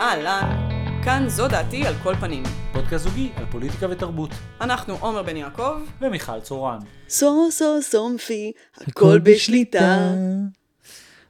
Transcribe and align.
אהלן, 0.00 0.68
כאן 1.04 1.24
זו 1.28 1.48
דעתי 1.48 1.86
על 1.86 1.94
כל 2.02 2.14
פנים. 2.14 2.42
פודקאסט 2.72 3.04
זוגי 3.04 3.32
על 3.36 3.44
פוליטיקה 3.50 3.86
ותרבות. 3.90 4.30
אנחנו 4.60 4.94
עומר 5.00 5.22
בן 5.22 5.36
יעקב, 5.36 5.80
ומיכל 6.00 6.40
צורן. 6.40 6.78
סו 7.08 7.48
סו 7.50 7.82
סומפי, 7.82 8.52
הכל 8.76 9.18
בשליטה. 9.18 10.14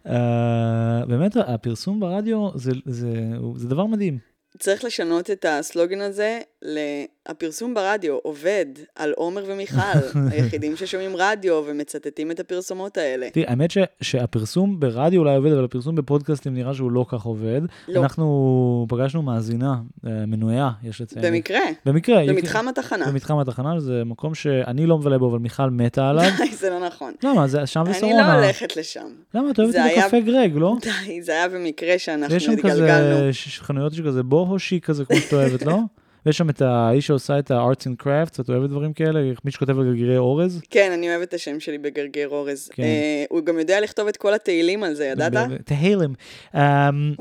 אה, 0.06 1.06
באמת, 1.08 1.36
הפרסום 1.36 2.00
ברדיו 2.00 2.48
זה, 2.54 2.72
זה, 2.86 3.10
זה 3.56 3.68
דבר 3.68 3.86
מדהים. 3.86 4.18
צריך 4.58 4.84
לשנות 4.84 5.30
את 5.30 5.44
הסלוגן 5.48 6.00
הזה 6.00 6.40
ל"הפרסום 6.64 7.74
ברדיו 7.74 8.14
עובד 8.22 8.66
על 8.94 9.12
עומר 9.16 9.44
ומיכל, 9.46 9.80
היחידים 10.30 10.76
ששומעים 10.76 11.16
רדיו 11.16 11.62
ומצטטים 11.66 12.30
את 12.30 12.40
הפרסומות 12.40 12.96
האלה. 12.96 13.30
תראי, 13.30 13.46
האמת 13.48 13.70
ש, 13.70 13.78
שהפרסום 14.00 14.80
ברדיו 14.80 15.20
אולי 15.20 15.36
עובד, 15.36 15.52
אבל 15.52 15.64
הפרסום 15.64 15.94
בפודקאסטים 15.94 16.54
נראה 16.54 16.74
שהוא 16.74 16.90
לא 16.90 17.06
כך 17.08 17.22
עובד. 17.22 17.60
לא. 17.88 18.02
אנחנו 18.02 18.86
פגשנו 18.88 19.22
מאזינה, 19.22 19.74
אה, 20.06 20.26
מנויה, 20.26 20.70
יש 20.82 21.00
לציין. 21.00 21.24
במקרה, 21.24 21.60
במקרה. 21.86 22.26
במתחם 22.28 22.68
התחנה. 22.68 23.06
במתחם 23.06 23.38
התחנה, 23.38 23.80
זה 23.80 24.02
מקום 24.04 24.34
שאני 24.34 24.86
לא 24.86 24.98
מבלה 24.98 25.18
בו, 25.18 25.30
אבל 25.30 25.38
מיכל 25.38 25.70
מתה 25.70 26.08
עליו. 26.10 26.30
די, 26.38 26.54
זה 26.54 26.70
לא 26.70 26.86
נכון. 26.86 27.12
למה? 27.22 27.46
זה 27.46 27.66
שם 27.66 27.82
אני 27.86 27.90
ושרונה. 27.90 28.36
לא 28.36 28.44
הולכת 28.44 28.76
לשם. 28.76 29.06
למה? 29.34 29.50
את 29.50 29.58
אוהבת 29.58 29.74
את 29.74 29.80
הקפה 29.96 30.20
גרג, 30.20 30.52
לא? 30.54 30.76
די, 31.06 31.22
זה 31.22 31.32
היה 31.32 31.48
במקרה 31.48 31.98
שאנחנו 31.98 32.36
יש 32.36 32.44
שם 32.44 32.52
התגלגלנו. 32.52 33.16
כזה 33.16 33.30
חנויות 33.58 33.94
של 33.94 34.06
כזה 34.06 34.22
בוהושי 34.22 34.80
כזה, 34.80 35.04
כמו 35.04 35.16
שאת 35.16 35.32
אוהבת, 35.32 35.62
לא? 35.62 35.78
ויש 36.26 36.38
שם 36.38 36.50
את 36.50 36.62
האיש 36.62 37.06
שעושה 37.06 37.38
את 37.38 37.50
ה-arts 37.50 37.80
and 37.86 38.02
crafts, 38.06 38.40
את 38.42 38.48
אוהבת 38.50 38.70
דברים 38.70 38.92
כאלה? 38.92 39.20
מי 39.44 39.50
שכותב 39.50 39.78
על 39.78 39.84
גרגירי 39.84 40.16
אורז? 40.16 40.60
כן, 40.70 40.90
אני 40.92 41.10
אוהבת 41.10 41.28
את 41.28 41.34
השם 41.34 41.60
שלי 41.60 41.78
בגרגר 41.78 42.28
אורז. 42.28 42.70
כן. 42.72 42.82
אה, 42.82 43.24
הוא 43.30 43.40
גם 43.44 43.58
יודע 43.58 43.80
לכתוב 43.80 44.08
את 44.08 44.16
כל 44.16 44.34
התהילים 44.34 44.84
על 44.84 44.94
זה, 44.94 45.04
ידעת? 45.04 45.32
תהלם. 45.64 46.12
אמ, 46.54 46.60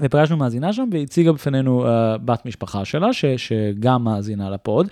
ופגשנו 0.01 0.37
מאזינה 0.37 0.73
שם, 0.73 0.89
והציגה 0.91 1.31
בפנינו 1.31 1.87
אה, 1.87 2.17
בת 2.17 2.45
משפחה 2.45 2.85
שלה, 2.85 3.13
ש- 3.13 3.25
שגם 3.37 4.03
מאזינה 4.03 4.49
ל 4.49 4.57
pod, 4.57 4.87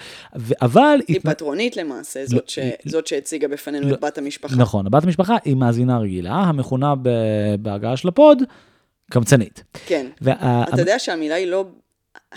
אבל... 0.61 0.99
היא 1.07 1.19
התנ- 1.19 1.29
פטרונית 1.29 1.77
למעשה, 1.77 2.25
זאת, 2.25 2.49
ש... 2.49 2.59
זאת 2.85 3.07
שהציגה 3.07 3.47
בפנינו 3.47 3.89
לא. 3.89 3.93
את 3.95 4.01
בת 4.01 4.17
המשפחה. 4.17 4.55
נכון, 4.55 4.85
הבת 4.87 5.03
המשפחה 5.03 5.37
היא 5.45 5.55
מאזינה 5.55 5.99
רגילה, 5.99 6.33
המכונה 6.33 6.93
בהגעה 7.59 7.97
של 7.97 8.07
ה 8.07 8.13
pod, 8.13 8.37
קמצנית. 9.11 9.63
כן. 9.85 10.05
וה- 10.21 10.63
אתה 10.73 10.81
יודע 10.81 10.99
שהמילה 10.99 11.35
היא 11.35 11.47
לא 11.47 11.65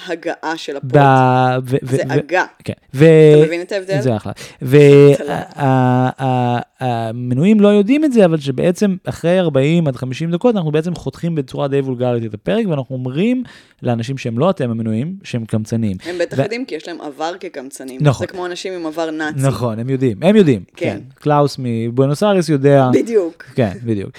הגעה 0.07 0.57
של 0.57 0.77
ה 0.77 0.80
pod, 0.80 0.93
ב- 0.93 1.77
זה 1.91 2.03
הגה. 2.11 2.45
כן. 2.65 2.73
ו- 2.95 3.05
אתה 3.39 3.47
מבין 3.47 3.61
את 3.61 3.73
ההבדל? 3.73 4.01
זה 4.01 4.17
אחלה. 4.17 4.33
והמנויים 6.41 7.61
לא 7.61 7.69
יודעים 7.69 8.05
את 8.05 8.13
זה, 8.13 8.25
אבל 8.25 8.39
שבעצם 8.41 8.97
אחרי 9.05 9.41
40 9.41 9.89
עד 9.89 9.97
50 9.97 10.31
דקות 10.31 10.57
אנחנו 10.57 10.73
בעצם 10.73 10.95
חותכים 10.95 11.35
בצורה 11.35 11.69
די 11.69 11.81
וולגרית 11.81 12.25
את 12.25 12.35
הפרק, 12.35 12.67
ואנחנו 12.69 12.95
אומרים 12.97 13.43
לאנשים 13.83 14.19
שהם 14.19 14.39
לא 14.39 14.51
אתם 14.51 14.71
המנויים, 14.71 15.17
שהם 15.23 15.45
קמצנים. 15.45 15.97
הם 16.07 16.15
בטח 16.21 16.39
יודעים 16.39 16.65
כי 16.65 16.75
יש 16.75 16.89
להם 16.89 17.01
עבר 17.01 17.33
כקמצנים. 17.41 18.01
נכון. 18.01 18.27
זה 18.27 18.33
כמו 18.33 18.47
אנשים 18.47 18.73
עם 18.73 18.87
עבר 18.87 19.11
נאצי. 19.11 19.39
נכון, 19.47 19.79
הם 19.79 19.91
יודעים, 19.91 20.17
הם 20.23 20.37
יודעים. 20.37 20.63
כן. 20.77 20.87
כן. 20.87 20.99
קלאוס 21.15 21.57
מבואנוס 21.59 22.23
איירס 22.23 22.49
יודע. 22.49 22.89
בדיוק. 22.93 23.43
כן, 23.55 23.73
בדיוק. 23.85 24.11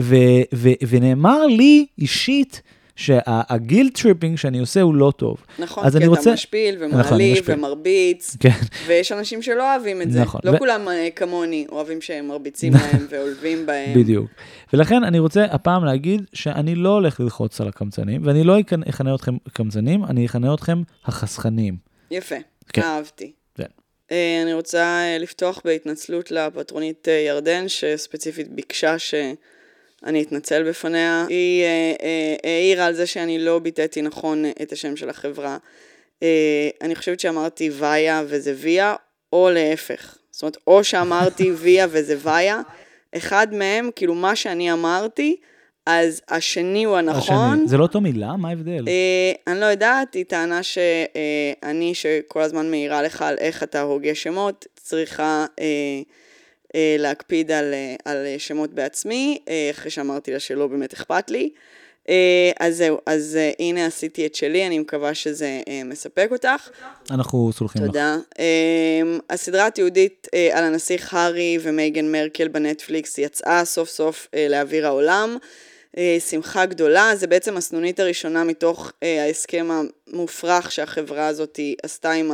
ו- 0.00 0.42
ו- 0.54 0.68
ונאמר 0.88 1.46
לי 1.46 1.86
אישית 1.98 2.62
שה 3.00 3.33
guilt 3.33 3.88
tripping 3.94 4.38
שאני 4.38 4.58
עושה 4.58 4.80
הוא 4.80 4.94
לא 4.94 5.12
טוב. 5.16 5.36
נכון, 5.58 5.90
כי 5.90 5.96
אתה 5.98 6.06
רוצה- 6.06 6.32
משפיל 6.32 6.74
נכון, 6.86 7.00
ומעליב 7.00 7.38
משפיל. 7.38 7.54
ומרביץ, 7.54 8.36
כן. 8.40 8.48
ויש 8.86 9.12
אנשים 9.12 9.42
שלא 9.42 9.72
אוהבים 9.74 10.02
את 10.02 10.12
זה. 10.12 10.20
נכון. 10.20 10.40
לא 10.44 10.50
ו- 10.50 10.58
כולם 10.58 10.88
אה, 10.88 11.08
כמוני 11.16 11.66
אוהבים 11.72 12.00
שהם 12.00 12.28
מרביצים 12.28 12.72
להם 12.72 13.06
ועולבים 13.10 13.66
בהם. 13.66 13.94
בדיוק. 14.00 14.30
ולכן 14.72 15.04
אני 15.04 15.18
רוצה 15.18 15.44
הפעם 15.44 15.84
להגיד 15.84 16.22
שאני 16.32 16.74
לא 16.74 16.88
הולך 16.88 17.20
ללחוץ 17.20 17.60
על 17.60 17.68
הקמצנים, 17.68 18.26
ואני 18.26 18.44
לא 18.44 18.60
אכנ- 18.60 18.88
אכנה 18.88 19.14
אתכם 19.14 19.36
קמצנים, 19.52 20.04
אני 20.04 20.26
אכנה 20.26 20.54
אתכם 20.54 20.82
החסכנים. 21.04 21.76
יפה, 22.10 22.34
כן. 22.72 22.82
אהבתי. 22.82 23.32
כן. 23.54 23.64
אה, 24.12 24.40
אני 24.42 24.54
רוצה 24.54 24.78
אה, 24.82 25.18
לפתוח 25.20 25.60
בהתנצלות 25.64 26.30
לפטרונית 26.30 27.08
ירדן, 27.26 27.64
שספציפית 27.68 28.48
ביקשה 28.54 28.98
שאני 30.04 30.22
אתנצל 30.22 30.68
בפניה. 30.68 31.26
היא 31.28 31.64
אה, 31.64 31.92
אה, 32.02 32.36
העירה 32.44 32.86
על 32.86 32.94
זה 32.94 33.06
שאני 33.06 33.38
לא 33.38 33.58
ביטאתי 33.58 34.02
נכון 34.02 34.44
אה, 34.44 34.50
את 34.62 34.72
השם 34.72 34.96
של 34.96 35.08
החברה. 35.08 35.58
אה, 36.22 36.68
אני 36.80 36.94
חושבת 36.94 37.20
שאמרתי 37.20 37.70
ויה 37.70 38.22
וזה 38.26 38.54
ויה, 38.56 38.94
או 39.32 39.50
להפך. 39.50 40.16
זאת 40.30 40.42
אומרת, 40.42 40.56
או 40.66 40.84
שאמרתי 40.84 41.50
ויה 41.60 41.86
וזה 41.90 42.16
ויה, 42.22 42.60
אחד 43.16 43.54
מהם, 43.54 43.90
כאילו 43.96 44.14
מה 44.14 44.36
שאני 44.36 44.72
אמרתי, 44.72 45.36
אז 45.86 46.22
השני 46.28 46.84
הוא 46.84 46.96
הנכון. 46.96 47.54
השני. 47.54 47.68
זה 47.68 47.76
לא 47.76 47.82
אותו 47.82 48.00
מילה? 48.00 48.36
מה 48.36 48.48
ההבדל? 48.48 48.84
אה, 48.88 49.52
אני 49.52 49.60
לא 49.60 49.66
יודעת, 49.66 50.14
היא 50.14 50.24
טענה 50.24 50.62
שאני, 50.62 51.94
שכל 51.94 52.40
הזמן 52.40 52.70
מעירה 52.70 53.02
לך 53.02 53.22
על 53.22 53.36
איך 53.38 53.62
אתה 53.62 53.80
הוגה 53.80 54.14
שמות, 54.14 54.66
צריכה 54.76 55.46
אה, 55.60 55.64
אה, 55.64 56.02
להקפיד 56.98 57.50
על, 57.50 57.74
אה, 57.74 57.94
על 58.04 58.26
שמות 58.38 58.70
בעצמי, 58.70 59.38
אה, 59.48 59.68
אחרי 59.70 59.90
שאמרתי 59.90 60.32
לה 60.32 60.40
שלא 60.40 60.66
באמת 60.66 60.92
אכפת 60.92 61.30
לי. 61.30 61.50
אה, 62.08 62.50
אז 62.60 62.76
זהו, 62.76 62.98
אז 63.06 63.36
אה, 63.40 63.50
הנה 63.58 63.86
עשיתי 63.86 64.26
את 64.26 64.34
שלי, 64.34 64.66
אני 64.66 64.78
מקווה 64.78 65.14
שזה 65.14 65.60
אה, 65.68 65.82
מספק 65.84 66.28
אותך. 66.32 66.68
אנחנו 67.10 67.50
סולחים 67.52 67.82
לך. 67.82 67.86
תודה. 67.86 68.16
הסדרה 69.30 69.66
התיעודית 69.66 70.28
על 70.52 70.64
הנסיך 70.64 71.14
הארי 71.14 71.58
ומייגן 71.62 72.12
מרקל 72.12 72.48
בנטפליקס 72.48 73.18
יצאה 73.18 73.64
סוף 73.64 73.88
סוף 73.88 74.28
לאוויר 74.50 74.86
העולם. 74.86 75.36
שמחה 76.30 76.66
גדולה, 76.66 77.10
זה 77.16 77.26
בעצם 77.26 77.56
הסנונית 77.56 78.00
הראשונה 78.00 78.44
מתוך 78.44 78.92
ההסכם 79.02 79.68
המופרך 79.70 80.72
שהחברה 80.72 81.26
הזאת 81.26 81.60
עשתה 81.82 82.10
עם 82.10 82.30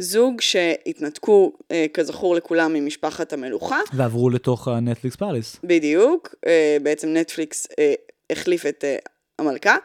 הזוג 0.00 0.40
שהתנתקו, 0.40 1.52
אה, 1.58 1.64
כזכור 1.94 2.34
לכולם, 2.34 2.72
ממשפחת 2.72 3.32
המלוכה. 3.32 3.78
ועברו 3.92 4.30
לתוך 4.30 4.68
ה 4.68 4.74
Netflix 4.74 5.16
palace. 5.16 5.56
בדיוק, 5.64 6.34
אה, 6.46 6.76
בעצם 6.82 7.08
נטפליקס 7.08 7.66
אה, 7.78 7.94
החליף 8.30 8.66
את 8.66 8.84
אה, 8.84 8.96
המלכה, 9.38 9.76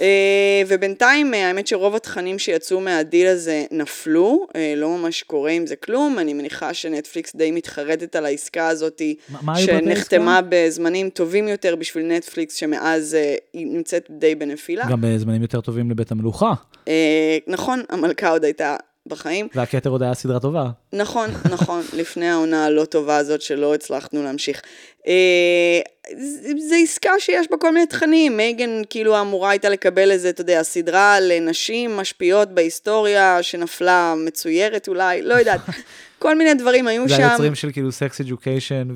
אה, 0.00 0.62
ובינתיים 0.68 1.34
אה, 1.34 1.48
האמת 1.48 1.66
שרוב 1.66 1.94
התכנים 1.94 2.38
שיצאו 2.38 2.80
מהדיל 2.80 3.26
הזה 3.26 3.64
נפלו, 3.70 4.46
אה, 4.56 4.74
לא 4.76 4.88
ממש 4.88 5.22
קורה 5.22 5.50
עם 5.50 5.66
זה 5.66 5.76
כלום, 5.76 6.18
אני 6.18 6.34
מניחה 6.34 6.74
שנטפליקס 6.74 7.36
די 7.36 7.50
מתחרטת 7.50 8.16
על 8.16 8.26
העסקה 8.26 8.68
הזאת, 8.68 9.02
שנחתמה 9.56 10.40
בזמנים 10.48 11.10
טובים 11.10 11.48
יותר 11.48 11.76
בשביל 11.76 12.06
נטפליקס, 12.06 12.54
שמאז 12.54 13.14
אה, 13.14 13.34
היא 13.52 13.66
נמצאת 13.66 14.06
די 14.10 14.34
בנפילה. 14.34 14.84
גם 14.90 15.00
בזמנים 15.00 15.42
יותר 15.42 15.60
טובים 15.60 15.90
לבית 15.90 16.10
המלוכה. 16.10 16.52
אה, 16.88 17.38
נכון, 17.46 17.82
המלכה 17.88 18.28
עוד 18.28 18.44
הייתה 18.44 18.76
בחיים. 19.06 19.48
והכתר 19.54 19.90
עוד 19.90 20.02
היה 20.02 20.14
סדרה 20.14 20.40
טובה. 20.40 20.70
נכון, 20.92 21.30
נכון, 21.50 21.82
לפני 21.92 22.28
העונה 22.28 22.66
הלא 22.66 22.84
טובה 22.84 23.16
הזאת 23.16 23.42
שלא 23.42 23.74
הצלחנו 23.74 24.22
להמשיך. 24.22 24.62
אה, 25.06 25.80
ז- 26.18 26.68
זו 26.68 26.74
עסקה 26.82 27.10
שיש 27.18 27.46
בה 27.50 27.56
כל 27.56 27.72
מיני 27.72 27.86
תכנים, 27.86 28.36
מייגן 28.36 28.82
כאילו 28.90 29.20
אמורה 29.20 29.50
הייתה 29.50 29.68
לקבל 29.68 30.10
איזה, 30.10 30.28
אתה 30.28 30.40
יודע, 30.40 30.62
סדרה 30.62 31.20
לנשים 31.20 31.96
משפיעות 31.96 32.48
בהיסטוריה 32.48 33.42
שנפלה 33.42 34.14
מצוירת 34.16 34.88
אולי, 34.88 35.22
לא 35.22 35.34
יודעת. 35.34 35.60
כל 36.18 36.38
מיני 36.38 36.54
דברים 36.54 36.86
היו 36.86 37.08
זה 37.08 37.14
שם. 37.14 37.22
היוצרים 37.22 37.54
של 37.54 37.72
כאילו 37.72 37.92
סקס 37.92 38.20
אדיוקיישן, 38.20 38.88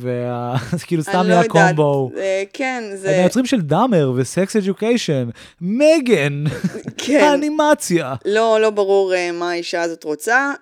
וכאילו 0.74 1.02
סתם 1.02 1.20
אני 1.20 1.28
לא. 1.28 1.48
קומבו. 1.48 2.10
אה, 2.16 2.42
כן, 2.52 2.84
זה... 2.90 2.96
זה... 2.96 3.10
היוצרים 3.10 3.46
של 3.46 3.60
דאמר 3.60 4.12
וסקס 4.16 4.56
אדיוקיישן, 4.56 5.28
מגן, 5.60 6.44
כן. 6.98 7.20
האנימציה. 7.20 8.14
לא, 8.24 8.58
לא 8.60 8.70
ברור 8.70 9.12
uh, 9.12 9.16
מה 9.32 9.50
האישה 9.50 9.82
הזאת 9.82 10.04
רוצה. 10.04 10.52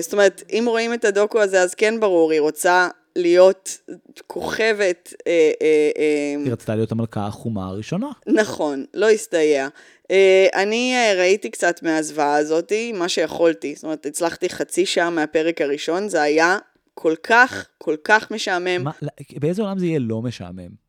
זאת 0.00 0.12
אומרת, 0.12 0.42
אם 0.50 0.64
רואים 0.66 0.94
את 0.94 1.04
הדוקו 1.04 1.40
הזה, 1.40 1.62
אז 1.62 1.74
כן 1.74 2.00
ברור, 2.00 2.32
היא 2.32 2.40
רוצה 2.40 2.88
להיות 3.16 3.78
כוכבת, 4.26 5.12
uh, 5.12 5.16
uh, 5.16 5.22
uh, 5.22 6.44
היא 6.44 6.52
רצתה 6.52 6.74
להיות 6.74 6.92
המלכה 6.92 7.26
החומה 7.26 7.66
הראשונה. 7.66 8.08
נכון, 8.26 8.84
לא 8.94 9.10
הסתייע. 9.10 9.68
Uh, 10.02 10.06
אני 10.54 10.94
uh, 10.94 11.18
ראיתי 11.18 11.50
קצת 11.50 11.82
מהזוועה 11.82 12.36
הזאתי, 12.36 12.92
מה 12.92 13.08
שיכולתי. 13.08 13.74
זאת 13.74 13.84
אומרת, 13.84 14.06
הצלחתי 14.06 14.48
חצי 14.48 14.86
שעה 14.86 15.10
מהפרק 15.10 15.60
הראשון, 15.60 16.08
זה 16.08 16.22
היה 16.22 16.58
כל 16.94 17.14
כך, 17.22 17.68
כל 17.78 17.96
כך 18.04 18.30
משעמם. 18.30 18.84
מה, 18.84 18.90
באיזה 19.36 19.62
עולם 19.62 19.78
זה 19.78 19.86
יהיה 19.86 19.98
לא 19.98 20.22
משעמם? 20.22 20.83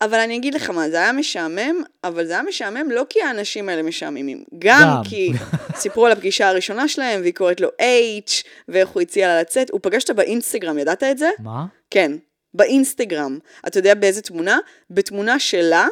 אבל 0.00 0.18
אני 0.18 0.36
אגיד 0.36 0.54
לך 0.54 0.70
מה, 0.70 0.90
זה 0.90 0.96
היה 0.96 1.12
משעמם, 1.12 1.82
אבל 2.04 2.26
זה 2.26 2.32
היה 2.32 2.42
משעמם 2.42 2.90
לא 2.90 3.06
כי 3.08 3.22
האנשים 3.22 3.68
האלה 3.68 3.82
משעממים, 3.82 4.44
גם, 4.58 4.80
גם. 4.82 5.02
כי 5.08 5.32
סיפרו 5.76 6.06
על 6.06 6.12
הפגישה 6.12 6.48
הראשונה 6.48 6.88
שלהם, 6.88 7.20
והיא 7.20 7.34
קוראת 7.34 7.60
לו 7.60 7.68
H, 7.68 8.44
ואיך 8.68 8.88
הוא 8.88 9.02
הציע 9.02 9.28
לה 9.28 9.40
לצאת. 9.40 9.70
הוא 9.70 9.80
פגש 9.82 10.02
אותה 10.02 10.14
באינסטגרם, 10.14 10.78
ידעת 10.78 11.02
את 11.02 11.18
זה? 11.18 11.30
מה? 11.38 11.66
כן, 11.90 12.12
באינסטגרם. 12.54 13.38
אתה 13.66 13.78
יודע 13.78 13.94
באיזה 13.94 14.22
תמונה? 14.22 14.58
בתמונה 14.90 15.38
שלה, 15.38 15.88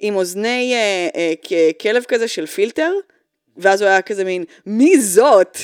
עם 0.00 0.16
אוזני 0.16 0.74
אה, 0.74 1.08
אה, 1.16 1.70
כלב 1.80 2.04
כזה 2.08 2.28
של 2.28 2.46
פילטר, 2.46 2.92
ואז 3.56 3.82
הוא 3.82 3.88
היה 3.88 4.02
כזה 4.02 4.24
מין, 4.24 4.44
מי 4.66 5.00
זאת? 5.00 5.58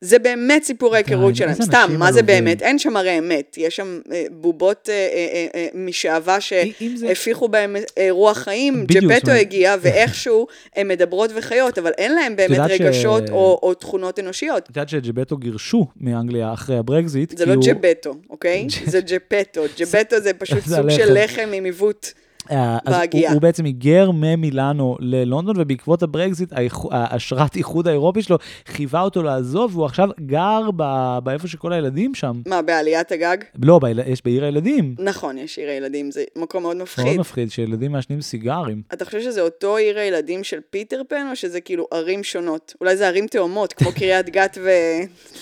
זה 0.00 0.18
באמת 0.18 0.62
סיפור 0.62 0.94
ההיכרות 0.94 1.32
די, 1.32 1.38
שלהם. 1.38 1.54
סתם, 1.54 1.90
מה 1.98 2.12
זה. 2.12 2.22
באמת? 2.22 2.62
אין 2.62 2.78
שם 2.78 2.96
הרי 2.96 3.18
אמת. 3.18 3.56
יש 3.58 3.76
שם 3.76 4.00
אה, 4.12 4.24
בובות 4.30 4.88
אה, 4.92 5.48
אה, 5.54 5.66
משעווה 5.74 6.40
שהפיחו 6.40 7.48
בהם 7.48 7.76
רוח 8.10 8.38
חיים. 8.38 8.84
ג'פטו 8.86 9.30
הגיע, 9.30 9.76
ואיכשהו 9.80 10.46
הן 10.76 10.88
מדברות 10.88 11.30
וחיות, 11.36 11.78
אבל 11.78 11.90
אין 11.98 12.14
להם 12.14 12.36
באמת 12.36 12.58
רגשות 12.70 13.30
או 13.30 13.74
תכונות 13.74 14.18
אנושיות. 14.18 14.62
את 14.62 14.68
יודעת 14.68 14.88
שג'בטו 14.88 15.36
גירשו 15.36 15.86
מאנגליה 16.00 16.52
אחרי 16.52 16.76
הברקזיט. 16.78 17.38
זה 17.38 17.46
לא 17.46 17.54
ג'בטו, 17.66 18.14
אוקיי? 18.30 18.66
זה 18.92 19.00
ג'פטו. 19.00 19.62
ג'בטו 19.78 20.20
זה 20.20 20.32
פשוט 20.32 20.64
סוג 20.64 20.90
של. 20.90 21.24
לחם 21.24 21.48
עם 21.52 21.64
עיוות. 21.64 22.12
אה, 22.50 22.78
אז 22.84 22.94
הוא. 23.12 23.28
הוא 23.32 23.40
בעצם 23.42 23.64
היגר 23.64 24.10
ממילאנו 24.10 24.96
ללונדון, 25.00 25.60
ובעקבות 25.60 26.02
הברקזיט, 26.02 26.52
האיחו- 26.52 26.88
האשרת 26.92 27.56
איחוד 27.56 27.88
האירופי 27.88 28.22
שלו 28.22 28.36
חייבה 28.66 29.00
אותו 29.00 29.22
לעזוב, 29.22 29.74
והוא 29.76 29.84
עכשיו 29.86 30.08
גר 30.26 30.60
ב- 30.76 31.18
באיפה 31.24 31.48
שכל 31.48 31.72
הילדים 31.72 32.14
שם. 32.14 32.40
מה, 32.46 32.62
בעליית 32.62 33.12
הגג? 33.12 33.36
לא, 33.62 33.78
ביל... 33.78 34.00
יש 34.06 34.24
בעיר 34.24 34.44
הילדים. 34.44 34.94
נכון, 34.98 35.38
יש 35.38 35.58
עיר 35.58 35.68
הילדים, 35.70 36.10
זה 36.10 36.24
מקום 36.36 36.62
מאוד 36.62 36.76
מאוד 36.76 36.82
מפחיד. 36.82 37.20
מפחיד 37.20 37.50
שילדים 37.50 37.92
מעשנים 37.92 38.20
סיגרים. 38.20 38.82
אתה 38.92 39.04
חושב 39.04 39.20
שזה 39.20 39.40
אותו 39.40 39.76
עיר 39.76 39.98
הילדים 39.98 40.44
של 40.44 40.58
פיטר 40.70 41.02
פן, 41.08 41.26
או 41.30 41.36
שזה 41.36 41.60
כאילו 41.60 41.86
ערים 41.92 42.24
שונות? 42.24 42.74
אולי 42.80 42.96
זה 42.96 43.08
ערים 43.08 43.26
תאומות, 43.26 43.72
כמו 43.72 43.92
קריית 43.92 44.28
גת 44.36 44.58
ו... 44.64 44.68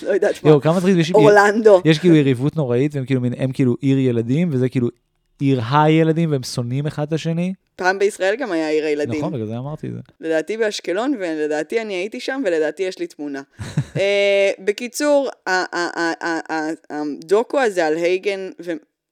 לא 0.07 0.11
יודעת 0.13 0.43
מה, 0.43 0.49
יואו, 0.49 0.61
כמה 0.61 0.77
מצחיק, 0.77 0.97
יש, 0.97 1.11
אורלנדו. 1.11 1.81
יש 1.85 1.99
כאילו 1.99 2.15
יריבות 2.15 2.55
נוראית, 2.55 2.95
והם 2.95 3.05
כאילו, 3.05 3.21
הם 3.37 3.51
כאילו 3.51 3.75
עיר 3.81 3.99
ילדים, 3.99 4.49
וזה 4.51 4.69
כאילו 4.69 4.87
עיר 5.39 5.61
הילדים, 5.71 6.31
והם 6.31 6.43
שונאים 6.43 6.87
אחד 6.87 7.07
את 7.07 7.13
השני. 7.13 7.53
פעם 7.75 7.99
בישראל 7.99 8.35
גם 8.35 8.51
היה 8.51 8.69
עיר 8.69 8.85
הילדים. 8.85 9.19
נכון, 9.19 9.33
בגלל 9.33 9.45
זה 9.45 9.57
אמרתי 9.57 9.87
את 9.87 9.91
זה. 9.93 9.99
לדעתי 10.21 10.57
באשקלון, 10.57 11.15
ולדעתי 11.19 11.81
אני 11.81 11.93
הייתי 11.93 12.19
שם, 12.19 12.41
ולדעתי 12.45 12.83
יש 12.83 12.99
לי 12.99 13.07
תמונה. 13.07 13.41
אה, 13.99 14.51
בקיצור, 14.59 15.29
הדוקו 16.89 17.59
הזה 17.59 17.85
על 17.85 17.95
הייגן, 17.95 18.49
ו... 18.61 18.71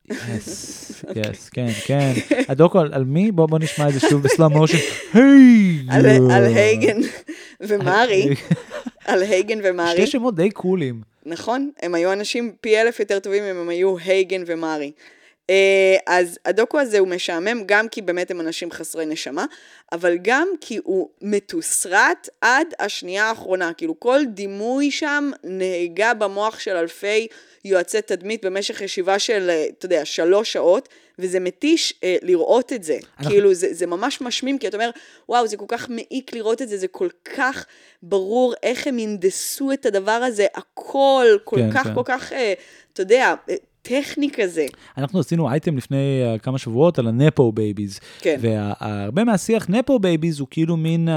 יס, 0.38 1.04
יס, 1.16 1.50
כן, 1.50 1.68
כן. 1.86 2.12
הדוקו 2.48 2.80
על 2.80 3.04
מי? 3.04 3.32
בוא 3.32 3.48
בוא 3.48 3.60
נשמע 3.60 3.88
את 3.90 3.94
זה 3.94 4.00
שוב 4.00 4.24
בסלאם 4.24 4.52
מושן. 4.52 4.78
היי! 5.14 5.80
על, 5.90 6.06
על 6.32 6.46
הייגן 6.46 6.98
ומרי, 7.62 8.28
על 9.06 9.24
הייגן 9.24 9.60
ומרי. 9.64 9.92
שתי 9.92 10.08
שמות 10.08 10.36
די 10.36 10.52
קולים. 10.52 11.02
נכון, 11.26 11.70
הם 11.82 11.96
היו 11.96 12.14
אנשים 12.14 12.56
פי 12.62 12.82
אלף 12.82 13.00
יותר 13.00 13.20
טובים 13.20 13.44
אם 13.44 13.58
הם 13.58 13.70
היו 13.70 13.96
הייגן 14.06 14.44
ומרי. 14.46 14.92
אה, 15.50 15.96
אז 16.08 16.40
הדוקו 16.46 16.80
הזה 16.80 17.00
הוא 17.00 17.08
משעמם 17.08 17.64
גם 17.66 17.88
כי 17.88 18.02
באמת 18.02 18.32
הם 18.32 18.42
אנשים 18.42 18.72
חסרי 18.72 19.06
נשמה, 19.06 19.46
אבל 19.92 20.18
גם 20.22 20.48
כי 20.62 20.80
הוא 20.84 21.10
מתוסרט 21.22 22.30
עד 22.42 22.68
השנייה 22.80 23.26
האחרונה. 23.26 23.74
כאילו 23.74 24.00
כל 24.00 24.20
דימוי 24.28 24.92
שם 24.92 25.32
נהגה 25.44 26.14
במוח 26.14 26.60
של 26.60 26.76
אלפי 26.76 27.28
יועצי 27.66 28.02
תדמית 28.02 28.46
במשך 28.46 28.82
ישיבה 28.82 29.20
של, 29.20 29.50
אה, 29.50 29.66
אתה 29.78 29.86
יודע, 29.86 30.06
שלוש 30.06 30.54
שעות, 30.54 30.90
וזה 31.20 31.40
מתיש 31.40 31.94
אה, 32.04 32.18
לראות 32.22 32.74
את 32.74 32.84
זה. 32.84 32.98
אנחנו- 33.18 33.32
כאילו 33.32 33.54
זה, 33.54 33.68
זה 33.74 33.88
ממש 33.88 34.22
משמים, 34.22 34.58
כי 34.58 34.68
אתה 34.68 34.78
אומר, 34.78 34.90
וואו, 35.30 35.48
זה 35.48 35.58
כל 35.58 35.66
כך 35.68 35.90
מעיק 35.90 36.34
לראות 36.34 36.62
את 36.62 36.70
זה, 36.70 36.78
זה 36.78 36.88
כל 36.88 37.10
כך 37.36 37.66
ברור 38.04 38.54
איך 38.64 38.88
הם 38.88 38.98
הנדסו 38.98 39.72
את 39.72 39.86
הדבר 39.86 40.12
הזה, 40.12 40.46
הכל 40.56 41.38
כל 41.44 41.56
כן, 41.56 41.72
כך, 41.74 41.84
כן. 41.84 41.96
כל 41.96 42.02
כך, 42.06 42.34
אה, 42.34 42.54
אתה 42.94 43.02
יודע, 43.02 43.34
אה, 43.50 43.56
טכני 43.88 44.30
כזה. 44.34 44.66
אנחנו 44.98 45.20
עשינו 45.20 45.50
אייטם 45.50 45.78
לפני 45.78 46.22
אה, 46.36 46.40
כמה 46.40 46.58
שבועות 46.58 47.00
על 47.00 47.08
ה 47.08 47.16
nepo 47.16 47.52
babies. 47.52 48.00
כן. 48.20 48.38
והרבה 48.42 49.24
מהשיח 49.24 49.70
nepo 49.70 50.00
babies 50.00 50.40
הוא 50.40 50.48
כאילו 50.52 50.78
מין, 50.78 51.08
אה, 51.08 51.12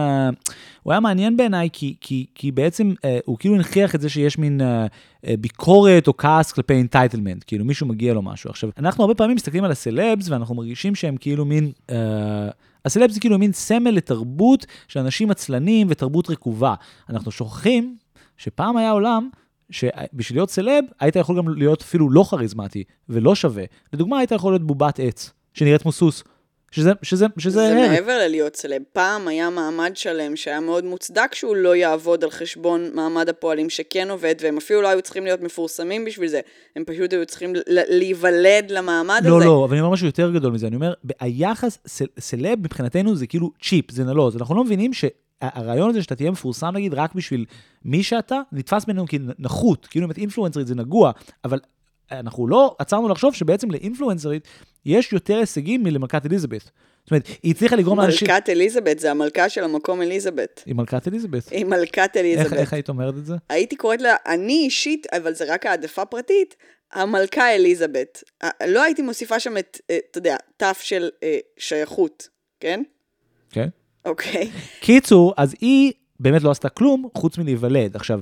הוא 0.82 0.92
היה 0.92 1.00
מעניין 1.00 1.36
בעיניי 1.36 1.68
כי, 1.72 1.94
כי, 2.00 2.26
כי 2.34 2.52
בעצם 2.52 2.92
אה, 2.96 3.06
הוא 3.24 3.38
כאילו 3.38 3.54
הנכיח 3.54 3.94
את 3.94 4.00
זה 4.00 4.08
שיש 4.08 4.38
מין 4.38 4.60
אה, 4.60 4.64
אה, 5.24 5.28
ביקורת 5.40 6.08
או 6.08 6.16
כעס 6.16 6.52
כלפי 6.52 6.74
entitlement, 6.74 7.44
כאילו 7.46 7.64
מישהו 7.64 7.86
מגיע 7.86 8.14
לו 8.14 8.22
משהו. 8.22 8.50
עכשיו, 8.50 8.70
אנחנו 8.78 9.04
הרבה 9.04 9.14
פעמים 9.14 9.36
מסתכלים 9.36 9.64
על 9.64 9.70
הסלבס 9.70 10.28
ואנחנו 10.28 10.54
מרגישים 10.54 10.94
שהם 10.94 11.16
כאילו 11.16 11.44
מין... 11.44 11.72
אה, 11.90 11.94
הסלבס 12.84 13.14
זה 13.14 13.20
כאילו 13.20 13.38
מין 13.38 13.52
סמל 13.52 13.90
לתרבות 13.90 14.66
של 14.88 15.00
אנשים 15.00 15.30
עצלנים 15.30 15.86
ותרבות 15.90 16.30
רקובה. 16.30 16.74
אנחנו 17.10 17.30
שוכחים 17.30 17.96
שפעם 18.36 18.76
היה 18.76 18.90
עולם 18.90 19.28
שבשביל 19.70 20.38
להיות 20.38 20.50
סלב, 20.50 20.84
היית 21.00 21.16
יכול 21.16 21.36
גם 21.36 21.48
להיות 21.48 21.82
אפילו 21.82 22.10
לא 22.10 22.24
כריזמטי 22.30 22.84
ולא 23.08 23.34
שווה. 23.34 23.64
לדוגמה, 23.92 24.18
היית 24.18 24.32
יכול 24.32 24.52
להיות 24.52 24.66
בובת 24.66 25.00
עץ, 25.00 25.30
שנראית 25.54 25.82
כמו 25.82 25.92
סוס. 25.92 26.24
שזה, 26.70 26.92
שזה, 27.02 27.26
שזה 27.38 27.60
זה 27.60 27.68
הרג. 27.68 27.90
מעבר 27.90 28.18
ללהיות 28.18 28.56
סלב. 28.56 28.82
פעם 28.92 29.28
היה 29.28 29.50
מעמד 29.50 29.92
שלם 29.94 30.36
שהיה 30.36 30.60
מאוד 30.60 30.84
מוצדק 30.84 31.34
שהוא 31.34 31.56
לא 31.56 31.76
יעבוד 31.76 32.24
על 32.24 32.30
חשבון 32.30 32.90
מעמד 32.94 33.28
הפועלים 33.28 33.70
שכן 33.70 34.10
עובד, 34.10 34.34
והם 34.40 34.56
אפילו 34.56 34.82
לא 34.82 34.88
היו 34.88 35.02
צריכים 35.02 35.24
להיות 35.24 35.40
מפורסמים 35.40 36.04
בשביל 36.04 36.28
זה. 36.28 36.40
הם 36.76 36.84
פשוט 36.84 37.12
היו 37.12 37.26
צריכים 37.26 37.52
להיוולד 37.66 38.70
למעמד 38.70 39.20
לא, 39.24 39.36
הזה. 39.36 39.44
לא, 39.46 39.64
אבל 39.64 39.72
אני 39.72 39.80
אומר 39.80 39.92
משהו 39.92 40.06
יותר 40.06 40.30
גדול 40.30 40.52
מזה. 40.52 40.66
אני 40.66 40.76
אומר, 40.76 40.92
היחס, 41.20 41.78
סל, 41.86 42.06
סלב 42.18 42.58
מבחינתנו 42.58 43.16
זה 43.16 43.26
כאילו 43.26 43.50
צ'יפ, 43.62 43.90
זה 43.90 44.04
נלוז. 44.04 44.36
אנחנו 44.36 44.54
לא 44.54 44.64
מבינים 44.64 44.92
שהרעיון 45.42 45.90
הזה 45.90 46.02
שאתה 46.02 46.14
תהיה 46.14 46.30
מפורסם 46.30 46.70
נגיד 46.74 46.94
רק 46.94 47.14
בשביל 47.14 47.44
מי 47.84 48.02
שאתה, 48.02 48.40
נתפס 48.52 48.84
בינינו 48.84 49.04
כנחות. 49.08 49.86
כאילו 49.86 50.06
אם 50.06 50.10
את 50.10 50.18
אינפלואנסרית 50.18 50.66
זה 50.66 50.74
נגוע, 50.74 51.12
אבל 51.44 51.58
אנחנו 52.12 52.48
לא 52.48 52.76
עצרנו 52.78 53.08
לחשוב 53.08 53.34
שבעצם 53.34 53.70
לאינפלואנסרית 53.70 54.48
יש 54.86 55.12
יותר 55.12 55.36
הישגים 55.36 55.82
מלמלכת 55.82 56.26
אליזבת. 56.26 56.62
זאת 57.04 57.10
אומרת, 57.10 57.26
היא 57.42 57.50
הצליחה 57.54 57.76
לגרום 57.76 58.00
לאנשים... 58.00 58.28
מלכת 58.30 58.48
אליזבת, 58.48 58.98
זה 58.98 59.10
המלכה 59.10 59.48
של 59.48 59.64
המקום 59.64 60.02
אליזבת. 60.02 60.62
היא 60.66 60.74
מלכת 60.74 61.08
אליזבת. 61.08 61.48
היא 61.48 61.64
מלכת 61.64 61.98
איך, 61.98 62.16
אליזבת. 62.16 62.52
איך 62.52 62.72
היית 62.72 62.88
אומרת 62.88 63.14
את 63.14 63.26
זה? 63.26 63.34
הייתי 63.48 63.76
קוראת 63.76 64.02
לה, 64.02 64.16
אני 64.26 64.52
אישית, 64.64 65.06
אבל 65.12 65.34
זה 65.34 65.44
רק 65.54 65.66
העדפה 65.66 66.04
פרטית, 66.04 66.56
המלכה 66.92 67.54
אליזבת. 67.54 68.22
ה- 68.44 68.66
לא 68.66 68.82
הייתי 68.82 69.02
מוסיפה 69.02 69.40
שם 69.40 69.58
את, 69.58 69.78
אה, 69.90 69.98
אתה 70.10 70.18
יודע, 70.18 70.36
תף 70.56 70.80
של 70.82 71.08
אה, 71.22 71.38
שייכות, 71.58 72.28
כן? 72.60 72.82
כן. 73.50 73.68
אוקיי. 74.04 74.50
קיצור, 74.80 75.34
אז 75.36 75.54
היא 75.60 75.92
באמת 76.20 76.42
לא 76.42 76.50
עשתה 76.50 76.68
כלום 76.68 77.08
חוץ 77.14 77.38
מלהיוולד. 77.38 77.96
עכשיו, 77.96 78.20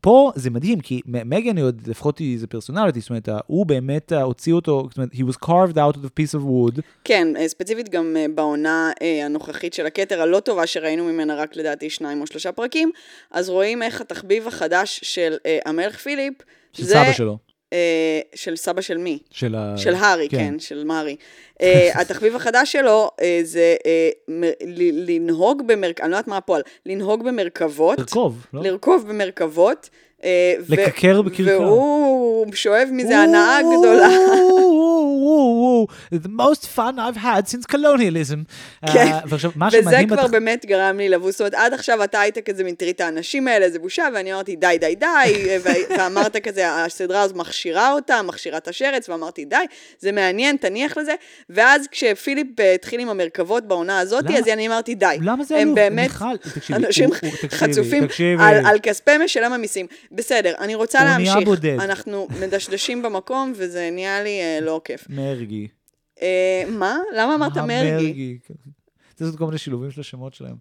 פה 0.00 0.32
זה 0.34 0.50
מדהים, 0.50 0.80
כי 0.80 1.00
מגן 1.06 1.58
עוד, 1.58 1.82
לפחות 1.86 2.18
היא 2.18 2.38
זה 2.38 2.46
פרסונליטי, 2.46 3.00
זאת 3.00 3.10
אומרת, 3.10 3.28
הוא 3.46 3.66
באמת 3.66 4.12
הוציא 4.12 4.52
אותו, 4.52 4.86
זאת 4.88 4.96
אומרת, 4.98 5.12
he 5.12 5.32
was 5.32 5.44
carved 5.44 5.76
out 5.76 5.96
of 5.96 6.04
a 6.04 6.20
piece 6.20 6.38
of 6.38 6.42
wood. 6.42 6.80
כן, 7.04 7.36
אה, 7.36 7.48
ספציפית 7.48 7.88
גם 7.88 8.16
אה, 8.16 8.26
בעונה 8.34 8.92
אה, 9.02 9.24
הנוכחית 9.24 9.74
של 9.74 9.86
הכתר 9.86 10.22
הלא 10.22 10.40
טובה 10.40 10.66
שראינו 10.66 11.04
ממנה 11.04 11.34
רק 11.34 11.56
לדעתי 11.56 11.90
שניים 11.90 12.20
או 12.20 12.26
שלושה 12.26 12.52
פרקים, 12.52 12.90
אז 13.30 13.48
רואים 13.48 13.82
איך 13.82 14.00
התחביב 14.00 14.46
החדש 14.46 15.00
של 15.02 15.36
המלך 15.64 15.98
פיליפ, 15.98 16.34
של 16.72 16.84
זה... 16.84 16.94
סבא 16.94 17.12
שלו. 17.12 17.51
אה, 17.72 17.78
של 18.34 18.56
סבא 18.56 18.80
של 18.80 18.98
מי? 18.98 19.18
של 19.30 19.54
ה... 19.54 19.74
של 19.76 19.94
הארי, 19.94 20.28
כן. 20.28 20.36
כן, 20.38 20.58
של 20.58 20.84
מארי. 20.84 21.16
Uh, 21.54 21.64
התחביב 22.00 22.36
החדש 22.36 22.72
שלו 22.72 23.10
uh, 23.16 23.22
זה 23.42 23.76
uh, 23.82 24.30
מ- 24.32 24.44
ל- 24.66 25.10
לנהוג 25.10 25.62
במרכבות, 25.66 26.00
אני 26.04 26.10
לא 26.10 26.16
יודעת 26.16 26.28
מה 26.28 26.36
הפועל, 26.36 26.62
לנהוג 26.86 27.24
במרכבות, 27.24 27.98
לרכוב, 27.98 28.46
לא? 28.52 28.62
לרכוב 28.62 29.08
במרכבות. 29.08 29.90
ו- 30.26 30.74
לקקר 30.74 31.22
בקרקר. 31.22 31.60
והוא 31.60 32.46
שואב 32.54 32.88
מזה 32.92 33.18
הנאה 33.18 33.58
גדולה. 33.62 34.08
The 36.12 36.28
most 36.28 36.66
fun 36.76 36.98
I've 36.98 37.16
had 37.16 37.48
since 37.48 37.66
colonialism. 37.66 38.44
כן. 38.92 38.98
אה, 38.98 39.20
וזה. 39.26 39.48
כבר 40.08 40.26
באמת 40.26 40.66
גרם 40.66 40.98
לי 40.98 41.08
לבוס, 41.08 41.32
זאת 41.32 41.40
אומרת, 41.40 41.54
עד 41.54 41.74
עכשיו 41.74 42.04
אתה 42.04 42.20
היית 42.20 42.38
כזה 42.38 42.64
מין, 42.64 42.74
תראי 42.74 42.90
את 42.90 43.00
האנשים 43.00 43.48
האלה, 43.48 43.70
זה 43.70 43.78
בושה, 43.78 44.08
ואני 44.14 44.32
אמרתי, 44.32 44.56
די, 44.56 44.76
די, 44.80 44.94
די, 44.94 45.06
ואמרת 45.98 46.36
כזה, 46.36 46.84
הסדרה 46.84 47.22
הזו 47.22 47.34
מכשירה 47.34 47.92
אותה, 47.92 48.22
מכשירה 48.22 48.58
את 48.58 48.68
השרץ, 48.68 49.08
ואמרתי, 49.08 49.44
די, 49.44 49.56
זה 49.98 50.12
מעניין, 50.12 50.56
תניח 50.56 50.96
לזה, 50.96 51.14
ואז 51.50 51.86
כשפיליפ 51.90 52.60
אה, 52.60 52.74
התחיל 52.74 53.00
עם 53.00 53.08
המרכבות 53.08 53.68
בעונה 53.68 53.98
הזאת? 53.98 54.24
אז 54.38 54.48
אני 54.48 54.68
אמרתי, 54.68 54.94
די, 54.94 55.16
למה 55.20 55.44
זה 55.44 55.56
הם 55.56 55.62
עלוב? 55.62 55.74
באמת 55.74 56.10
מיכל, 56.10 56.36
תקשיבי, 56.54 56.86
אנשים 56.86 57.10
חצופים 57.48 58.06
על 58.40 58.78
כספי 58.82 59.18
משלם 59.24 59.52
המיסים. 59.52 59.86
בסדר, 60.12 60.52
אני 60.58 60.74
רוצה 60.74 60.98
הוא 60.98 61.06
נהיה 61.06 61.18
להמשיך. 61.18 61.48
בודד. 61.48 61.76
אנחנו 61.80 62.28
מדשדשים 62.40 63.02
במקום, 63.02 63.52
וזה 63.56 63.88
נהיה 63.92 64.22
לי 64.22 64.40
אה, 64.40 64.58
לא 64.62 64.80
כיף. 64.84 65.06
מרגי. 65.08 65.68
אה, 66.22 66.64
מה? 66.68 66.98
למה 67.16 67.34
אמרת 67.34 67.56
מרגי? 67.56 67.90
המרגי. 67.90 68.38
צריך 69.14 69.20
לעשות 69.20 69.38
כל 69.38 69.46
מיני 69.46 69.58
שילובים 69.58 69.90
של 69.90 70.00
השמות 70.00 70.34
שלהם. 70.34 70.56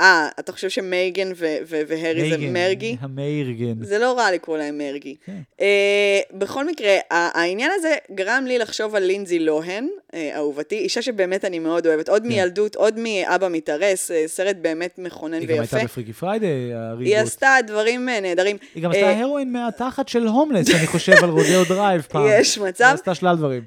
אה, 0.00 0.28
אתה 0.38 0.52
חושב 0.52 0.68
שמייגן 0.68 1.32
ו- 1.36 1.56
ו- 1.66 1.80
והרי 1.88 2.30
זה 2.30 2.36
מרגי? 2.38 2.96
המיירגן. 3.00 3.74
זה 3.84 3.98
לא 3.98 4.18
רע 4.18 4.32
לקרוא 4.32 4.58
להם 4.58 4.78
מרגי. 4.78 5.16
כן. 5.26 5.38
אה, 5.60 6.20
בכל 6.32 6.66
מקרה, 6.66 6.96
העניין 7.10 7.70
הזה 7.74 7.94
גרם 8.14 8.44
לי 8.46 8.58
לחשוב 8.58 8.94
על 8.94 9.02
לינזי 9.02 9.38
לוהן, 9.38 9.88
אה, 10.14 10.30
אהובתי, 10.36 10.78
אישה 10.78 11.02
שבאמת 11.02 11.44
אני 11.44 11.58
מאוד 11.58 11.86
אוהבת, 11.86 12.08
עוד 12.08 12.26
מילדות, 12.26 12.74
עוד 12.76 12.98
מאבא 12.98 13.48
מתארס, 13.48 14.10
אה, 14.10 14.24
סרט 14.26 14.56
באמת 14.56 14.98
מכונן 14.98 15.34
כן. 15.34 15.40
היא 15.40 15.48
גם 15.48 15.60
ויפה. 15.60 15.76
הייתה 15.76 15.88
בפריקי 15.88 16.12
פריידי, 16.12 16.46
הריבוט. 16.74 17.06
היא 17.06 17.16
עשתה 17.16 17.56
דברים 17.66 18.08
נהדרים. 18.08 18.56
היא 18.74 18.82
גם 18.82 18.90
עשתה 18.90 19.10
הרואין 19.10 19.52
מהתחת 19.52 20.08
של 20.08 20.26
הומלס, 20.26 20.74
אני 20.74 20.86
חושב, 20.86 21.12
על 21.22 21.30
רודאו 21.30 21.64
דרייב 21.68 22.02
פעם. 22.10 22.26
יש 22.40 22.58
מצב. 22.58 22.84
היא 22.84 22.94
עשתה 22.94 23.14
שלל 23.14 23.36
דברים. 23.36 23.62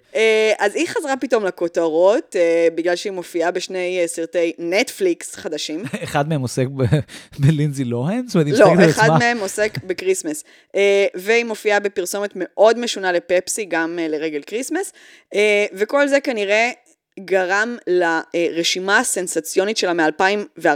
אז 0.60 0.76
היא 0.76 0.88
חזרה 0.88 1.18
פתאום 1.18 1.46
לכותרות, 1.46 2.36
בגלל 2.76 2.96
שהיא 2.96 3.14
מופיעה 3.14 3.52
בשני 3.52 4.04
סרטי 4.06 4.54
נטפליקס 4.60 5.36
חדשים. 5.36 5.84
אחד 6.04 6.21
אחד 6.22 6.30
מהם 6.30 6.42
עוסק 6.42 6.66
בלינזי 7.40 7.84
לוהן? 7.84 8.28
זאת 8.28 8.36
אומרת, 8.36 8.48
היא 8.48 8.54
לא, 8.54 8.66
מסתכלת 8.66 8.84
על 8.84 8.90
אחד 8.90 9.04
עצמה- 9.04 9.18
מהם 9.20 9.40
עוסק 9.40 9.78
ב 9.84 9.89
Christmas. 9.89 10.44
אה, 10.76 11.06
והיא 11.16 11.46
מופיעה 11.46 11.80
בפרסומת 11.80 12.32
מאוד 12.36 12.80
משונה 12.80 13.12
לפפסי, 13.12 13.66
גם 13.66 14.00
אה, 14.02 14.08
לרגל 14.08 14.42
Christmas. 14.42 14.94
אה, 15.36 15.66
וכל 15.74 16.08
זה 16.08 16.20
כנראה 16.20 16.72
גרם 17.20 17.78
לרשימה 17.88 18.98
הסנסציונית 19.00 19.78
שלה 19.78 19.94
מ-2014 19.94 20.70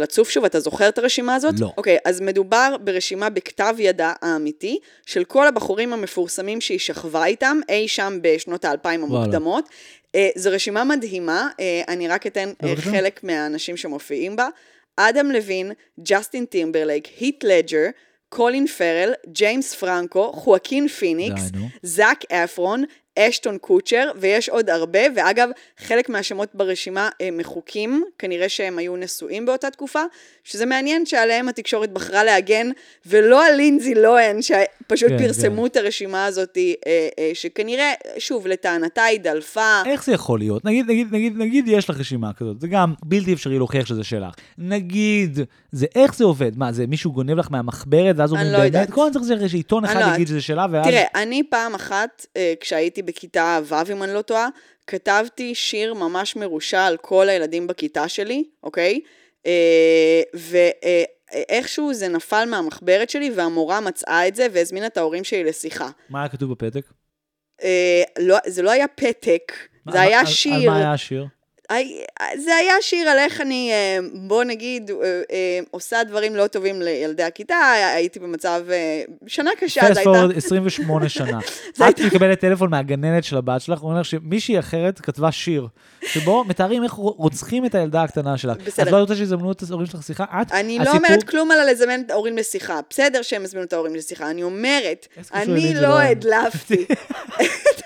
לצוף 0.00 0.30
שוב, 0.30 0.44
אתה 0.44 0.60
זוכר 0.60 0.88
את 0.88 0.98
הרשימה 0.98 1.34
הזאת? 1.34 1.54
לא. 1.60 1.72
אוקיי, 1.76 1.96
אז 2.04 2.20
מדובר 2.20 2.76
ברשימה 2.84 3.30
בכתב 3.30 3.74
ידה 3.78 4.12
האמיתי, 4.22 4.78
של 5.06 5.24
כל 5.24 5.46
הבחורים 5.46 5.92
המפורסמים 5.92 6.60
שהיא 6.60 6.78
שכבה 6.78 7.24
איתם, 7.26 7.60
אי 7.68 7.88
שם 7.88 8.18
בשנות 8.22 8.64
האלפיים. 8.64 9.02
המוקדמות. 9.04 9.68
אה, 10.14 10.28
זו 10.36 10.50
רשימה 10.50 10.84
מדהימה, 10.84 11.48
אה, 11.60 11.82
אני 11.88 12.08
רק 12.08 12.26
אתן 12.26 12.52
בבקשה. 12.62 12.90
חלק 12.90 13.24
מהאנשים 13.24 13.76
שמופיעים 13.76 14.36
בה. 14.36 14.48
אדם 15.08 15.30
לוין, 15.30 15.72
ג'סטין 16.02 16.44
טימברלייק, 16.44 17.08
הית' 17.20 17.44
לדג'ר, 17.44 17.86
קולין 18.28 18.66
פארל, 18.66 19.12
ג'יימס 19.28 19.74
פרנקו, 19.74 20.32
חואקין 20.32 20.88
פיניקס. 20.88 21.42
זאק 21.82 22.24
אפרון, 22.32 22.84
אשטון 23.28 23.58
קוצ'ר, 23.58 24.10
ויש 24.16 24.48
עוד 24.48 24.70
הרבה, 24.70 25.00
ואגב, 25.16 25.48
חלק 25.78 26.08
מהשמות 26.08 26.48
ברשימה 26.54 27.08
הם 27.20 27.36
מחוקים, 27.36 28.04
כנראה 28.18 28.48
שהם 28.48 28.78
היו 28.78 28.96
נשואים 28.96 29.46
באותה 29.46 29.70
תקופה, 29.70 30.02
שזה 30.44 30.66
מעניין 30.66 31.06
שעליהם 31.06 31.48
התקשורת 31.48 31.92
בחרה 31.92 32.24
להגן, 32.24 32.70
ולא 33.06 33.46
על 33.46 33.54
לינזי 33.54 33.94
לוהן, 33.94 34.42
שפשוט 34.42 35.08
כן, 35.08 35.18
פרסמו 35.18 35.66
את 35.66 35.76
הרשימה 35.76 36.24
הזאת, 36.24 36.58
אה, 36.58 37.08
אה, 37.18 37.30
שכנראה, 37.34 37.92
שוב, 38.18 38.46
לטענתה 38.46 39.02
היא 39.02 39.20
דלפה. 39.20 39.82
איך 39.86 40.04
זה 40.04 40.12
יכול 40.12 40.38
להיות? 40.38 40.64
נגיד, 40.64 40.90
נגיד, 40.90 41.14
נגיד, 41.14 41.36
נגיד 41.36 41.68
יש 41.68 41.90
לך 41.90 42.00
רשימה 42.00 42.32
כזאת, 42.32 42.60
זה 42.60 42.68
גם 42.68 42.94
בלתי 43.04 43.32
אפשרי 43.32 43.58
להוכיח 43.58 43.86
שזה 43.86 44.04
שלך. 44.04 44.34
נגיד, 44.58 45.38
זה 45.72 45.86
איך 45.94 46.14
זה 46.14 46.24
עובד? 46.24 46.58
מה, 46.58 46.72
זה 46.72 46.86
מישהו 46.86 47.12
גונב 47.12 47.36
לך 47.36 47.48
מהמחברת, 47.50 48.16
ואז 48.18 48.32
אומרים 48.32 48.52
לא 48.52 48.58
באמת, 48.58 48.66
יודעת. 48.66 48.90
כל 48.90 49.06
הזמן 49.06 49.22
צריך 49.36 49.50
שעיתון 49.50 49.84
אחד 49.84 49.94
לא 49.94 50.00
יגיד 50.00 50.12
יודעת. 50.12 50.26
שזה 50.28 50.40
שלה, 50.40 50.66
ואז... 50.70 50.86
תראה, 50.86 51.04
אני 51.14 51.42
פעם 51.50 51.74
אחת, 51.74 52.26
אה, 52.36 52.54
כשהייתי 52.60 53.02
בכיתה 53.10 53.60
ו', 53.64 53.92
אם 53.92 54.02
אני 54.02 54.14
לא 54.14 54.22
טועה, 54.22 54.48
כתבתי 54.86 55.54
שיר 55.54 55.94
ממש 55.94 56.36
מרושע 56.36 56.84
על 56.84 56.96
כל 56.96 57.28
הילדים 57.28 57.66
בכיתה 57.66 58.08
שלי, 58.08 58.44
אוקיי? 58.62 59.00
ואיכשהו 60.34 61.94
זה 61.94 62.08
נפל 62.08 62.44
מהמחברת 62.48 63.10
שלי, 63.10 63.30
והמורה 63.30 63.80
מצאה 63.80 64.28
את 64.28 64.34
זה 64.36 64.46
והזמינה 64.52 64.86
את 64.86 64.96
ההורים 64.96 65.24
שלי 65.24 65.44
לשיחה. 65.44 65.90
מה 66.08 66.20
היה 66.20 66.28
כתוב 66.28 66.50
בפתק? 66.52 66.86
אה, 67.62 68.02
לא, 68.18 68.36
זה 68.46 68.62
לא 68.62 68.70
היה 68.70 68.88
פתק, 68.88 69.52
זה 69.92 70.00
היה 70.00 70.20
על- 70.20 70.26
שיר. 70.26 70.52
על 70.54 70.66
מה 70.66 70.76
היה 70.76 70.92
השיר? 70.92 71.26
זה 72.36 72.56
היה 72.56 72.74
שיר 72.80 73.08
על 73.08 73.18
איך 73.18 73.40
אני, 73.40 73.70
אה, 73.72 73.98
בוא 74.12 74.44
נגיד, 74.44 74.90
אה, 74.90 74.96
אה, 75.32 75.60
עושה 75.70 76.04
דברים 76.04 76.36
לא 76.36 76.46
טובים 76.46 76.82
לילדי 76.82 77.22
הכיתה, 77.22 77.72
הייתי 77.94 78.18
במצב, 78.18 78.62
שנה 79.26 79.50
קשה, 79.60 79.80
פורד 80.04 80.30
הייתה... 80.30 80.36
28 80.36 81.08
שנה. 81.18 81.38
זה 81.74 81.88
את 81.88 82.00
מקבלת 82.00 82.40
טלפון 82.40 82.70
מהגננת 82.70 83.24
של 83.24 83.36
הבת 83.36 83.60
שלך, 83.60 83.80
הוא 83.80 83.90
אומר 83.90 84.02
שמישהי 84.02 84.58
אחרת 84.58 85.00
כתבה 85.00 85.32
שיר, 85.32 85.66
שבו 86.06 86.44
מתארים 86.44 86.84
איך 86.84 86.92
רוצחים 86.92 87.66
את 87.66 87.74
הילדה 87.74 88.02
הקטנה 88.02 88.36
שלך. 88.36 88.56
בסדר. 88.64 88.86
את 88.86 88.92
לא 88.92 88.96
רוצה 88.96 89.16
שיזמנו 89.16 89.52
את 89.52 89.62
ההורים 89.70 89.86
שלך 89.86 90.02
שיחה? 90.02 90.24
את, 90.42 90.52
אני 90.52 90.78
לא 90.78 90.90
אומרת 90.90 91.22
כלום 91.22 91.50
על 91.50 91.70
לזמן 91.70 92.00
את 92.00 92.10
ההורים 92.10 92.36
לשיחה. 92.36 92.80
בסדר 92.90 93.22
שהם 93.22 93.44
יזמינו 93.44 93.66
את 93.66 93.72
ההורים 93.72 93.94
לשיחה. 93.94 94.30
אני 94.30 94.42
אומרת, 94.42 95.08
זה 95.20 95.34
אני 95.34 95.74
לא? 95.74 96.00
הדלפתי. 96.00 96.84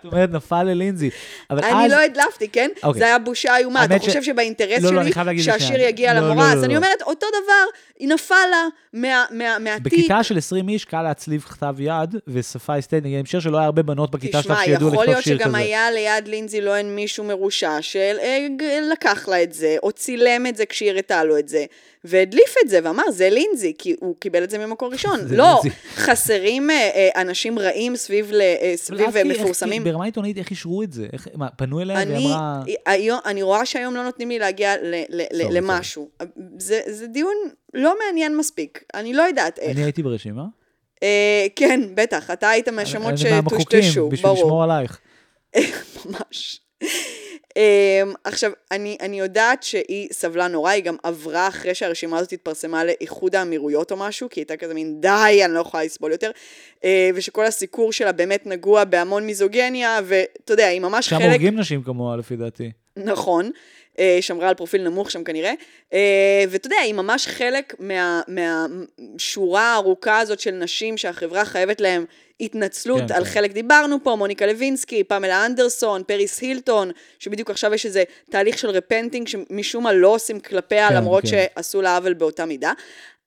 את 0.00 0.12
אומרת, 0.12 0.30
נפל 0.30 0.62
ללינזי. 0.62 1.10
אני. 1.50 1.88
לא 1.88 2.00
הדלפתי, 2.00 2.48
כן? 2.48 2.70
אוקיי. 2.82 2.98
זה 2.98 3.04
היה 3.06 3.18
בושה 3.18 3.56
איומה. 3.56 3.84
אתה 3.84 3.98
חושב 3.98 4.22
שבאינטרס 4.22 4.82
לא, 4.82 4.92
לא, 4.92 5.02
שלי 5.12 5.42
שהשיר. 5.42 5.80
יגיע 5.80 6.14
לא, 6.14 6.20
לא, 6.20 6.28
למורה? 6.28 6.46
לא, 6.46 6.52
אז 6.52 6.58
לא. 6.60 6.64
אני 6.64 6.76
אומרת, 6.76 7.02
אותו 7.02 7.26
דבר, 7.42 7.64
היא 7.98 8.08
נפל 8.08 8.34
לה 8.50 8.64
מה- 8.92 9.24
מה- 9.30 9.58
מהתיק. 9.58 9.86
בכיתה 9.92 10.22
של 10.22 10.38
20 10.38 10.68
איש 10.68 10.84
קל 10.84 11.02
להצליב 11.02 11.40
כתב 11.40 11.74
יד 11.78 12.16
ושפה 12.28 12.78
אסתטית, 12.78 13.04
אני 13.04 13.22
משער 13.22 13.40
שלא 13.40 13.56
היה 13.58 13.66
הרבה 13.66 13.82
בנות 13.82 14.10
בכיתה 14.10 14.42
שלך 14.42 14.52
תשמע, 14.52 14.64
שידעו 14.64 14.88
יכול 14.88 14.92
לכתוב 14.98 15.04
להיות 15.12 15.24
שיר 15.24 15.34
כזה. 15.38 15.44
שגם 15.44 15.54
היה 15.54 15.90
ליד 15.90 16.28
לינזי 16.28 16.60
לוהן 16.60 16.86
מישהו 16.94 17.24
מרושע 17.24 17.78
שלקח 17.80 19.28
לה 19.28 19.42
את 19.42 19.52
זה, 19.52 19.76
או 19.82 19.92
צילם 19.92 20.46
את 20.46 20.56
זה 20.56 20.66
כשהיא 20.66 20.90
הראתה 20.90 21.24
לו 21.24 21.38
את 21.38 21.48
זה, 21.48 21.64
והדליף 22.04 22.54
את 22.64 22.68
זה, 22.68 22.78
ואמר, 22.84 23.10
זה 23.10 23.30
לינזי, 23.30 23.72
כי 23.78 23.96
הוא 24.00 24.14
קיבל 24.20 24.44
את 24.44 24.50
זה 24.50 24.58
ממקור 24.58 24.88
ראשון. 24.92 25.20
לא. 25.30 25.60
חסרים 25.96 26.70
אה, 26.70 26.90
אה, 26.94 27.20
אנשים 27.22 27.58
רעים 27.58 27.96
סביב 27.96 28.32
אה, 28.34 28.74
אה, 29.16 29.24
מפורסמים. 29.24 29.84
ברמה 29.92 30.04
עיתונאית, 30.04 30.38
איך 30.38 30.50
אישרו 30.50 30.82
את 30.82 30.92
זה? 30.92 31.06
איך, 31.12 31.28
מה, 31.34 31.48
פנו 31.48 31.80
אליה 31.80 32.02
אני, 32.02 32.26
ואמרה... 32.26 32.62
היום, 32.86 33.18
אני 33.24 33.42
רואה 33.42 33.66
שהיום 33.66 33.94
לא 33.94 34.04
נותנים 34.04 34.28
לי 34.28 34.38
להגיע 34.38 34.76
ל, 34.76 34.94
ל, 35.08 35.22
ל, 35.32 35.42
סורי, 35.42 35.54
למשהו. 35.54 36.08
זה, 36.58 36.80
זה 36.86 37.06
דיון 37.06 37.34
לא 37.74 37.94
מעניין 38.06 38.36
מספיק, 38.36 38.84
אני 38.94 39.12
לא 39.12 39.22
יודעת 39.22 39.58
איך. 39.58 39.76
אני 39.76 39.84
הייתי 39.84 40.02
ברשימה. 40.02 40.44
אה, 41.02 41.46
כן, 41.56 41.80
בטח, 41.94 42.30
אתה 42.30 42.48
היית 42.48 42.68
מהשמות 42.68 43.14
אני 43.20 43.30
מהמחוקים, 43.30 43.82
שטושטשו, 43.82 44.08
בשביל 44.08 44.26
ברור. 44.26 44.44
לשמור 44.44 44.64
עלייך. 44.64 44.98
ממש. 46.06 46.60
Um, 47.50 48.14
עכשיו, 48.24 48.50
אני, 48.70 48.96
אני 49.00 49.20
יודעת 49.20 49.62
שהיא 49.62 50.08
סבלה 50.12 50.48
נורא, 50.48 50.70
היא 50.70 50.84
גם 50.84 50.96
עברה 51.02 51.48
אחרי 51.48 51.74
שהרשימה 51.74 52.18
הזאת 52.18 52.32
התפרסמה 52.32 52.84
לאיחוד 52.84 53.36
האמירויות 53.36 53.92
או 53.92 53.96
משהו, 53.96 54.28
כי 54.30 54.40
היא 54.40 54.42
הייתה 54.42 54.56
כזה 54.64 54.74
מין 54.74 55.00
די, 55.00 55.40
אני 55.44 55.54
לא 55.54 55.60
יכולה 55.60 55.84
לסבול 55.84 56.12
יותר, 56.12 56.30
uh, 56.76 56.84
ושכל 57.14 57.46
הסיקור 57.46 57.92
שלה 57.92 58.12
באמת 58.12 58.46
נגוע 58.46 58.84
בהמון 58.84 59.26
מיזוגניה, 59.26 60.00
ואתה 60.04 60.52
יודע, 60.52 60.66
היא 60.66 60.80
ממש 60.80 61.08
שם 61.08 61.16
חלק... 61.16 61.26
הורגים 61.26 61.58
נשים 61.58 61.82
כמוה, 61.82 62.16
לפי 62.16 62.36
דעתי. 62.36 62.70
נכון, 62.96 63.50
אה, 63.98 64.18
שמרה 64.20 64.48
על 64.48 64.54
פרופיל 64.54 64.82
נמוך 64.82 65.10
שם 65.10 65.24
כנראה, 65.24 65.52
אה, 65.92 66.44
ואתה 66.48 66.66
יודע, 66.66 66.76
היא 66.76 66.94
ממש 66.94 67.26
חלק 67.26 67.74
מה, 67.78 68.22
מהשורה 68.28 69.62
הארוכה 69.62 70.18
הזאת 70.18 70.40
של 70.40 70.50
נשים 70.50 70.96
שהחברה 70.96 71.44
חייבת 71.44 71.80
להם 71.80 72.04
התנצלות 72.40 73.02
כן, 73.08 73.14
על 73.14 73.24
כן. 73.24 73.30
חלק 73.30 73.52
דיברנו 73.52 73.96
פה, 74.02 74.16
מוניקה 74.16 74.46
לוינסקי, 74.46 75.04
פמלה 75.04 75.46
אנדרסון, 75.46 76.02
פריס 76.02 76.40
הילטון, 76.40 76.90
שבדיוק 77.18 77.50
עכשיו 77.50 77.74
יש 77.74 77.86
איזה 77.86 78.04
תהליך 78.30 78.58
של 78.58 78.70
repenting 78.70 79.28
שמשום 79.28 79.84
מה 79.84 79.92
לא 79.92 80.08
עושים 80.08 80.40
כלפיה, 80.40 80.88
כן, 80.88 80.96
למרות 80.96 81.22
כן. 81.22 81.28
שעשו 81.28 81.82
לה 81.82 81.96
עוול 81.96 82.14
באותה 82.14 82.44
מידה. 82.44 82.72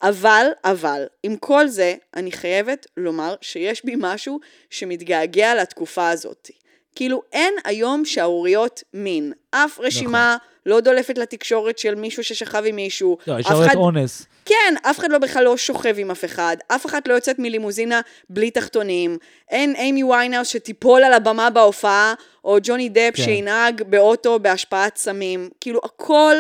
אבל, 0.02 0.48
אבל, 0.64 1.06
עם 1.24 1.36
כל 1.36 1.68
זה, 1.68 1.96
אני 2.16 2.32
חייבת 2.32 2.88
לומר 2.98 3.36
שיש 3.42 3.86
בי 3.86 3.96
משהו 3.98 4.40
שמתגעגע 4.70 5.56
לתקופה 5.56 6.10
הזאת. 6.10 6.50
כאילו, 6.96 7.22
אין 7.34 7.54
היום 7.64 8.06
שערוריות 8.06 8.84
מין. 8.94 9.34
אף 9.52 9.80
רשימה 9.80 10.38
לא 10.66 10.80
דולפת 10.80 11.18
לתקשורת 11.18 11.78
של 11.78 11.96
מישהו 11.96 12.24
ששכב 12.24 12.64
עם 12.66 12.76
מישהו. 12.76 13.18
לא, 13.28 13.40
יש 13.40 13.46
הרבה 13.46 13.74
אונס. 13.74 14.26
כן, 14.46 14.76
אף 14.82 15.00
אחד 15.00 15.12
לא 15.12 15.18
בכלל 15.18 15.44
לא 15.44 15.58
שוכב 15.58 15.96
עם 15.98 16.12
אף 16.12 16.26
אחד, 16.26 16.58
אף 16.68 16.86
אחת 16.86 17.08
לא 17.08 17.14
יוצאת 17.14 17.40
מלימוזינה 17.40 18.02
בלי 18.30 18.52
תחתונים, 18.52 19.18
אין 19.50 19.76
איימי 19.76 20.04
ויינהאוס 20.04 20.48
שתיפול 20.48 21.04
על 21.04 21.14
הבמה 21.14 21.50
בהופעה, 21.50 22.14
או 22.46 22.58
ג'וני 22.64 22.90
דפ 22.90 23.16
כן. 23.16 23.24
שינהג 23.24 23.84
באוטו 23.84 24.40
בהשפעת 24.40 24.98
סמים, 24.98 25.50
כאילו 25.62 25.82
הכל 25.84 26.36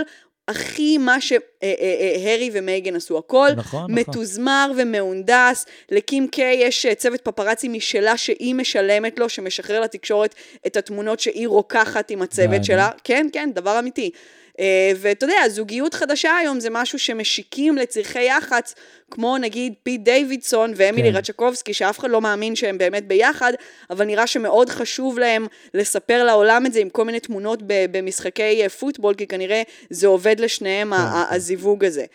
הכי 0.48 0.98
מה 0.98 1.18
שהרי 1.22 2.50
ומייגן 2.54 2.96
עשו, 2.96 3.18
הכל 3.18 3.48
נכון, 3.56 3.80
נכון. 3.80 4.00
מתוזמר 4.00 4.72
ומהונדס, 4.78 5.66
לקים 5.92 6.28
קיי 6.28 6.56
יש 6.56 6.86
אה, 6.86 6.96
צוות 6.96 7.22
פפרצי 7.22 7.68
משלה 7.68 8.18
שהיא 8.18 8.56
משלמת 8.56 9.20
לו, 9.20 9.30
שמשחרר 9.30 9.82
לתקשורת 9.82 10.36
את 10.68 10.78
התמונות 10.78 11.20
שהיא 11.20 11.48
רוקחת 11.48 12.12
עם 12.12 12.22
הצוות. 12.22 12.64
שלה, 12.64 12.90
כן, 13.04 13.28
כן, 13.34 13.50
דבר 13.54 13.80
אמיתי. 13.80 14.12
אה, 14.60 14.92
ואתה 14.98 15.26
יודע, 15.26 15.50
זוגיות 15.50 15.94
חדשה 15.94 16.38
היום 16.38 16.60
זה 16.60 16.70
משהו 16.70 17.00
שמשיקים 17.00 17.78
לצרכי 17.78 18.24
יח"צ, 18.24 18.76
כמו 19.12 19.38
נגיד 19.38 19.74
פיט 19.84 20.02
דיווידסון 20.02 20.74
ואמילי 20.76 21.12
כן. 21.12 21.18
רטאייקובסקי, 21.18 21.74
שאף 21.74 22.00
אחד 22.00 22.10
לא 22.10 22.22
מאמין 22.22 22.56
שהם 22.56 22.78
באמת 22.78 23.08
ביחד, 23.08 23.54
אבל 23.90 24.06
נראה 24.06 24.28
שמאוד 24.28 24.70
חשוב 24.70 25.20
להם 25.20 25.48
לספר 25.74 26.24
לעולם 26.24 26.66
את 26.66 26.74
זה 26.74 26.80
עם 26.80 26.90
כל 26.90 27.06
מיני 27.06 27.20
תמונות 27.20 27.60
במשחקי 27.68 28.64
אה, 28.64 28.70
פוטבול, 28.70 29.14
כי 29.14 29.28
כנראה 29.28 29.62
זה 29.90 30.08
עובד 30.08 30.40
לשניהם, 30.40 30.94
ה- 30.94 31.26
כן. 31.30 31.36
הזיווג 31.36 31.86
הזה. 31.86 32.06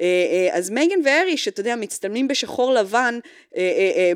אה, 0.00 0.48
אז 0.52 0.70
מייגן 0.70 0.98
והארי, 1.04 1.36
שאתה 1.36 1.60
יודע, 1.60 1.76
מצטלמים 1.76 2.28
בשחור 2.28 2.72
לבן 2.72 3.18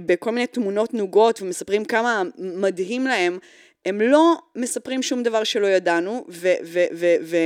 בכל 0.07 0.31
מיני 0.31 0.47
תמונות 0.47 0.95
נוגות 0.95 1.43
ומספרים 1.43 1.85
כמה 1.85 2.23
מדהים 2.39 3.07
להם, 3.07 3.39
הם 3.87 4.01
לא 4.01 4.35
מספרים 4.57 5.03
שום 5.03 5.23
דבר 5.23 5.45
שלא 5.45 5.67
ידענו, 5.67 6.25
ו... 6.29 6.53
ו, 6.65 6.85
ו, 6.93 7.15
ו 7.23 7.37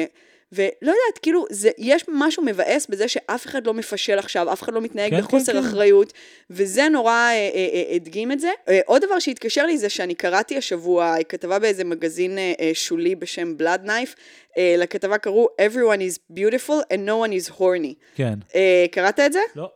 ולא 0.52 0.66
יודעת, 0.82 1.18
כאילו, 1.22 1.44
זה, 1.50 1.70
יש 1.78 2.04
משהו 2.08 2.42
מבאס 2.42 2.86
בזה 2.86 3.08
שאף 3.08 3.46
אחד 3.46 3.66
לא 3.66 3.74
מפשל 3.74 4.18
עכשיו, 4.18 4.52
אף 4.52 4.62
אחד 4.62 4.72
לא 4.72 4.80
מתנהג 4.80 5.10
כן, 5.10 5.20
בחוסר 5.20 5.52
כן, 5.52 5.62
כן. 5.62 5.66
אחריות, 5.66 6.12
וזה 6.50 6.88
נורא 6.88 7.12
אה, 7.12 7.32
אה, 7.32 7.68
אה, 7.74 7.94
הדגים 7.94 8.32
את 8.32 8.40
זה. 8.40 8.50
אה, 8.68 8.80
עוד 8.86 9.04
דבר 9.04 9.18
שהתקשר 9.18 9.66
לי 9.66 9.78
זה 9.78 9.88
שאני 9.88 10.14
קראתי 10.14 10.56
השבוע 10.56 11.16
כתבה 11.28 11.58
באיזה 11.58 11.84
מגזין 11.84 12.38
אה, 12.38 12.52
אה, 12.60 12.70
שולי 12.74 13.14
בשם 13.14 13.54
Blood 13.58 13.86
Knife, 13.86 14.14
אה, 14.58 14.74
לכתבה 14.78 15.18
קראו 15.18 15.48
Everyone 15.60 16.00
is 16.00 16.36
beautiful 16.38 16.92
and 16.92 17.00
no 17.06 17.26
one 17.28 17.46
is 17.46 17.52
horny. 17.58 17.94
כן. 18.14 18.34
אה, 18.54 18.86
קראת 18.90 19.20
את 19.20 19.32
זה? 19.32 19.40
לא. 19.56 19.70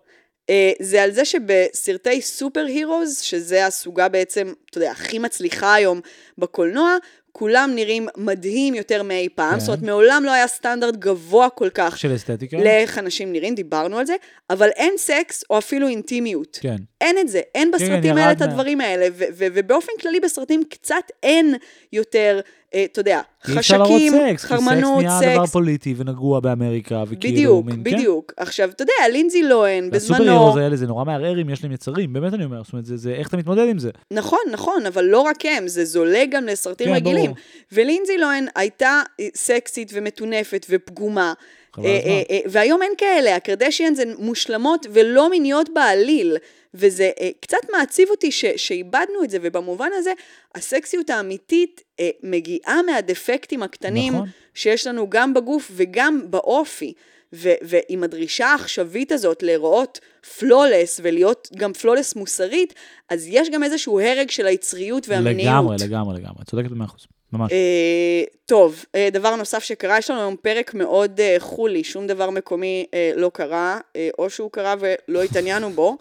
אה, 0.50 0.72
זה 0.80 1.02
על 1.02 1.10
זה 1.10 1.24
שבסרטי 1.24 2.22
סופר 2.22 2.64
הירוז, 2.64 3.18
שזה 3.18 3.66
הסוגה 3.66 4.08
בעצם, 4.08 4.52
אתה 4.70 4.78
יודע, 4.78 4.90
הכי 4.90 5.18
מצליחה 5.18 5.74
היום 5.74 6.00
בקולנוע, 6.38 6.96
כולם 7.40 7.70
נראים 7.74 8.08
מדהים 8.16 8.74
יותר 8.74 9.02
מאי 9.02 9.28
פעם, 9.34 9.52
כן. 9.52 9.60
זאת 9.60 9.68
אומרת, 9.68 9.82
מעולם 9.82 10.22
לא 10.24 10.30
היה 10.30 10.46
סטנדרט 10.46 10.96
גבוה 10.96 11.48
כל 11.48 11.68
כך 11.74 11.98
של 11.98 12.14
אסתטיקה? 12.14 12.56
לאיך 12.56 12.98
אנשים 12.98 13.32
נראים, 13.32 13.54
דיברנו 13.54 13.98
על 13.98 14.06
זה, 14.06 14.14
אבל 14.50 14.68
אין 14.68 14.94
סקס 14.96 15.44
או 15.50 15.58
אפילו 15.58 15.88
אינטימיות. 15.88 16.58
כן. 16.60 16.76
אין 17.00 17.18
את 17.18 17.28
זה, 17.28 17.40
אין 17.54 17.70
בסרטים 17.70 18.04
ירד 18.04 18.18
האלה 18.18 18.32
את 18.32 18.42
הדברים 18.42 18.80
האלה, 18.80 19.08
ובאופן 19.38 19.92
כללי 20.00 20.20
בסרטים 20.20 20.62
קצת 20.70 21.04
אין 21.22 21.54
יותר, 21.92 22.40
אתה 22.74 23.00
יודע, 23.00 23.20
חשקים, 23.44 24.12
סקס, 24.12 24.42
כי 24.42 24.48
חרמנות, 24.48 25.00
סקס 25.04 25.20
נהיה 25.20 25.34
דבר. 25.36 25.46
פוליטי 25.46 25.94
ונגוע 25.96 26.40
באמריקה, 26.40 27.04
וכאילו... 27.08 27.32
בדיוק, 27.34 27.66
מין- 27.66 27.74
כן? 27.84 27.96
בדיוק. 27.96 28.32
עכשיו, 28.36 28.68
אתה 28.70 28.82
יודע, 28.82 28.92
לינזי 29.12 29.42
לוהן, 29.42 29.90
בזמנו, 29.90 30.24
הירוס 30.24 30.56
האלה 30.56 30.76
זה 30.76 30.86
נורא 30.86 31.04
מערער 31.04 31.42
אם 31.42 31.50
יש 31.50 31.62
להם 31.64 31.72
יצרים, 31.72 32.12
באמת 32.12 32.34
אני 32.34 32.44
אומר, 32.44 32.62
זאת 32.64 32.72
אומרת, 32.72 32.86
זה, 32.86 32.96
זה 32.96 33.10
איך 33.12 33.28
אתה 33.28 33.36
מתמודד 33.36 33.68
עם 33.68 33.78
זה. 33.78 33.90
נכון, 34.10 34.38
נכון, 34.50 34.86
אבל 34.86 35.04
לא 35.04 35.20
רק 35.20 35.44
הם, 35.46 35.68
זה 35.68 35.84
זולג 35.84 36.28
גם 36.30 36.46
לסרטים 36.46 36.86
כן, 36.88 36.94
רגילים. 36.94 37.24
ברור. 37.24 37.36
ולינזי 37.72 38.18
לוהן 38.18 38.46
הייתה 38.56 39.02
אה, 39.20 39.26
סקסית 39.34 39.90
ומטונפת 39.94 40.66
ופגומה. 40.70 41.32
אה. 41.78 41.84
אה, 41.84 42.22
אה, 42.30 42.38
והיום 42.46 42.82
אין 42.82 42.92
כאלה, 42.98 43.36
הקרדשיאן 43.36 43.94
זה 43.94 44.04
מושלמות 44.18 44.86
ולא 44.92 45.30
מיניות 45.30 45.68
בעליל. 45.74 46.36
וזה 46.74 47.10
אה, 47.20 47.30
קצת 47.40 47.70
מעציב 47.72 48.08
אותי 48.10 48.30
ש, 48.30 48.44
שאיבדנו 48.56 49.24
את 49.24 49.30
זה, 49.30 49.38
ובמובן 49.42 49.88
הזה, 49.94 50.12
הסקסיות 50.54 51.10
האמיתית 51.10 51.82
אה, 52.00 52.10
מגיעה 52.22 52.82
מהדפקטים 52.82 53.62
הקטנים 53.62 54.12
נכון. 54.12 54.28
שיש 54.54 54.86
לנו 54.86 55.10
גם 55.10 55.34
בגוף 55.34 55.70
וגם 55.74 56.20
באופי. 56.30 56.92
ו- 57.32 57.54
ועם 57.62 58.02
הדרישה 58.02 58.46
העכשווית 58.46 59.12
הזאת 59.12 59.42
להיראות 59.42 60.00
פלולס 60.38 61.00
ולהיות 61.02 61.48
גם 61.56 61.72
פלולס 61.72 62.16
מוסרית, 62.16 62.74
אז 63.08 63.26
יש 63.28 63.50
גם 63.50 63.62
איזשהו 63.62 64.00
הרג 64.00 64.30
של 64.30 64.46
היצריות 64.46 65.08
והמיניות. 65.08 65.52
לגמרי, 65.54 65.76
לגמרי, 65.80 66.20
לגמרי. 66.20 66.44
צודקת 66.44 66.70
במאה 66.70 66.86
אחוז. 66.86 67.06
ממש. 67.32 67.52
אה, 67.52 68.22
טוב, 68.46 68.84
אה, 68.94 69.08
דבר 69.12 69.36
נוסף 69.36 69.64
שקרה, 69.64 69.98
יש 69.98 70.10
לנו 70.10 70.20
היום 70.20 70.36
פרק 70.42 70.74
מאוד 70.74 71.20
אה, 71.20 71.36
חולי, 71.38 71.84
שום 71.84 72.06
דבר 72.06 72.30
מקומי 72.30 72.86
אה, 72.94 73.12
לא 73.16 73.30
קרה, 73.34 73.78
אה, 73.96 74.08
או 74.18 74.30
שהוא 74.30 74.50
קרה 74.50 74.74
ולא 74.80 75.22
התעניינו 75.22 75.70
בו. 75.70 75.98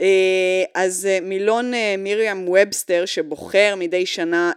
אה, 0.00 0.64
אז 0.74 1.06
אה, 1.10 1.18
מילון 1.22 1.74
אה, 1.74 1.94
מיריאם 1.98 2.48
ובסטר, 2.48 3.04
שבוחר 3.06 3.74
מדי 3.76 4.06
שנה, 4.06 4.52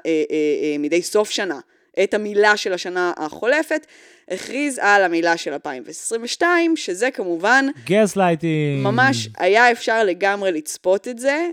מדי 0.79 1.01
סוף 1.01 1.29
שנה, 1.29 1.59
את 2.03 2.13
המילה 2.13 2.57
של 2.57 2.73
השנה 2.73 3.13
החולפת, 3.17 3.85
הכריז 4.31 4.79
על 4.81 5.03
המילה 5.03 5.37
של 5.37 5.53
2022, 5.53 6.75
שזה 6.75 7.11
כמובן 7.11 7.65
גס 7.85 8.15
לייטינג. 8.15 8.83
ממש 8.83 9.29
היה 9.37 9.71
אפשר 9.71 10.03
לגמרי 10.03 10.51
לצפות 10.51 11.07
את 11.07 11.19
זה, 11.19 11.47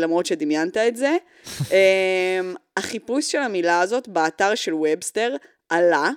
למרות 0.00 0.26
שדמיינת 0.26 0.76
את 0.76 0.96
זה. 0.96 1.16
אה, 1.72 2.40
החיפוש 2.76 3.32
של 3.32 3.38
המילה 3.38 3.80
הזאת 3.80 4.08
באתר 4.08 4.54
של 4.54 4.74
ובסטר 4.74 5.36
עלה 5.68 6.10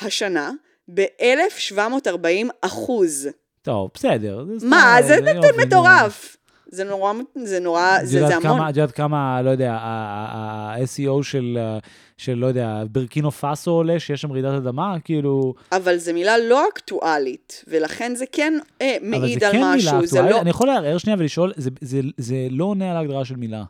השנה 0.00 0.50
ב-1740 0.94 2.48
אחוז. 2.60 3.28
טוב, 3.62 3.90
בסדר. 3.94 4.44
מה, 4.62 4.96
זה 5.02 5.14
יופי, 5.14 5.30
נתון. 5.38 5.50
מטורף. 5.66 6.36
זה 6.74 6.84
נורא, 6.84 7.12
זה 7.44 7.60
נורא, 7.60 7.98
זה, 8.02 8.26
זה 8.26 8.36
המון. 8.36 8.60
את 8.68 8.76
יודעת 8.76 8.90
כמה, 8.92 9.42
לא 9.42 9.50
יודע, 9.50 9.72
ה-SEO 9.72 11.22
של, 11.22 11.58
אה, 11.60 11.78
של, 12.18 12.34
לא 12.34 12.46
יודע, 12.46 12.82
ברקינו 12.90 13.30
פאסו 13.30 13.70
עולה, 13.70 14.00
שיש 14.00 14.20
שם 14.20 14.32
רעידת 14.32 14.54
אדמה, 14.54 14.96
כאילו... 15.04 15.54
אבל 15.72 15.96
זו 15.96 16.14
מילה 16.14 16.38
לא 16.38 16.68
אקטואלית, 16.72 17.64
ולכן 17.68 18.14
זה 18.14 18.24
כן 18.32 18.58
אה, 18.82 18.96
אבל 19.00 19.08
מעיד 19.08 19.40
זה 19.40 19.46
על 19.46 19.52
כן 19.52 19.58
מילה 19.58 19.74
משהו, 19.76 19.90
זה 20.06 20.16
אקטואלית. 20.16 20.30
לא... 20.36 20.40
אני 20.40 20.50
יכול 20.50 20.66
לערער 20.68 20.98
שנייה 20.98 21.16
ולשאול, 21.18 21.52
זה- 21.56 21.70
זה- 21.80 22.00
זה 22.16 22.36
לא 22.50 22.64
עונה 22.64 22.90
על 22.90 22.96
ההגדרה 22.96 23.24
של 23.24 23.36
מילה. 23.36 23.64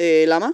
אה, 0.00 0.24
למה? 0.26 0.48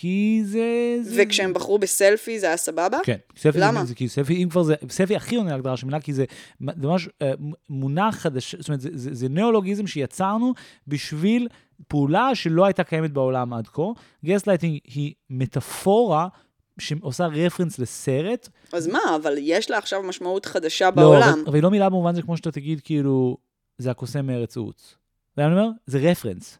כי 0.00 0.40
זה... 0.44 0.98
זה- 1.02 1.22
וכשהם 1.22 1.54
בחרו 1.54 1.78
בסלפי 1.78 2.38
זה 2.38 2.46
היה 2.46 2.56
סבבה? 2.56 2.98
כן, 3.04 3.16
סלפי 3.36 3.58
למה? 3.60 3.84
זה, 3.84 3.94
כי 3.94 4.08
סלפי, 4.08 4.44
אם 4.44 4.48
כבר 4.48 4.62
זה, 4.62 4.74
סלפי 4.90 5.16
הכי 5.16 5.36
עונה 5.36 5.50
להגדרה 5.50 5.76
של 5.76 5.86
מילה, 5.86 6.00
כי 6.00 6.12
זה 6.12 6.24
זה 6.60 6.86
ממש 6.88 7.08
אה, 7.22 7.32
מונח 7.68 8.16
חדש, 8.16 8.54
זאת 8.54 8.68
אומרת, 8.68 8.80
זה, 8.80 8.88
זה, 8.92 9.14
זה 9.14 9.28
ניאולוגיזם 9.28 9.86
שיצרנו 9.86 10.54
בשביל 10.88 11.48
פעולה 11.88 12.34
שלא 12.34 12.64
הייתה 12.64 12.84
קיימת 12.84 13.12
בעולם 13.12 13.52
עד 13.52 13.68
כה. 13.68 13.82
גסלייטינג 14.24 14.78
היא 14.84 15.14
מטאפורה 15.30 16.28
שעושה 16.78 17.26
רפרנס 17.26 17.78
לסרט. 17.78 18.48
אז 18.72 18.86
מה, 18.86 19.00
אבל 19.16 19.34
יש 19.38 19.70
לה 19.70 19.78
עכשיו 19.78 20.02
משמעות 20.02 20.46
חדשה 20.46 20.84
לא, 20.84 20.90
בעולם. 20.90 21.22
אבל, 21.22 21.42
אבל 21.46 21.54
היא 21.54 21.62
לא 21.62 21.70
מילה 21.70 21.88
במובן 21.88 22.14
זה 22.14 22.22
כמו 22.22 22.36
שאתה 22.36 22.50
תגיד, 22.52 22.80
כאילו, 22.80 23.36
זה 23.78 23.90
הקוסם 23.90 24.26
מארץ 24.26 24.56
עוץ. 24.56 24.96
אתה 25.34 25.46
אומר? 25.46 25.68
זה 25.86 25.98
רפרנס. 25.98 26.58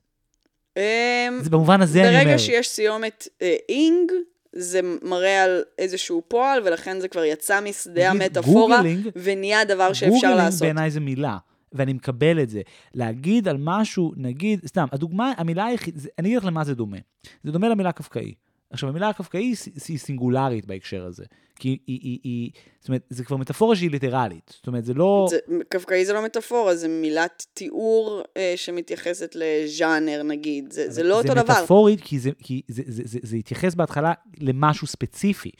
אמ, 0.79 1.43
זה 1.43 1.51
במובן 1.51 1.81
הזה 1.83 2.01
אני 2.01 2.09
אומר. 2.09 2.25
ברגע 2.25 2.38
שיש 2.38 2.69
סיומת 2.69 3.29
אה, 3.43 3.57
ing, 3.68 4.12
זה 4.53 4.81
מראה 5.03 5.43
על 5.45 5.62
איזשהו 5.79 6.23
פועל, 6.29 6.62
ולכן 6.64 7.01
זה 7.01 7.09
כבר 7.09 7.25
יצא 7.25 7.61
משדה 7.61 8.11
המטאפורה, 8.11 8.77
googling- 8.83 9.09
ונהיה 9.17 9.64
דבר 9.64 9.93
שאפשר 9.93 10.11
googling 10.14 10.37
לעשות. 10.37 10.62
בעיניי 10.62 10.91
זה 10.91 11.01
מילה, 11.01 11.37
ואני 11.73 11.93
מקבל 11.93 12.43
את 12.43 12.51
זה. 12.51 12.61
להגיד 12.95 13.49
על 13.49 13.57
משהו, 13.61 14.12
נגיד, 14.17 14.61
סתם, 14.67 14.87
הדוגמה, 14.93 15.33
המילה 15.37 15.64
היחידה, 15.64 16.01
אני 16.19 16.29
אגיד 16.29 16.38
לך 16.38 16.45
למה 16.45 16.64
זה 16.64 16.75
דומה. 16.75 16.97
זה 17.45 17.53
דומה 17.53 17.69
למילה 17.69 17.93
קפקאי. 17.93 18.33
עכשיו, 18.70 18.88
המילה 18.88 19.09
הקפקאי 19.09 19.40
היא, 19.40 19.57
היא 19.88 19.98
סינגולרית 19.98 20.66
בהקשר 20.66 21.04
הזה. 21.04 21.24
כי 21.59 21.68
היא, 21.68 21.78
היא, 21.87 22.00
היא, 22.02 22.20
היא, 22.24 22.50
זאת 22.81 22.88
אומרת, 22.88 23.02
זה 23.11 23.24
כבר 23.24 23.37
מטאפורה 23.37 23.76
שהיא 23.76 23.90
ליטרלית. 23.90 24.54
זאת 24.57 24.66
אומרת, 24.66 24.85
זה 24.85 24.94
לא... 24.94 25.26
זה, 25.31 25.38
קפקאי 25.68 26.04
זה 26.04 26.12
לא 26.12 26.24
מטאפורה, 26.24 26.76
זה 26.76 26.88
מילת 26.88 27.46
תיאור 27.54 28.22
אה, 28.37 28.52
שמתייחסת 28.57 29.33
לז'אנר 29.35 30.22
נגיד, 30.22 30.72
זה, 30.72 30.90
זה 30.90 31.02
לא 31.02 31.18
אותו 31.18 31.35
דבר. 31.35 31.35
זה 31.35 31.52
מטאפורית, 31.52 32.00
כי, 32.00 32.18
זה, 32.18 32.31
כי 32.42 32.62
זה, 32.68 32.83
זה, 32.87 33.02
זה, 33.04 33.18
זה 33.22 33.37
התייחס 33.37 33.74
בהתחלה 33.74 34.12
למשהו 34.40 34.87
ספציפי, 34.87 35.50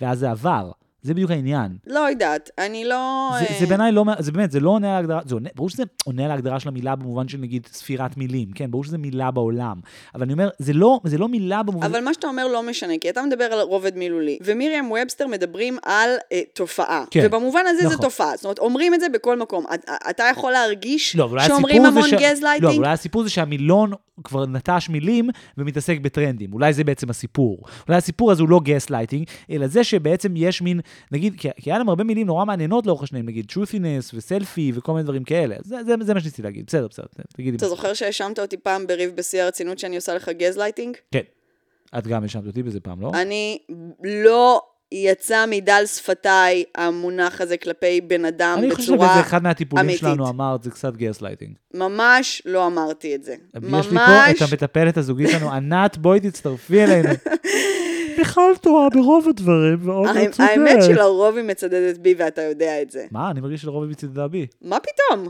ואז 0.00 0.18
זה 0.18 0.30
עבר. 0.30 0.70
זה 1.02 1.14
בדיוק 1.14 1.30
העניין. 1.30 1.76
לא 1.86 1.98
יודעת, 1.98 2.50
אני 2.58 2.84
לא... 2.84 3.30
זה, 3.38 3.44
אה, 3.44 3.60
זה 3.60 3.66
בעיניי 3.66 3.92
לא, 3.92 4.04
זה 4.18 4.32
באמת, 4.32 4.50
זה 4.50 4.60
לא 4.60 4.70
עונה 4.70 4.88
על 4.88 4.94
ההגדרה, 4.96 5.20
זה 5.26 5.34
עונה, 5.34 5.48
ברור 5.54 5.70
שזה 5.70 5.82
עונה 6.04 6.24
על 6.24 6.30
ההגדרה 6.30 6.60
של 6.60 6.68
המילה 6.68 6.96
במובן 6.96 7.28
של 7.28 7.38
נגיד 7.38 7.66
ספירת 7.72 8.16
מילים, 8.16 8.52
כן, 8.54 8.70
ברור 8.70 8.84
שזה 8.84 8.98
מילה 8.98 9.30
בעולם, 9.30 9.80
אבל 10.14 10.22
אני 10.22 10.32
אומר, 10.32 10.48
זה 10.58 10.72
לא, 10.72 11.00
זה 11.04 11.18
לא 11.18 11.28
מילה 11.28 11.62
במובן, 11.62 11.86
אבל 11.86 12.04
מה 12.04 12.14
שאתה 12.14 12.26
אומר 12.26 12.46
לא 12.46 12.62
משנה, 12.62 12.92
כי 13.00 13.10
אתה 13.10 13.22
מדבר 13.22 13.44
על 13.44 13.60
רובד 13.60 13.96
מילולי, 13.96 14.38
ומיריאם 14.44 14.90
ובסטר 14.90 15.26
מדברים 15.26 15.78
על 15.82 16.10
אה, 16.32 16.40
תופעה. 16.54 17.04
כן, 17.10 17.22
ובמובן 17.26 17.62
הזה 17.66 17.82
נכון. 17.82 17.96
זה 17.96 18.02
תופעה. 18.02 18.36
זאת 18.36 18.44
אומרת, 18.44 18.58
אומרים 18.58 18.94
את 18.94 19.00
זה 19.00 19.08
בכל 19.08 19.38
מקום. 19.38 19.64
אתה, 19.74 19.92
אתה 20.10 20.24
יכול 20.30 20.52
להרגיש 20.52 21.16
לא, 21.16 21.30
שאומרים 21.46 21.86
המון 21.86 22.08
ש... 22.08 22.12
לא, 22.12 22.18
גזלייטינג? 22.18 22.64
אבל 22.64 22.76
אולי 22.76 22.92
הסיפור 22.92 23.22
זה 23.22 23.30
שהמילון 23.30 23.92
כבר 24.24 24.46
נטש 24.46 24.88
מילים 24.88 25.30
ומתעסק 25.58 25.98
בטרנדים, 26.00 26.52
אולי 26.52 26.72
זה 26.72 26.84
בעצם 26.84 27.10
הסיפור. 27.10 27.58
אולי 27.88 27.98
הסיפור 27.98 28.32
הזה 28.32 28.42
הוא 28.42 28.48
לא 28.48 28.60
גס 28.64 28.90
לייטינג, 28.90 29.26
אלא 29.50 29.66
זה 29.66 29.84
שבעצם 29.84 30.32
יש 30.36 30.62
מין, 30.62 30.80
נגיד, 31.12 31.34
כי, 31.38 31.48
כי 31.56 31.70
היה 31.70 31.78
להם 31.78 31.88
הרבה 31.88 32.04
מילים 32.04 32.26
נורא 32.26 32.44
מעניינות 32.44 32.86
לאורך 32.86 33.02
השנים, 33.02 33.26
נגיד 33.26 33.46
truthiness 33.50 34.14
וסלפי 34.14 34.72
וכל 34.74 34.92
מיני 34.92 35.04
דברים 35.04 35.24
כאלה, 35.24 35.56
זה, 35.64 35.76
זה, 35.84 35.94
זה 36.00 36.14
מה 36.14 36.20
שניסיתי 36.20 36.42
להגיד, 36.42 36.66
בסדר, 36.66 36.86
בסדר, 36.90 37.06
תגידי. 37.36 37.56
אתה 37.56 37.68
זוכר 37.68 37.94
שהאשמת 37.94 38.38
אותי 38.38 38.56
פעם 38.56 38.86
בריב 38.86 39.10
בשיא 39.16 39.42
הרצינות 39.42 39.78
שאני 39.78 39.96
עושה 39.96 40.14
לך 40.14 40.28
גזלייטינג? 40.28 40.96
כן. 41.12 41.20
את 41.98 42.06
גם 42.06 42.22
האשמת 42.22 42.46
אותי 42.46 42.62
בזה 42.62 42.80
פעם, 42.80 43.00
לא? 43.00 43.10
אני 43.14 43.58
לא 44.04 44.62
יצא 44.92 45.44
מדל 45.48 45.82
שפתיי 45.86 46.64
המונח 46.74 47.40
הזה 47.40 47.56
כלפי 47.56 48.00
בן 48.00 48.24
אדם 48.24 48.56
אני 48.58 48.70
חושב 48.74 48.92
בצורה 48.92 49.08
שזה 49.12 49.20
אחד 49.20 49.42
מהטיפולים 49.42 49.84
אמיתית. 49.84 50.00
שלנו 50.00 50.28
אמרת, 50.28 50.62
זה 50.62 50.70
קצת 50.70 50.96
גס 50.96 51.22
לייטינג. 51.22 51.56
ממש 51.74 52.42
לא 52.44 52.66
אמרתי 52.66 53.14
את 53.14 53.24
זה. 53.24 53.32
יש 53.32 53.62
לי 53.62 53.70
פה 53.70 53.86
ממש 53.88 54.42
את 54.42 54.48
המטפלת 54.48 54.96
הזוגית 54.96 55.28
שלנו, 55.30 55.52
ענת, 55.52 55.96
בואי 55.96 56.20
תצטרפי 56.20 56.84
אלינו. 56.84 57.08
מיכל 58.18 58.52
טועה 58.60 58.88
ברוב 58.90 59.28
הדברים, 59.28 59.78
ועוד 59.88 60.08
האמת- 60.16 60.40
האמת 60.40 60.82
שלרוב 60.82 61.36
היא 61.36 61.44
מצדדת 61.44 61.98
בי 61.98 62.14
ואתה 62.18 62.42
יודע 62.42 62.82
את 62.82 62.90
זה. 62.90 63.06
מה, 63.10 63.30
אני 63.30 63.40
מרגיש 63.40 63.62
שלרוב 63.62 63.82
היא 63.82 63.90
מצדדה 63.90 64.28
בי. 64.28 64.46
מה 64.62 64.78
פתאום? 64.80 65.28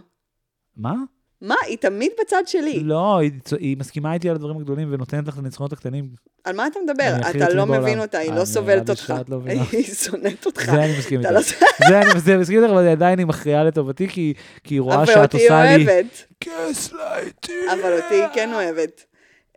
מה? 0.77 0.95
מה, 1.43 1.55
היא 1.67 1.79
תמיד 1.79 2.11
בצד 2.21 2.43
שלי. 2.47 2.81
לא, 2.85 3.19
היא, 3.19 3.31
היא 3.59 3.77
מסכימה 3.81 4.15
איתי 4.15 4.29
על 4.29 4.35
הדברים 4.37 4.57
הגדולים 4.57 4.89
ונותנת 4.93 5.29
לך 5.29 5.35
את 5.35 5.39
הניצחונות 5.39 5.73
הקטנים. 5.73 6.09
על 6.45 6.57
מה 6.57 6.67
אתה 6.67 6.79
מדבר? 6.85 7.17
אתה 7.31 7.55
לא 7.55 7.65
בעולם. 7.65 7.83
מבין 7.83 8.01
אותה, 8.01 8.19
היא 8.19 8.31
אה, 8.31 8.37
לא 8.37 8.45
סובלת 8.45 8.91
אותך. 8.91 9.15
לא. 9.29 9.39
היא 9.73 9.85
שונאת 9.85 10.47
אותך. 10.47 10.65
זה 10.65 10.85
אני 10.85 10.99
מסכים 10.99 11.21
איתך. 11.21 11.31
לא- 11.33 11.41
זה 11.89 12.01
אני 12.03 12.21
זה 12.21 12.37
מסכים 12.39 12.63
איתך, 12.63 12.73
אבל 12.73 12.89
עדיין 12.89 13.19
היא 13.19 13.27
מכריעה 13.27 13.65
לטובתי, 13.65 14.09
כי 14.09 14.35
כי 14.65 14.75
היא 14.75 14.81
רואה 14.81 14.97
אבל 14.97 15.07
שאת 15.07 15.17
אותי 15.19 15.37
היא 15.37 15.45
עושה 15.47 15.77
לי... 15.77 15.87
אוהבת. 15.87 16.27
גסלייטינג. 16.45 17.69
אבל 17.73 17.93
אותי 17.93 18.15
היא 18.15 18.27
כן 18.35 18.51
אוהבת. 18.55 19.05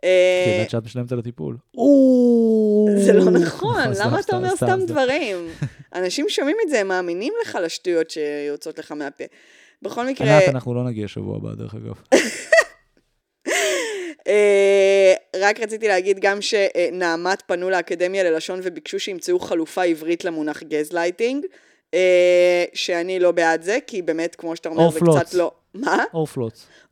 כי 0.02 0.08
אה, 0.08 0.54
יודעת 0.54 0.70
שאת 0.70 0.84
משלמת 0.84 1.12
על 1.12 1.18
הטיפול. 1.18 1.56
זה 2.96 3.12
לא 3.12 3.30
נכון, 3.30 3.94
סתם, 3.94 4.06
למה 4.06 4.20
אתה 4.20 4.36
אומר 4.36 4.56
סתם. 4.56 4.80
דברים? 4.86 5.48
אנשים 5.94 6.28
שומעים 6.28 6.56
את 6.64 6.70
זה, 6.70 6.80
הם 6.80 6.88
מאמינים 6.88 7.32
לך 7.42 7.58
לשטויות 7.62 8.10
שיוצאות 8.10 8.78
לך 8.78 8.92
מהפה. 8.92 9.24
בכל 9.82 10.06
מקרה, 10.06 10.36
ענת, 10.38 10.48
אנחנו 10.48 10.74
לא 10.74 10.84
נגיע 10.84 11.08
שבוע 11.08 11.36
הבא, 11.36 11.54
דרך 11.54 11.74
אגב. 11.74 11.94
אה, 14.28 15.14
רק 15.36 15.60
רציתי 15.60 15.88
להגיד 15.88 16.18
גם 16.20 16.38
שנעמת 16.40 17.42
פנו 17.46 17.70
לאקדמיה 17.70 18.24
ללשון 18.24 18.60
וביקשו 18.62 19.00
שימצאו 19.00 19.38
חלופה 19.38 19.84
עברית 19.84 20.24
למונח 20.24 20.62
גזלייטינג, 20.62 21.46
אה, 21.94 22.64
שאני 22.74 23.20
לא 23.20 23.30
בעד 23.30 23.62
זה, 23.62 23.78
כי 23.86 24.02
באמת, 24.02 24.34
כמו 24.34 24.56
שאתה 24.56 24.68
אומר, 24.68 24.90
זה. 24.90 25.00
קצת 25.00 25.34
לא... 25.34 25.52
מה? 25.74 26.04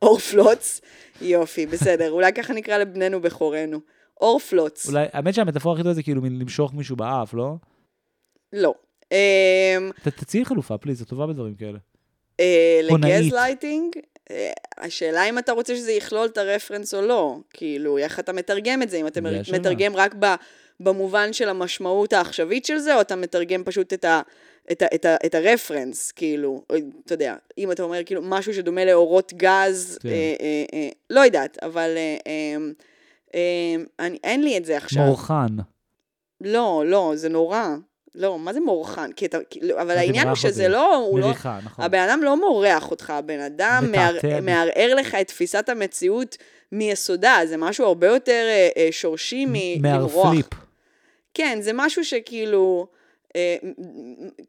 אור 0.01 0.17
פלוץ. 0.17 0.81
יופי, 1.21 1.65
בסדר, 1.65 2.11
אולי 2.11 2.33
ככה 2.33 2.53
נקרא 2.53 2.77
לבנינו 2.77 3.21
בכורנו. 3.21 3.79
אור 4.21 4.39
פלוץ. 4.39 4.89
אולי, 4.89 5.05
האמת 5.13 5.33
שהמטאפורה 5.33 5.75
הכי 5.75 5.83
טובה 5.83 5.93
זה 5.93 6.03
כאילו 6.03 6.21
מין 6.21 6.39
למשוך 6.39 6.73
מישהו 6.73 6.95
באף, 6.95 7.33
לא? 7.33 7.55
לא. 8.53 8.73
אמ, 9.11 9.91
תציעי 10.03 10.45
חלופה, 10.45 10.77
please, 10.77 10.99
זה 10.99 11.05
טובה 11.05 11.27
בדברים 11.27 11.55
כאלה. 11.55 11.77
אה. 12.39 12.79
ל 12.83 12.95
gas 12.95 13.33
lighting, 13.33 13.95
אה, 14.31 14.51
השאלה 14.77 15.29
אם 15.29 15.37
אתה 15.37 15.51
רוצה 15.51 15.75
שזה 15.75 15.91
יכלול 15.91 16.25
את 16.25 16.37
ה 16.37 16.43
reference 16.43 16.93
או 16.93 17.01
לא. 17.01 17.37
כאילו, 17.53 17.97
איך 17.97 18.19
אתה 18.19 18.33
מתרגם 18.33 18.81
את 18.81 18.89
זה? 18.89 18.97
אם 18.97 19.07
אתה. 19.07 19.21
מתרגם 19.53 19.95
רק 19.95 20.15
ב, 20.19 20.25
במובן 20.83 21.33
של 21.33 21.49
המשמעות 21.49 22.13
העכשווית 22.13 22.65
של 22.65 22.77
זה, 22.77 22.95
או 22.95 23.01
אתה 23.01 23.15
מתרגם 23.15 23.63
פשוט 23.63 23.93
את 23.93 24.05
ה... 24.05 24.21
את, 24.71 24.81
ה, 24.81 24.85
את, 24.95 25.05
ה, 25.05 25.15
את 25.25 25.35
הרפרנס, 25.35 26.11
כאילו, 26.11 26.63
אתה 27.05 27.13
יודע, 27.13 27.35
אם 27.57 27.71
אתה 27.71 27.83
אומר 27.83 28.03
כאילו 28.05 28.21
משהו 28.23 28.53
שדומה 28.53 28.85
לאורות 28.85 29.33
גז, 29.33 29.97
כן. 30.01 30.09
אה, 30.09 30.13
אה, 30.13 30.63
אה, 30.73 30.89
לא 31.09 31.19
יודעת, 31.19 31.57
אבל 31.63 31.89
אה, 31.97 32.17
אה, 32.27 32.55
אה, 33.35 33.83
אני, 33.99 34.17
אין 34.23 34.43
לי 34.43 34.57
את 34.57 34.65
זה 34.65 34.77
עכשיו. 34.77 35.03
מורחן. 35.03 35.47
לא, 36.41 36.83
לא, 36.85 37.11
זה 37.15 37.29
נורא. 37.29 37.67
לא, 38.15 38.39
מה 38.39 38.53
זה 38.53 38.59
מורחן? 38.59 39.11
כי 39.11 39.25
אתה, 39.25 39.37
כאילו, 39.49 39.81
אבל 39.81 39.91
העניין 39.91 40.27
הוא 40.27 40.29
אותי. 40.29 40.41
שזה 40.41 40.67
לא, 40.67 40.95
הוא 40.95 41.19
לא, 41.19 41.27
מריחה, 41.27 41.59
נכון. 41.63 41.85
הבן 41.85 41.99
אדם 41.99 42.23
לא 42.23 42.37
מורח 42.37 42.91
אותך, 42.91 43.09
הבן 43.09 43.39
אדם 43.39 43.85
מער. 43.91 44.17
מערער 44.41 44.95
לך 44.95 45.15
את 45.15 45.27
תפיסת 45.27 45.69
המציאות 45.69 46.37
מיסודה, 46.71 47.37
זה 47.45 47.57
משהו 47.57 47.85
הרבה 47.85 48.07
יותר 48.07 48.45
אה, 48.47 48.69
אה, 48.77 48.87
שורשי 48.91 49.45
מלמרוח. 49.47 50.25
מהרפליפ. 50.25 50.45
כן, 51.33 51.57
זה 51.61 51.71
משהו 51.73 52.05
שכאילו 52.05 52.87
אה, 53.35 53.55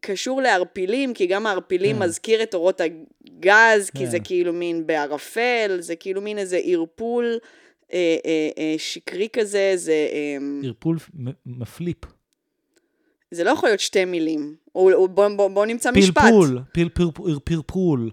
קשור 0.00 0.42
לערפילים, 0.42 1.14
כי 1.14 1.26
גם 1.26 1.46
הערפילים 1.46 1.96
כן. 1.96 2.02
מזכיר 2.02 2.42
את 2.42 2.54
אורות 2.54 2.80
הגז, 2.80 3.90
כי 3.90 3.98
כן. 3.98 4.10
זה 4.10 4.20
כאילו 4.20 4.52
מין 4.52 4.86
בערפל, 4.86 5.76
זה 5.80 5.96
כאילו 5.96 6.20
מין 6.20 6.38
איזה 6.38 6.60
ערפול 6.64 7.38
אה, 7.92 8.16
אה, 8.26 8.48
אה, 8.58 8.74
שקרי 8.78 9.28
כזה, 9.32 9.72
זה... 9.76 9.92
אה, 10.12 10.36
ערפול 10.68 10.96
מפליפ. 11.46 11.98
זה 13.30 13.44
לא 13.44 13.50
יכול 13.50 13.68
להיות 13.68 13.80
שתי 13.80 14.04
מילים. 14.04 14.56
או, 14.74 14.92
או 14.92 15.08
בוא, 15.08 15.28
בוא, 15.28 15.48
בוא 15.48 15.66
נמצא 15.66 15.90
משפט. 15.90 16.22
פלפול, 16.22 16.60
פל- 16.74 16.88
פל- 16.94 17.38
פרפול. 17.44 18.10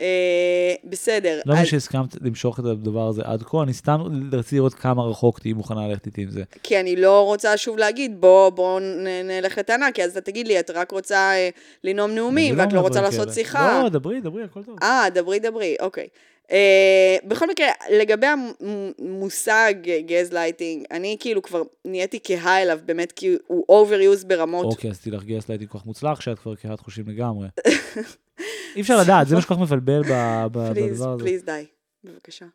אה, 0.00 0.74
בסדר. 0.84 1.40
לא 1.46 1.54
מבין 1.54 1.66
שהסכמת 1.66 2.22
למשוך 2.22 2.60
את 2.60 2.64
הדבר 2.64 3.08
הזה 3.08 3.22
עד 3.24 3.42
כה, 3.42 3.62
אני 3.62 3.72
סתם 3.72 4.00
רציתי 4.32 4.56
לראות 4.56 4.74
כמה 4.74 5.02
רחוק 5.02 5.38
תהיי 5.38 5.52
מוכנה 5.52 5.88
ללכת 5.88 6.06
איתי 6.06 6.22
עם 6.22 6.30
זה. 6.30 6.42
כי 6.62 6.80
אני 6.80 6.96
לא 6.96 7.24
רוצה 7.24 7.56
שוב 7.56 7.78
להגיד, 7.78 8.20
בוא, 8.20 8.50
בוא 8.50 8.80
נלך 9.24 9.58
לטענה, 9.58 9.92
כי 9.92 10.04
אז 10.04 10.10
אתה 10.10 10.20
תגיד 10.20 10.48
לי, 10.48 10.60
את 10.60 10.70
רק 10.70 10.90
רוצה 10.90 11.16
אה, 11.16 11.48
לנאום 11.84 12.10
נאומים, 12.10 12.54
אני 12.54 12.62
ואת 12.62 12.72
לא 12.72 12.80
רוצה 12.80 13.00
לעשות. 13.00 13.32
שיחה. 13.32 13.82
לא, 13.82 13.88
דברי, 13.88 14.20
דברי, 14.20 14.44
הכל 14.44 14.62
טוב. 14.62 14.76
אה, 14.82 15.06
דברי, 15.14 15.38
דברי, 15.38 15.76
אוקיי. 15.80 16.06
אה, 16.50 17.16
בכל 17.24 17.48
מקרה, 17.48 17.66
לגבי 17.90 18.26
המושג 18.26 19.74
גז 20.06 20.32
לייטינג, 20.32 20.84
אני 20.90 21.16
כאילו 21.20 21.42
כבר 21.42 21.62
נהייתי 21.84 22.18
כהה 22.24 22.62
אליו, 22.62 22.78
באמת, 22.84 23.12
כי 23.12 23.36
הוא 23.46 23.64
overuse 23.70 24.26
ברמות. 24.26 24.64
אוקיי, 24.64 24.90
אז 24.90 25.00
תלך 25.00 25.22
גייס 25.22 25.48
לייטינג 25.48 25.70
כל 25.70 25.78
כך 25.78 25.86
מוצלח, 25.86 26.20
שאת 26.20 26.38
כבר 26.38 26.54
קהת 26.54 26.80
חושים 26.80 27.08
לגמרי. 27.08 27.48
אי 28.76 28.80
אפשר 28.80 29.00
לדעת, 29.00 29.28
זה 29.28 29.34
מה 29.34 29.40
שכל 29.42 29.54
כך 29.54 29.60
מבלבל 29.60 30.02
פליז, 30.02 31.00
בדבר 31.00 31.12
הזה. 31.12 31.24
פליז, 31.24 31.44
די, 31.44 31.66
בבקשה. 32.04 32.46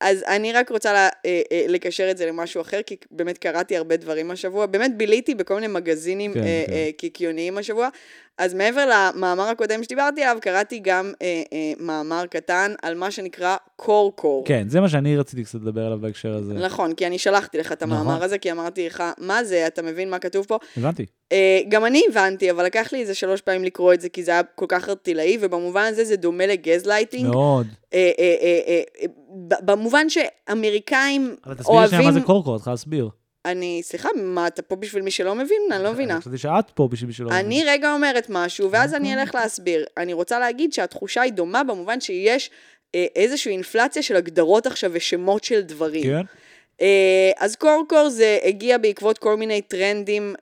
אז 0.00 0.24
אני 0.26 0.52
רק 0.52 0.70
רוצה 0.70 0.92
לה, 0.92 1.08
אה, 1.26 1.40
אה, 1.52 1.64
לקשר 1.68 2.10
את 2.10 2.16
זה 2.16 2.26
למשהו 2.26 2.60
אחר, 2.60 2.80
כי 2.86 2.96
באמת 3.10 3.38
קראתי 3.38 3.76
הרבה 3.76 3.96
דברים 3.96 4.30
השבוע, 4.30 4.66
באמת 4.66 4.96
ביליתי 4.96 5.34
בכל 5.34 5.54
מיני 5.54 5.66
מגזינים 5.66 6.34
כן, 6.34 6.40
אה, 6.40 6.64
כן. 6.66 6.72
אה, 6.72 6.90
קיקיוניים 6.96 7.58
השבוע, 7.58 7.88
אז 8.40 8.54
מעבר 8.54 8.86
למאמר 8.86 9.48
הקודם 9.48 9.82
שדיברתי 9.82 10.22
עליו, 10.22 10.38
קראתי 10.40 10.80
גם 10.82 11.12
אה, 11.22 11.42
אה, 11.52 11.72
מאמר 11.78 12.26
קטן 12.30 12.72
על 12.82 12.94
מה 12.94 13.10
שנקרא 13.10 13.56
קור-קור. 13.76 14.44
כן, 14.46 14.68
זה 14.68 14.80
מה 14.80 14.88
שאני 14.88 15.16
רציתי 15.16 15.44
קצת 15.44 15.58
לדבר 15.62 15.86
עליו 15.86 15.98
בהקשר 15.98 16.34
הזה. 16.34 16.54
נכון, 16.54 16.94
כי 16.94 17.06
אני 17.06 17.18
שלחתי 17.18 17.58
לך 17.58 17.72
את 17.72 17.82
המאמר 17.82 18.02
נכון. 18.02 18.22
הזה, 18.22 18.38
כי 18.38 18.52
אמרתי 18.52 18.86
לך, 18.86 19.02
מה 19.18 19.44
זה, 19.44 19.66
אתה 19.66 19.82
מבין 19.82 20.10
מה 20.10 20.18
כתוב 20.18 20.46
פה? 20.46 20.58
הבנתי. 20.76 21.06
אה, 21.32 21.60
גם 21.68 21.84
אני 21.84 22.02
הבנתי, 22.10 22.50
אבל 22.50 22.64
לקח 22.64 22.92
לי 22.92 23.00
איזה 23.00 23.14
שלוש 23.14 23.40
פעמים 23.40 23.64
לקרוא 23.64 23.94
את 23.94 24.00
זה, 24.00 24.08
כי 24.08 24.22
זה 24.22 24.30
היה 24.30 24.42
כל 24.42 24.66
כך 24.68 24.88
ערטילאי, 24.88 25.38
ובמובן 25.40 25.84
הזה 25.88 26.04
זה 26.04 26.16
דומה 26.16 26.46
לגז 26.46 26.86
לייטינג. 26.86 27.26
מאוד. 27.26 27.66
אה, 27.94 28.10
אה, 28.18 28.36
אה, 28.40 28.60
אה, 28.68 29.06
במובן 29.64 30.06
שאמריקאים 30.08 31.36
אבל 31.44 31.54
תסבירי 31.54 31.88
שנייה 31.88 32.02
אוהבים... 32.02 32.04
מה 32.04 32.12
זה 32.12 32.20
corecore, 32.20 32.56
את 32.56 32.60
צריכה 32.60 32.70
להסביר. 32.70 33.08
אני, 33.44 33.80
סליחה, 33.84 34.08
מה, 34.16 34.46
אתה 34.46 34.62
פה 34.62 34.76
בשביל 34.76 35.02
מי 35.02 35.10
שלא 35.10 35.34
מבין? 35.34 35.62
אני 35.72 35.84
לא 35.84 35.92
מבינה. 35.92 36.20
חשבתי 36.20 36.38
שאת 36.38 36.70
פה 36.74 36.88
בשביל 36.88 37.12
שלא... 37.12 37.30
אני 37.30 37.64
רגע 37.66 37.92
אומרת 37.92 38.26
משהו, 38.28 38.70
ואז 38.70 38.94
אני 38.94 39.08
אוקיי. 39.08 39.22
אלך 39.22 39.34
להסביר. 39.34 39.84
אני 39.96 40.12
רוצה 40.12 40.38
להגיד 40.38 40.72
שהתחושה 40.72 41.20
היא 41.22 41.32
דומה 41.32 41.64
במובן 41.64 42.00
שיש 42.00 42.50
אה, 42.94 43.06
איזושהי 43.16 43.52
אינפלציה 43.52 44.02
של 44.02 44.16
הגדרות 44.16 44.66
עכשיו 44.66 44.90
ושמות 44.94 45.44
של 45.44 45.60
דברים. 45.60 46.04
כן? 46.04 46.22
אה, 46.80 47.30
אז 47.38 47.56
corecore 47.56 48.08
זה 48.08 48.38
הגיע 48.44 48.78
בעקבות 48.78 49.18
כל 49.18 49.36
מיני 49.36 49.62
טרנדים 49.62 50.34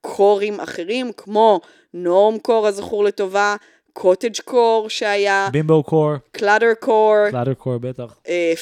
core-ים 0.00 0.60
אחרים, 0.60 1.12
כמו 1.16 1.60
normcore 1.94 2.66
הזכור 2.66 3.04
לטובה, 3.04 3.56
cottagecore 3.94 4.88
שהיה, 4.88 5.48
bimbocore, 5.52 6.12
cluttercore, 6.32 7.14
clutter 7.30 7.54
core 7.54 7.78
בטח. 7.78 8.18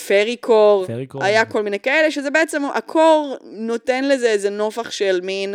fairycore, 0.07 0.87
fairycore. 0.87 1.25
היה 1.25 1.45
כל 1.45 1.63
מיני 1.63 1.81
כאלה, 1.81 2.11
שזה 2.11 2.31
בעצם, 2.31 2.63
ה 2.75 2.87
core 2.87 3.37
נותן 3.45 4.05
לזה 4.05 4.31
איזה 4.31 4.51
נופח 4.51 4.91
של 4.91 5.21
מין 5.23 5.55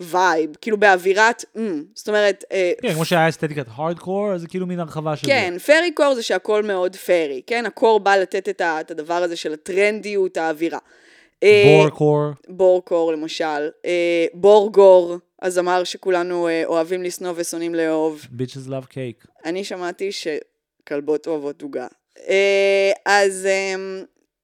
vibe, 0.00 0.50
כאילו 0.60 0.76
באווירת, 0.76 1.44
ממ, 1.56 1.60
זאת 1.94 2.08
אומרת, 2.08 2.44
אה, 2.52 2.72
כן, 2.82 2.94
כמו 2.94 3.04
שהיה 3.04 3.28
אסתטיקת 3.28 3.66
הארדקור, 3.74 4.32
אז 4.32 4.40
זה 4.40 4.48
כאילו 4.48 4.66
מין 4.66 4.80
הרחבה 4.80 5.16
של 5.16 5.26
זה. 5.26 5.32
כן, 5.32 5.58
fairycore 5.58 6.14
זה 6.14 6.22
שהכל 6.22 6.62
מאוד 6.62 6.96
fairy, 6.96 7.42
כן? 7.46 7.66
ה 7.66 7.73
core 7.73 8.00
בא 8.00 8.16
לתת 8.16 8.48
את, 8.48 8.60
ה, 8.60 8.80
את 8.80 8.90
הדבר 8.90 9.14
הזה 9.14 9.36
של 9.36 9.52
הטרנדיות, 9.52 10.36
האווירה. 10.36 10.78
אה, 11.42 11.62
בור 11.66 11.88
קור. 11.88 12.22
בור 12.48 12.84
קור 12.84 13.12
למשל, 13.12 13.68
אה, 13.84 14.26
בור 14.34 14.72
גור, 14.72 15.16
הזמר 15.42 15.84
שכולנו 15.84 16.48
אה, 16.48 16.62
אוהבים 16.66 17.02
לשנוא 17.02 17.32
ושונאים 17.36 17.74
לאהוב. 17.74 18.26
ביצ'ס 18.30 18.66
לאב 18.66 18.84
קייק. 18.84 19.24
אני 19.44 19.64
שמעתי 19.64 20.10
שכלבות 20.12 21.26
אוהבות 21.26 21.62
עוגה. 21.62 21.86
אה, 22.28 22.92
אז 23.06 23.46
אה, 23.46 23.74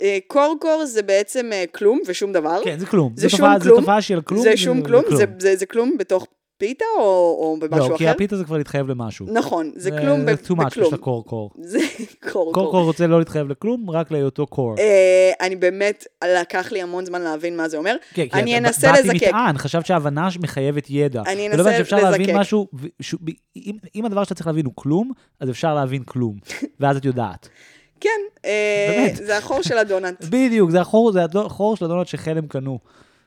אה, 0.02 0.18
קור 0.26 0.56
קור 0.60 0.84
זה 0.86 1.02
בעצם 1.02 1.50
כלום 1.74 2.00
ושום 2.06 2.32
דבר. 2.32 2.60
כן, 2.64 2.78
זה 2.78 2.86
כלום. 2.86 3.12
זה 3.16 3.22
זו 3.22 3.30
שום 3.30 3.38
תופעה- 3.40 3.58
זו 3.58 3.64
כלום. 3.64 3.80
תופעה 3.80 4.02
של 4.02 4.20
כלום. 4.20 4.42
זה 4.42 4.56
שום 4.56 4.82
כלום, 4.82 5.02
זה, 5.16 5.24
זה, 5.38 5.56
זה 5.56 5.66
כלום 5.66 5.96
בתוך 5.98 6.26
פיתה 6.62 6.84
או, 6.98 7.02
או 7.02 7.56
במשהו 7.60 7.78
לא, 7.78 7.86
אחר? 7.86 7.96
כי 7.96 8.08
הפיתה 8.08 8.36
זה 8.36 8.44
כבר 8.44 8.56
להתחייב 8.58 8.88
למשהו. 8.88 9.26
נכון, 9.32 9.72
זה 9.76 9.90
כלום 9.90 10.20
זה 10.20 10.26
ב- 10.26 10.38
too 10.38 10.50
much 10.50 10.64
בכלום. 10.66 10.66
בשביל 10.66 10.94
הקור 10.94 11.24
קור. 11.26 11.50
זה 11.62 11.78
קור 12.20 12.30
קור 12.30 12.52
קור. 12.52 12.70
קור 12.70 12.84
רוצה 12.84 13.06
לא 13.06 13.18
להתחייב 13.18 13.48
לכלום, 13.48 13.90
רק 13.90 14.10
להיותו 14.10 14.46
קור. 14.46 14.74
אה, 14.78 15.30
אני 15.40 15.56
באמת, 15.56 16.06
לקח 16.24 16.72
לי 16.72 16.82
המון 16.82 17.04
זמן 17.04 17.22
להבין 17.22 17.56
מה 17.56 17.68
זה 17.68 17.76
אומר. 17.76 17.96
כן, 18.14 18.26
כי 18.28 18.38
אני 18.40 18.58
אנסה 18.58 18.92
באתי 18.92 19.08
לזקק. 19.08 19.28
מטען, 19.28 19.58
חשבת 19.58 19.86
שההבנה 19.86 20.28
מחייבת 20.40 20.90
ידע. 20.90 21.22
אני 21.26 21.46
ולא 21.46 21.54
הבנת 21.54 21.66
אנסה 21.66 21.78
שאפשר 21.78 21.96
להבין 21.96 22.20
לזקק. 22.20 22.34
משהו, 22.36 22.68
ש- 23.00 23.14
אם- 23.56 23.76
אם 23.94 24.04
הדבר 24.04 24.24
שאתה 24.24 24.34
צריך 24.34 24.46
להבין 24.46 24.64
הוא 24.66 24.72
כלום, 24.76 25.10
אז 25.40 25.50
אפשר 25.50 25.74
להבין 25.74 26.02
כלום. 26.04 26.36
ואז 26.80 26.96
את 26.96 27.04
יודעת. 27.04 27.48
כן, 28.00 28.20
אה. 28.44 29.06
זה 29.14 29.38
החור 29.38 29.62
של 29.62 29.78
הדונלד. 29.78 30.14
בדיוק, 30.30 30.70
זה 30.70 30.80
החור, 30.80 31.12
זה 31.12 31.20
החור 31.44 31.76
של 31.76 31.84
הדונלד 31.84 32.06
שחלם 32.06 32.46
קנו. 32.46 32.78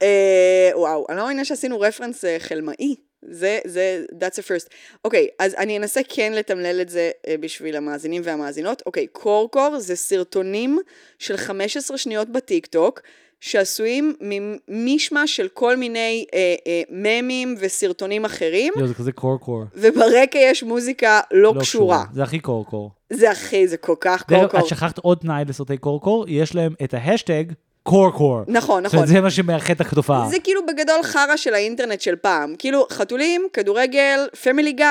אה, 0.02 0.69
וואו, 0.76 1.06
אני 1.10 1.17
לא 1.17 1.24
מאמינה 1.24 1.45
שעשינו 1.45 1.80
רפרנס 1.80 2.26
אה, 2.26 2.36
חלמאי. 2.39 2.95
זה, 3.29 3.59
זה, 3.65 4.05
that's 4.11 4.35
a 4.35 4.41
first. 4.41 4.69
אוקיי, 5.05 5.27
אז 5.39 5.53
אני 5.53 5.77
אנסה 5.77 6.01
כן 6.09 6.33
לתמלל 6.33 6.81
את 6.81 6.89
זה 6.89 7.11
אה, 7.27 7.35
בשביל 7.39 7.75
המאזינים 7.75 8.21
והמאזינות. 8.25 8.81
אוקיי, 8.85 9.07
corecore 9.08 9.80
זה 9.79 9.95
סרטונים 9.95 10.79
של 11.19 11.38
15 11.38 11.97
שניות 11.97 12.29
בטיקטוק, 12.29 13.01
שעשויים 13.39 14.15
ממישמש 14.21 15.35
של 15.35 15.47
כל 15.47 15.77
מיני 15.77 16.25
אה, 16.33 16.55
אה, 16.67 16.81
ממים 16.89 17.55
וסרטונים 17.59 18.25
אחרים, 18.25 18.73
יואו, 18.75 18.88
זה 18.88 18.93
כזה 18.93 19.11
corecore. 19.12 19.63
וברקע 19.73 20.39
יש 20.39 20.63
מוזיקה 20.63 21.19
לא, 21.31 21.53
קשורה. 21.59 22.03
זה 22.13 22.23
הכי 22.23 22.39
corecore. 22.39 22.91
זה 23.09 23.31
הכי, 23.31 23.67
זה 23.67 23.77
כל 23.77 23.95
כך 23.99 24.23
corecore. 24.23 24.60
את 24.59 24.67
שכחת 24.67 24.97
עוד 24.97 25.17
תנאי 25.17 25.43
לסרטי 25.47 25.77
corecore, 25.78 26.25
יש 26.27 26.55
להם 26.55 26.73
את 26.83 26.93
ההאשטג 26.93 27.43
corecore. 27.88 28.41
נכון, 28.48 28.84
זאת 28.84 28.86
נכון. 28.86 28.98
אומרת, 28.98 29.08
זה 29.08 29.21
מה 29.21 29.32
שמאחד 29.32 29.74
את 29.74 29.82
התופעה. 29.82 30.28
זה 30.30 30.39
כאילו 30.39 30.65
בגדול 30.65 31.04
חרא 31.04 31.38
של 31.38 31.54
האינטרנט 31.54 32.02
של 32.02 32.15
פעם. 32.15 32.56
כאילו, 32.60 32.88
חתולים, 32.91 33.48
כדורגל, 33.54 34.19
פמילי 34.43 34.71
גיא, 34.71 34.86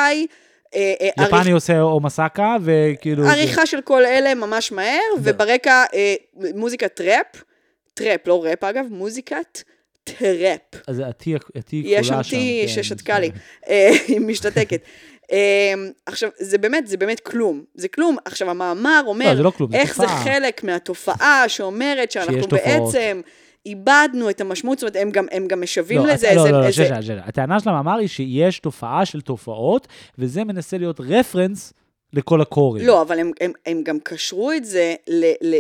אה, 0.75 0.95
אה, 1.01 1.25
יפני 1.27 1.53
עושה 1.53 1.81
אומסקה, 1.81 2.57
וכאילו... 2.65 3.27
עריכה 3.27 3.67
של 3.67 3.81
כל 3.81 4.05
אלה 4.05 4.35
ממש 4.35 4.73
מהר, 4.73 5.01
וברקע 5.23 5.85
אה, 5.95 6.15
מוזיקה 6.55 6.89
טראפ, 6.89 7.27
טראפ, 7.95 8.27
לא 8.27 8.45
ראפ 8.45 8.65
אגב, 8.65 8.85
מוזיקת 8.91 9.63
טראפ. 10.05 10.61
אז 10.89 11.03
הטי 11.09 11.35
הטי 11.57 11.83
יש 11.85 12.07
שם 12.07 12.13
כולה 12.13 12.25
טי 12.25 12.65
כן, 12.67 12.83
ששתקה 12.83 13.19
לי, 13.19 13.31
היא 14.09 14.21
משתתקת. 14.21 14.81
אה, 15.35 15.75
עכשיו, 16.07 16.31
זה 16.39 16.59
באמת, 16.59 16.87
זה 16.87 16.97
באמת 16.97 17.21
כלום. 17.21 17.65
זה 17.75 17.89
כלום. 17.89 18.17
עכשיו, 18.25 18.51
המאמר 18.51 19.03
אומר, 19.07 19.29
לא, 19.31 19.35
זה 19.37 19.43
לא 19.43 19.51
כלום, 19.51 19.71
זה 19.71 19.77
איך 19.77 19.97
זה 19.97 20.03
תופעה. 20.03 20.25
חלק 20.25 20.65
מהתופעה 20.65 21.45
שאומרת 21.49 22.11
שאנחנו. 22.11 22.47
בעצם 22.49 23.21
איבדנו 23.67 24.31
את 24.31 24.41
המשמעות, 24.41 24.79
זאת 24.79 24.91
אומרת, 24.91 25.07
הם 25.07 25.11
גם, 25.11 25.27
הם 25.33 25.47
גם 25.47 25.61
משווים 25.61 25.99
לא, 25.99 26.05
לזה 26.13 26.15
אתה- 26.15 26.39
איזה... 26.39 26.45
לא, 26.45 26.51
לא, 26.51 26.61
לא, 26.61 26.67
איזה- 26.67 26.85
שנייה, 26.87 27.03
שנייה. 27.03 27.23
הטענה 27.27 27.61
של 27.61 27.69
המאמר 27.69 27.99
היא 27.99 28.09
שיש 28.09 28.59
תופעה 28.59 29.05
של 29.07 29.21
תופעות, 29.21 29.89
וזה 30.19 30.45
מנסה 30.45 30.79
להיות 30.79 31.01
רפרנס 31.01 31.73
לכל 32.15 32.41
הקורים. 32.41 32.87
לא, 32.87 33.03
אבל 33.03 33.19
הם, 33.19 33.31
הם, 33.41 33.53
הם 33.67 33.83
גם 33.83 33.99
קשרו 34.03 34.53
את 34.53 34.65
זה, 34.65 34.95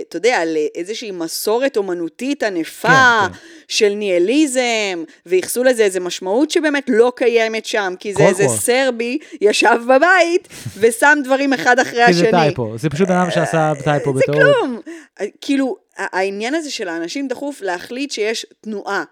אתה 0.09 0.17
יודע, 0.17 0.43
לאיזושהי 0.45 1.11
מסורת 1.11 1.77
אומנותית 1.77 2.43
ענפה 2.43 2.89
כן, 2.89 3.33
כן. 3.33 3.39
של 3.69 3.89
ניהליזם, 3.89 5.05
וייחסו 5.27 5.65
לזה 5.65 5.85
איזו 5.85 6.01
משמעות 6.01 6.51
שבאמת 6.51 6.85
לא 6.89 7.13
קיימת 7.17 7.67
שם, 7.67 7.95
כי 8.01 8.13
זה 8.13 8.19
קור 8.19 8.29
איזה 8.29 8.45
קור. 8.47 8.57
סרבי 8.57 9.19
ישב 9.41 9.79
בבית 9.89 10.49
ושם 10.81 11.19
דברים 11.25 11.53
אחד 11.53 11.79
אחרי 11.79 12.05
כי 12.07 12.11
השני. 12.11 12.25
זה 12.25 12.31
טייפו, 12.31 12.79
זה 12.79 12.91
פשוט 12.91 13.09
בן 13.09 13.17
אדם 13.17 13.31
שעשה 13.31 13.73
טייפו 13.85 14.15
זה 14.15 14.21
בטעות. 14.29 14.39
כלום. 14.43 14.81
כאילו, 15.41 15.77
העניין 15.97 16.55
הזה 16.55 16.71
של 16.71 16.89
האנשים 16.89 17.29
דחוף 17.29 17.61
להחליט 17.63 18.11
שיש 18.11 18.47
תנועה, 18.61 19.05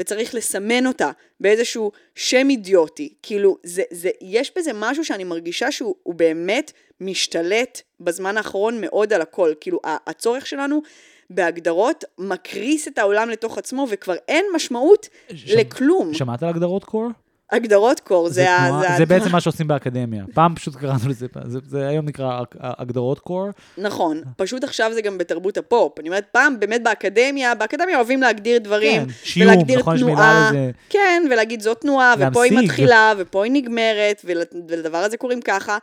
וצריך 0.00 0.34
לסמן 0.34 0.86
אותה 0.86 1.10
באיזשהו 1.40 1.92
שם 2.14 2.46
אידיוטי. 2.50 3.14
כאילו, 3.22 3.56
זה, 3.62 3.82
זה, 3.90 4.10
יש 4.20 4.52
בזה 4.56 4.70
משהו 4.74 5.04
שאני 5.04 5.24
מרגישה 5.24 5.72
שהוא 5.72 5.94
הוא 6.02 6.14
באמת 6.14 6.72
משתלט 7.00 7.80
בזמן 8.00 8.36
האחרון 8.36 8.80
מאוד 8.80 9.12
על 9.12 9.22
הכל. 9.22 9.52
כאילו, 9.60 9.80
הצורך 9.84 10.46
שלנו 10.46 10.82
בהגדרות 11.30 12.04
מקריס 12.18 12.88
את 12.88 12.98
העולם 12.98 13.30
לתוך 13.30 13.58
עצמו, 13.58 13.86
וכבר 13.90 14.14
אין 14.28 14.44
משמעות 14.54 15.08
ש- 15.34 15.50
לכלום. 15.50 16.14
שמעת 16.14 16.42
על 16.42 16.48
הגדרות 16.48 16.84
קור? 16.84 17.08
הגדרות 17.52 18.00
קור, 18.00 18.28
זה, 18.28 18.34
זה, 18.34 18.50
ה- 18.52 18.80
זה, 18.80 18.88
זה 18.98 19.06
בעצם 19.06 19.32
מה 19.32 19.40
שעושים 19.40 19.68
באקדמיה. 19.68 20.24
פעם 20.34 20.54
פשוט 20.54 20.76
קראנו 20.76 21.08
לזה, 21.08 21.26
זה, 21.46 21.58
זה 21.68 21.88
היום 21.88 22.06
נקרא 22.06 22.40
הגדרות 22.60 23.18
קור. 23.18 23.48
נכון, 23.78 24.22
פשוט 24.36 24.64
עכשיו 24.64 24.90
זה 24.94 25.02
גם 25.02 25.18
בתרבות 25.18 25.56
הפופ. 25.56 25.98
אני 25.98 26.08
אומרת, 26.08 26.24
פעם 26.32 26.60
באמת 26.60 26.82
באקדמיה, 26.82 27.54
באקדמיה 27.54 27.96
אוהבים 27.96 28.20
להגדיר 28.22 28.58
דברים, 28.58 29.06
כן, 29.06 29.12
שיום, 29.24 29.52
נכון, 29.78 29.96
יש 29.96 30.02
מילה 30.02 30.48
לזה. 30.50 30.70
כן, 30.88 31.22
ולהגיד 31.30 31.60
זאת 31.60 31.80
תנועה, 31.80 32.14
ופה 32.18 32.44
היא 32.44 32.52
להמשיג. 32.52 32.70
מתחילה, 32.70 33.12
ופה 33.18 33.44
היא 33.44 33.52
נגמרת, 33.52 34.22
ול- 34.24 34.42
ולדבר 34.68 34.98
הזה 34.98 35.16
קוראים 35.16 35.40
ככה, 35.40 35.78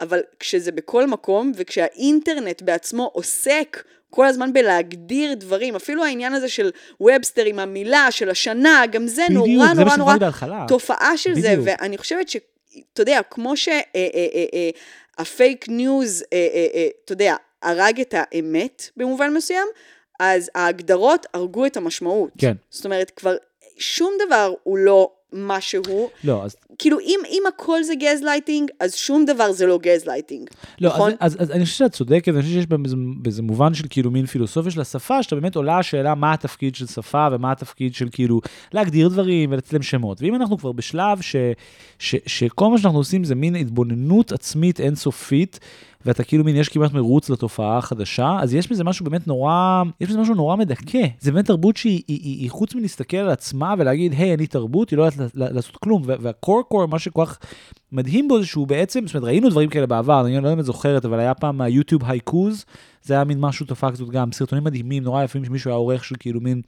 אבל 0.00 0.18
כשזה 0.40 0.72
בכל 0.72 1.06
מקום, 1.06 1.52
וכשהאינטרנט 1.56 2.62
בעצמו 2.62 3.10
עוסק 3.12 3.82
כל 4.14 4.26
הזמן 4.26 4.52
בלהגדיר 4.52 5.34
דברים, 5.34 5.76
אפילו 5.76 6.04
העניין 6.04 6.34
הזה 6.34 6.48
של 6.48 6.70
ובסטר 7.00 7.44
עם 7.44 7.58
המילה, 7.58 8.06
של 8.10 8.30
השנה, 8.30 8.82
גם 8.90 9.06
זה 9.06 9.22
בדיוק, 9.30 9.46
נורא 9.46 9.74
זה 9.74 9.84
נורא 9.84 9.96
נורא. 9.96 10.14
תופעה 10.68 11.16
של 11.16 11.34
זה, 11.34 11.48
בדיוק. 11.48 11.66
ואני 11.80 11.98
חושבת 11.98 12.28
ש... 12.28 12.36
אתה 12.92 13.02
יודע, 13.02 13.20
כמו 13.30 13.54
שה 15.16 15.38
fake 15.38 15.68
news, 15.68 16.24
אה, 16.32 16.86
אתה 17.04 17.12
יודע, 17.12 17.36
הרג 17.62 18.00
את 18.00 18.14
האמת 18.16 18.90
במובן 18.96 19.34
מסוים, 19.34 19.66
אז 20.20 20.50
ההגדרות 20.54 21.26
הרגו 21.34 21.66
את 21.66 21.76
המשמעות. 21.76 22.30
כן. 22.38 22.52
זאת 22.70 22.84
אומרת, 22.84 23.10
כבר 23.10 23.36
שום 23.78 24.12
דבר 24.26 24.54
הוא 24.62 24.78
לא 24.78 25.10
מה 25.32 25.60
שהוא. 25.60 26.08
לא, 26.24 26.44
אז 26.44 26.56
כאילו, 26.78 27.00
אם, 27.00 27.20
אם 27.30 27.42
הכל 27.48 27.82
זה 27.82 27.94
גזלייטינג, 27.94 28.70
אז 28.80 28.94
שום 28.94 29.24
דבר 29.24 29.52
זה 29.52 29.66
לא 29.66 29.78
גזלייטינג. 29.82 30.48
לא, 30.80 30.88
נכון? 30.88 31.12
אז, 31.20 31.34
אז, 31.34 31.42
אז 31.42 31.50
אני 31.50 31.64
חושב 31.64 31.76
שאת 31.76 31.92
צודקת, 31.92 32.28
אני 32.28 32.42
חושב 32.42 32.54
שיש 32.54 32.66
באיזה, 32.66 32.96
באיזה 33.16 33.42
מובן 33.42 33.74
של 33.74 33.84
כאילו 33.90 34.10
מין 34.10 34.26
פילוסופיה 34.26 34.70
של 34.70 34.80
השפה, 34.80 35.22
שאתה 35.22 35.34
באמת 35.34 35.56
עולה 35.56 35.78
השאלה 35.78 36.14
מה 36.14 36.32
התפקיד 36.32 36.74
של 36.74 36.86
שפה 36.86 37.28
ומה 37.32 37.52
התפקיד 37.52 37.94
של 37.94 38.08
כאילו 38.12 38.40
להגדיר 38.72 39.08
דברים 39.08 39.52
ולתת 39.52 39.72
להם 39.72 39.82
שמות. 39.82 40.22
ואם 40.22 40.34
אנחנו 40.34 40.58
כבר 40.58 40.72
בשלב 40.72 41.20
ש, 41.20 41.36
ש, 41.98 42.14
שכל 42.26 42.68
מה 42.68 42.78
שאנחנו 42.78 42.98
עושים 42.98 43.24
זה 43.24 43.34
מין 43.34 43.56
התבוננות 43.56 44.32
עצמית 44.32 44.80
אינסופית, 44.80 45.60
ואתה 46.06 46.24
כאילו 46.24 46.44
מין, 46.44 46.56
יש 46.56 46.68
כמעט 46.68 46.92
מרוץ 46.92 47.30
לתופעה 47.30 47.78
החדשה, 47.78 48.36
אז 48.40 48.54
יש 48.54 48.70
בזה 48.72 48.84
משהו 48.84 49.04
באמת 49.04 49.26
נורא, 49.26 49.82
יש 50.00 50.08
בזה 50.08 50.18
משהו 50.18 50.34
נורא 50.34 50.56
מדכא. 50.56 51.06
זה 51.20 51.32
באמת 51.32 51.44
תרבות 51.44 51.76
שהיא 51.76 52.02
היא, 52.08 52.20
היא, 52.22 52.40
היא 52.40 52.50
חוץ 52.50 52.74
מלהסתכל 52.74 53.16
על 53.16 53.30
עצמה 53.30 53.74
ולהגיד, 53.78 54.12
היי, 54.12 54.34
אני 54.34 54.46
תרבות, 54.46 54.90
היא 54.90 54.96
לא 54.98 55.02
יודעת 55.02 55.30
לעשות 55.34 55.76
כלום. 55.76 56.02
וה- 56.06 56.16
והקור 56.20 56.62
קור, 56.68 56.86
מה 56.86 56.98
שכל 56.98 57.22
כך 57.26 57.38
מדהים 57.92 58.28
בו 58.28 58.40
זה 58.40 58.46
שהוא 58.46 58.66
בעצם, 58.66 59.06
זאת 59.06 59.14
אומרת, 59.14 59.28
ראינו 59.28 59.50
דברים 59.50 59.68
כאלה 59.68 59.86
בעבר, 59.86 60.26
אני 60.26 60.40
לא 60.40 60.52
את 60.60 60.64
זוכרת, 60.64 61.04
אבל 61.04 61.20
היה 61.20 61.34
פעם 61.34 61.60
היוטיוב 61.60 62.02
הייקוז, 62.04 62.64
זה 63.02 63.14
היה 63.14 63.24
מין 63.24 63.40
משהו, 63.40 63.66
תופעה 63.66 63.92
כזאת 63.92 64.10
גם, 64.10 64.32
סרטונים 64.32 64.64
מדהימים, 64.64 65.02
נורא 65.02 65.24
יפים, 65.24 65.44
שמישהו 65.44 65.70
היה 65.70 65.76
עורך 65.76 66.04
של 66.04 66.14
כאילו 66.18 66.40
מין... 66.40 66.62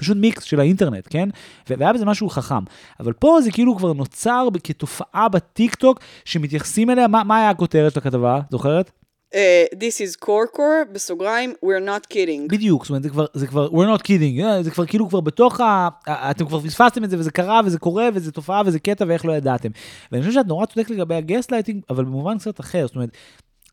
פשוט 0.00 0.16
מיקס 0.16 0.42
של 0.42 0.60
האינטרנט, 0.60 1.06
כן? 1.10 1.28
והיה 1.68 1.92
בזה 1.92 2.04
משהו 2.04 2.28
חכם. 2.28 2.64
אבל 3.00 3.12
פה 3.12 3.38
זה 3.42 3.50
כאילו 3.50 3.76
כבר 3.76 3.92
נוצר 3.92 4.48
כתופעה 4.64 5.28
בטיק 5.28 5.74
טוק 5.74 6.00
שמתייחסים 6.24 6.90
אליה, 6.90 7.08
מה, 7.08 7.24
מה 7.24 7.38
היה 7.38 7.50
הכותרת 7.50 7.92
של 7.92 7.98
הכתבה? 7.98 8.40
זוכרת? 8.50 8.90
אה, 9.34 9.74
this 9.74 10.00
is 10.00 10.24
corecore, 10.24 10.92
בסוגריים, 10.92 11.52
we're 11.64 11.86
not 11.88 12.12
kidding. 12.12 12.48
בדיוק, 12.48 12.84
זאת 12.84 12.90
אומרת, 12.90 13.02
זה 13.02 13.08
כבר, 13.08 13.26
זה 13.34 13.46
כבר, 13.46 13.68
we're 13.68 13.98
not 13.98 14.02
kidding, 14.02 14.42
אה, 14.44 14.62
זה 14.62 14.70
כבר 14.70 14.86
כאילו 14.86 15.08
כבר 15.08 15.20
בתוך 15.20 15.60
ה... 15.60 15.88
ה- 16.06 16.30
אתם 16.30 16.46
כבר 16.46 16.60
פספסתם 16.60 17.04
את 17.04 17.10
זה, 17.10 17.18
וזה 17.18 17.30
קרה, 17.30 17.60
וזה 17.64 17.78
קורה, 17.78 18.08
וזה 18.14 18.32
תופעה, 18.32 18.62
וזה 18.66 18.78
קטע, 18.78 19.04
ואיך 19.08 19.24
לא 19.24 19.32
ידעתם. 19.32 19.68
ואני 20.12 20.22
חושב 20.22 20.34
שאת 20.34 20.46
נורא 20.46 20.66
צודקת 20.66 20.90
לגבי 20.90 21.14
הגסלייטינג, 21.14 21.82
אבל 21.90 22.04
במובן 22.04 22.38
קצת 22.38 22.60
אחר, 22.60 22.86
זאת 22.86 22.96
אומרת, 22.96 23.10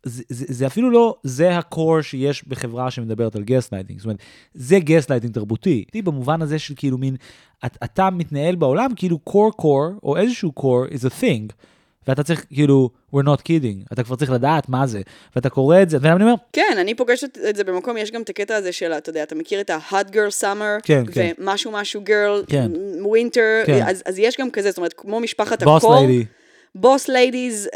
זה, 0.08 0.24
זה, 0.30 0.46
זה 0.50 0.68
אפילו 0.68 0.92
לא, 0.92 1.16
זה 1.24 1.58
ה 1.58 1.67
core 1.67 2.02
שיש 2.02 2.48
בחברה 2.48 2.92
שמדברת 2.92 3.36
על 3.36 3.44
גסלייטינג, 3.44 4.00
זאת 4.00 4.06
אומרת, 4.06 4.20
זה 4.54 4.80
גסלייטינג 4.80 5.34
תרבותי. 5.34 5.86
במובן 5.96 6.42
הזה 6.42 6.60
של 6.60 6.74
כאילו 6.78 6.98
מין, 6.98 7.16
את, 7.66 7.78
אתה 7.84 8.10
מתנהל 8.10 8.56
בעולם 8.56 8.90
כאילו 8.96 9.20
corecore, 9.30 10.00
או 10.04 10.18
איזשהו 10.18 10.52
core 10.60 10.94
is 10.94 11.06
a 11.06 11.22
thing. 11.22 11.54
ואתה 12.08 12.24
צריך, 12.24 12.46
כאילו, 12.54 12.90
we're 13.16 13.24
not 13.24 13.42
kidding, 13.42 13.94
אתה 13.94 14.04
כבר 14.04 14.16
צריך 14.16 14.32
לדעת 14.32 14.70
מה 14.70 14.88
זה, 14.88 15.02
ואתה 15.36 15.50
קורא 15.50 15.82
את 15.82 15.90
זה, 15.90 15.98
אתה 15.98 16.06
יודע 16.06 16.10
מה 16.10 16.16
אני 16.16 16.24
אומר? 16.24 16.36
כן, 16.54 16.78
אני 16.82 16.96
פוגשת 16.96 17.38
את 17.50 17.56
זה 17.56 17.64
במקום, 17.64 17.98
יש 17.98 18.12
גם 18.12 18.22
את 18.22 18.30
הקטע 18.30 18.56
הזה 18.56 18.72
של, 18.72 18.92
אתה 18.92 19.10
יודע, 19.10 19.24
אתה 19.24 19.36
מכיר 19.36 19.62
את 19.62 19.70
ה-hot 19.70 20.12
girl 20.12 20.42
summer, 20.42 20.82
כן, 20.84 21.04
כן. 21.12 21.32
ומשהו 21.40 21.72
משהו 21.72 22.02
girl, 22.06 22.46
כן. 22.48 22.72
winter, 23.02 23.66
כן. 23.66 23.84
אז, 23.88 24.04
אז 24.06 24.20
יש 24.20 24.38
גם 24.40 24.52
כזה, 24.52 24.70
זאת 24.70 24.78
אומרת, 24.78 24.94
כמו 24.94 25.20
משפחת 25.20 25.64
boss 25.64 25.84
ה 25.84 25.86
core, 25.86 25.96
lady. 25.96 26.26
boss 26.76 27.10
ladies, 27.10 27.70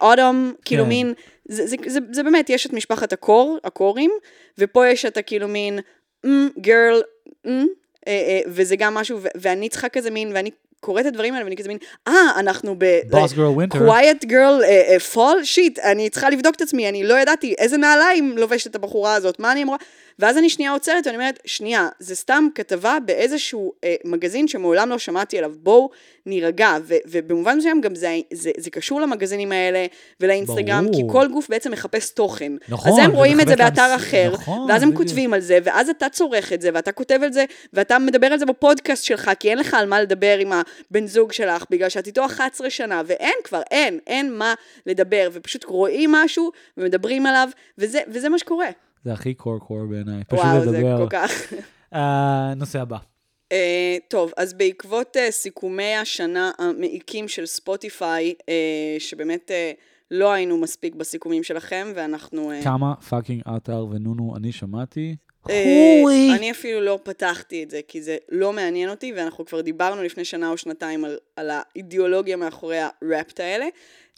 autumn, 0.00 0.52
כאילו 0.64 0.82
כן. 0.82 0.88
מין, 0.88 1.14
זה, 1.48 1.66
זה, 1.66 1.76
זה, 1.86 2.00
זה 2.12 2.22
באמת, 2.22 2.50
יש 2.50 2.66
את 2.66 2.72
משפחת 2.72 3.12
הקור, 3.12 3.58
הקורים, 3.64 4.10
ופה 4.58 4.88
יש 4.88 5.04
את 5.04 5.16
הכאילו 5.16 5.48
מין, 5.48 5.78
גרל, 6.58 7.02
וזה 8.46 8.76
גם 8.76 8.94
משהו, 8.94 9.18
ואני 9.34 9.68
צריכה 9.68 9.88
כזה 9.88 10.10
מין, 10.10 10.30
ואני 10.34 10.50
קוראת 10.80 11.06
את 11.06 11.06
הדברים 11.06 11.34
האלה, 11.34 11.44
ואני 11.44 11.56
כזה 11.56 11.68
מין, 11.68 11.78
אה, 12.08 12.30
אנחנו 12.36 12.74
ב... 12.78 13.00
Girl 13.12 13.74
winter. 13.74 13.78
quiet 13.78 14.24
girl 14.24 14.62
uh, 14.62 15.14
fall? 15.14 15.44
שיט, 15.44 15.78
אני 15.78 16.10
צריכה 16.10 16.30
לבדוק 16.30 16.54
את 16.54 16.60
עצמי, 16.60 16.88
אני 16.88 17.04
לא 17.04 17.14
ידעתי 17.14 17.54
איזה 17.58 17.76
נעליים 17.76 18.38
לובשת 18.38 18.74
הבחורה 18.74 19.14
הזאת, 19.14 19.40
מה 19.40 19.52
אני 19.52 19.62
אמורה... 19.62 19.78
ואז 20.18 20.38
אני 20.38 20.50
שנייה 20.50 20.70
עוצרת 20.72 21.06
ואני 21.06 21.16
אומרת, 21.16 21.38
שנייה, 21.44 21.88
זה 21.98 22.14
סתם 22.16 22.48
כתבה 22.54 22.98
באיזשהו 23.04 23.72
אה, 23.84 23.94
מגזין 24.04 24.48
שמעולם 24.48 24.88
לא 24.88 24.98
שמעתי 24.98 25.38
עליו, 25.38 25.52
בואו 25.62 25.90
נירגע, 26.26 26.76
ו- 26.84 26.94
ובמובן 27.06 27.56
מסוים 27.58 27.80
גם 27.80 27.94
זה, 27.94 28.08
זה, 28.32 28.50
זה 28.58 28.70
קשור 28.70 29.00
למגזינים 29.00 29.52
האלה 29.52 29.86
ולאינסטגרם, 30.20 30.84
ברור. 30.86 30.96
כי 30.96 31.12
כל 31.12 31.28
גוף 31.32 31.48
בעצם 31.48 31.70
מחפש 31.72 32.10
תוכן. 32.10 32.52
נכון, 32.68 32.92
אז 32.92 32.98
הם 32.98 33.10
רואים 33.10 33.40
את 33.40 33.48
זה 33.48 33.56
באתר 33.56 33.88
להמס- 33.88 33.96
אחר, 34.02 34.30
נכון, 34.32 34.70
ואז 34.70 34.82
הם 34.82 34.88
בדיוק. 34.90 35.02
כותבים 35.02 35.34
על 35.34 35.40
זה, 35.40 35.58
ואז 35.64 35.88
אתה 35.88 36.08
צורך 36.08 36.52
את 36.52 36.60
זה, 36.60 36.70
ואתה 36.74 36.92
כותב 36.92 37.18
על 37.22 37.32
זה, 37.32 37.44
ואתה 37.72 37.98
מדבר 37.98 38.26
על 38.26 38.38
זה 38.38 38.46
בפודקאסט 38.46 39.04
שלך, 39.04 39.30
כי 39.40 39.50
אין 39.50 39.58
לך 39.58 39.74
על 39.74 39.86
מה 39.86 40.00
לדבר 40.02 40.38
עם 40.38 40.52
הבן 40.52 41.06
זוג 41.06 41.32
שלך, 41.32 41.64
בגלל 41.70 41.88
שאת 41.88 42.06
איתו 42.06 42.24
11 42.26 42.70
שנה, 42.70 43.02
ואין 43.06 43.34
כבר, 43.44 43.62
אין, 43.70 43.98
אין 44.06 44.32
מה 44.32 44.54
לדבר, 44.86 45.28
ופשוט 45.32 45.64
רואים 45.64 46.12
משהו, 46.12 46.50
ומדברים 46.76 47.26
עליו, 47.26 47.48
וזה, 47.78 48.00
וזה 48.08 48.28
מה 48.28 48.38
שקורה. 48.38 48.68
זה 49.04 49.12
הכי 49.12 49.34
קור 49.34 49.58
קור 49.58 49.86
בעיניי, 49.86 50.24
פשוט 50.24 50.44
וואו, 50.44 50.64
זה 50.64 50.70
לדבר. 50.70 50.98
כל 50.98 51.08
כך... 51.10 51.52
אה, 51.94 52.54
נושא 52.56 52.80
הבא. 52.80 52.96
Uh, 53.48 53.50
טוב, 54.08 54.32
אז 54.36 54.54
בעקבות 54.54 55.16
uh, 55.16 55.30
סיכומי 55.30 55.94
השנה 55.94 56.50
המעיקים 56.58 57.28
של 57.28 57.46
ספוטיפיי, 57.46 58.34
uh, 58.40 58.44
שבאמת 58.98 59.50
אה, 59.50 59.80
לא 60.10 60.32
היינו 60.32 60.56
מספיק 60.56 60.94
בסיכומים 60.94 61.42
שלכם, 61.42 61.92
ואנחנו... 61.94 62.52
אה, 62.52 62.64
כמה 62.64 62.94
fucking 63.08 63.42
אתר 63.56 63.86
ונונו 63.90 64.34
אני 64.36 64.52
שמעתי. 64.52 65.16
הוי. 65.42 66.30
אני 66.36 66.50
אפילו 66.50 66.80
לא 66.80 66.98
פתחתי 67.02 67.62
את 67.62 67.70
זה, 67.70 67.80
כי 67.88 68.02
זה 68.02 68.16
לא 68.28 68.52
מעניין 68.52 68.90
אותי, 68.90 69.12
ואנחנו 69.16 69.44
כבר 69.44 69.60
דיברנו 69.60 70.02
לפני 70.02 70.24
שנה 70.24 70.50
או 70.50 70.56
שנתיים 70.56 71.04
על, 71.04 71.18
על 71.36 71.50
האידיאולוגיה 71.50 72.36
מאחורי 72.36 72.78
הראפט 72.78 73.40
האלה. 73.40 73.66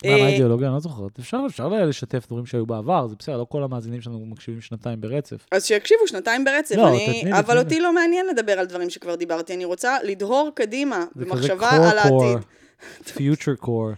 מה, 0.04 0.10
מה 0.10 0.16
אה, 0.16 0.26
האידיאולוגיה? 0.26 0.66
אני 0.66 0.74
לא 0.74 0.80
זוכרת. 0.80 1.18
אפשר, 1.18 1.38
אפשר 1.46 1.68
לשתף 1.68 2.26
דברים 2.26 2.46
שהיו 2.46 2.66
בעבר, 2.66 3.06
זה 3.06 3.16
בסדר, 3.18 3.36
לא 3.36 3.46
כל 3.48 3.62
המאזינים 3.62 4.00
שלנו 4.00 4.26
מקשיבים 4.26 4.60
שנתיים 4.60 5.00
ברצף. 5.00 5.46
אז 5.52 5.64
שיקשיבו 5.64 6.08
שנתיים 6.08 6.44
ברצף, 6.44 6.76
לא, 6.76 6.88
אני, 6.88 7.06
תתני 7.06 7.24
לי, 7.24 7.32
אבל 7.32 7.42
תתני 7.42 7.54
לי. 7.54 7.60
אותי 7.60 7.80
לא 7.80 7.94
מעניין 7.94 8.26
לדבר 8.26 8.52
על 8.52 8.66
דברים 8.66 8.90
שכבר 8.90 9.14
דיברתי, 9.14 9.54
אני 9.54 9.64
רוצה 9.64 9.96
לדהור 10.02 10.50
קדימה 10.54 11.04
במחשבה 11.16 11.70
על 11.70 11.98
העתיד. 11.98 12.38
core, 12.38 13.08
future 13.16 13.64
core, 13.64 13.96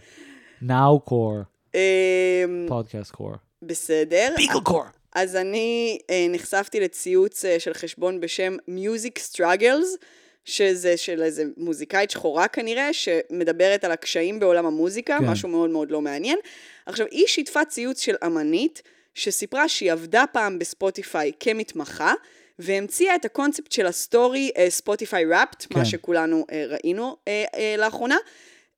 now 0.63 1.09
core, 1.09 1.43
אמ, 1.75 2.67
podcast 2.69 3.15
core. 3.15 3.37
בסדר. 3.61 4.35
beagle 4.37 4.69
core. 4.69 5.03
אז 5.15 5.35
אני 5.35 5.97
אה, 6.09 6.25
נחשפתי 6.29 6.79
לציוץ 6.79 7.45
אה, 7.45 7.59
של 7.59 7.73
חשבון 7.73 8.19
בשם 8.19 8.55
Music 8.67 9.19
Struggles, 9.31 10.03
שזה 10.45 10.97
של 10.97 11.21
איזה 11.21 11.43
מוזיקאית 11.57 12.11
שחורה 12.11 12.47
כנראה, 12.47 12.93
שמדברת 12.93 13.83
על 13.83 13.91
הקשיים 13.91 14.39
בעולם 14.39 14.65
המוזיקה, 14.65 15.17
כן. 15.19 15.25
משהו 15.25 15.49
מאוד 15.49 15.69
מאוד 15.69 15.91
לא 15.91 16.01
מעניין. 16.01 16.39
עכשיו, 16.85 17.07
היא 17.11 17.27
שיתפה 17.27 17.65
ציוץ 17.65 18.01
של 18.01 18.15
אמנית, 18.25 18.81
שסיפרה 19.13 19.69
שהיא 19.69 19.91
עבדה 19.91 20.23
פעם 20.31 20.59
בספוטיפיי 20.59 21.31
כמתמחה, 21.39 22.13
והמציאה 22.59 23.15
את 23.15 23.25
הקונספט 23.25 23.71
של 23.71 23.85
הסטורי 23.85 24.51
ספוטיפיי 24.69 25.25
ראפט, 25.25 25.65
כן. 25.69 25.79
מה 25.79 25.85
שכולנו 25.85 26.45
אה, 26.51 26.65
ראינו 26.67 27.17
אה, 27.27 27.43
אה, 27.55 27.75
לאחרונה, 27.77 28.17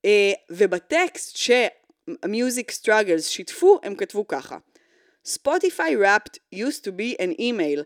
אה, 0.06 0.32
ובטקסט 0.50 1.38
ש... 1.38 1.52
Music 2.26 2.72
Struggles 2.82 3.22
שיתפו, 3.22 3.80
הם 3.84 3.96
כתבו 3.96 4.28
ככה: 4.28 4.58
Spotify 5.28 5.92
Wrapped 6.02 6.38
used 6.56 6.84
to 6.84 6.92
be 6.92 7.22
an 7.22 7.40
email, 7.40 7.84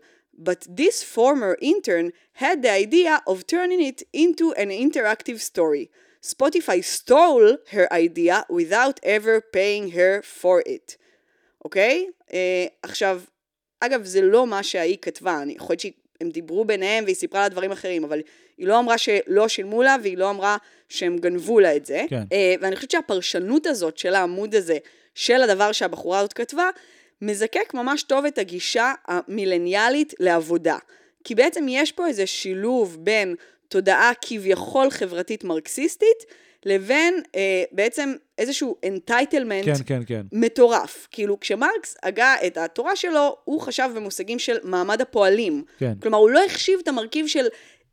but 0.48 0.66
this 0.68 1.02
former 1.02 1.56
intern 1.60 2.12
had 2.34 2.62
the 2.62 2.72
idea 2.84 3.20
of 3.26 3.46
turning 3.46 3.82
it 3.90 4.02
into 4.12 4.52
an 4.52 4.70
interactive 4.70 5.38
story. 5.40 5.90
Spotify 6.22 6.82
stole 6.82 7.56
her 7.72 7.86
idea 7.92 8.44
without 8.48 8.96
ever 9.02 9.40
paying 9.40 9.90
her 9.92 10.22
for 10.22 10.62
it. 10.66 10.96
אוקיי? 11.64 12.06
Okay? 12.06 12.30
Uh, 12.30 12.32
עכשיו, 12.82 13.20
אגב, 13.80 14.04
זה 14.04 14.20
לא 14.20 14.46
מה 14.46 14.62
שהיא 14.62 14.98
כתבה, 15.02 15.42
אני 15.42 15.58
חושבת 15.58 15.80
שהם 15.80 16.30
דיברו 16.30 16.64
ביניהם 16.64 17.04
והיא 17.04 17.16
סיפרה 17.16 17.40
לה 17.40 17.48
דברים 17.48 17.72
אחרים, 17.72 18.04
אבל 18.04 18.20
היא 18.58 18.66
לא 18.66 18.78
אמרה 18.78 18.98
שלא 18.98 19.48
שילמו 19.48 19.82
לה 19.82 19.96
והיא 20.02 20.18
לא 20.18 20.30
אמרה 20.30 20.56
שהם 20.88 21.18
גנבו 21.18 21.60
לה 21.60 21.76
את 21.76 21.86
זה. 21.86 22.04
כן. 22.08 22.22
Uh, 22.22 22.60
ואני 22.60 22.76
חושבת 22.76 22.90
שהפרשנות 22.90 23.66
הזאת 23.66 23.98
של 23.98 24.14
העמוד 24.14 24.54
הזה, 24.54 24.78
של 25.14 25.42
הדבר 25.42 25.72
שהבחורה 25.72 26.18
הזאת 26.18 26.32
כתבה, 26.32 26.70
מזקק 27.22 27.74
ממש 27.74 28.02
טוב 28.02 28.24
את 28.24 28.38
הגישה 28.38 28.92
המילניאלית 29.06 30.14
לעבודה. 30.20 30.76
כי 31.24 31.34
בעצם 31.34 31.66
יש 31.68 31.92
פה 31.92 32.06
איזה 32.06 32.26
שילוב 32.26 32.96
בין 33.00 33.34
תודעה 33.68 34.12
כביכול 34.20 34.90
חברתית 34.90 35.44
מרקסיסטית, 35.44 36.24
לבין 36.66 37.22
אה, 37.36 37.62
בעצם 37.72 38.14
איזשהו 38.38 38.76
אנטייטלמנט 38.86 39.64
כן, 39.64 39.72
כן, 39.86 40.02
כן. 40.06 40.22
מטורף. 40.32 41.08
כאילו, 41.10 41.40
כשמרקס 41.40 41.96
הגה 42.02 42.34
את 42.46 42.56
התורה 42.56 42.96
שלו, 42.96 43.36
הוא 43.44 43.60
חשב 43.60 43.90
במושגים 43.96 44.38
של 44.38 44.56
מעמד 44.62 45.00
הפועלים. 45.00 45.64
כן. 45.78 45.92
כלומר, 46.02 46.18
הוא 46.18 46.30
לא 46.30 46.44
החשיב 46.44 46.80
את 46.82 46.88
המרכיב 46.88 47.26
של 47.26 47.46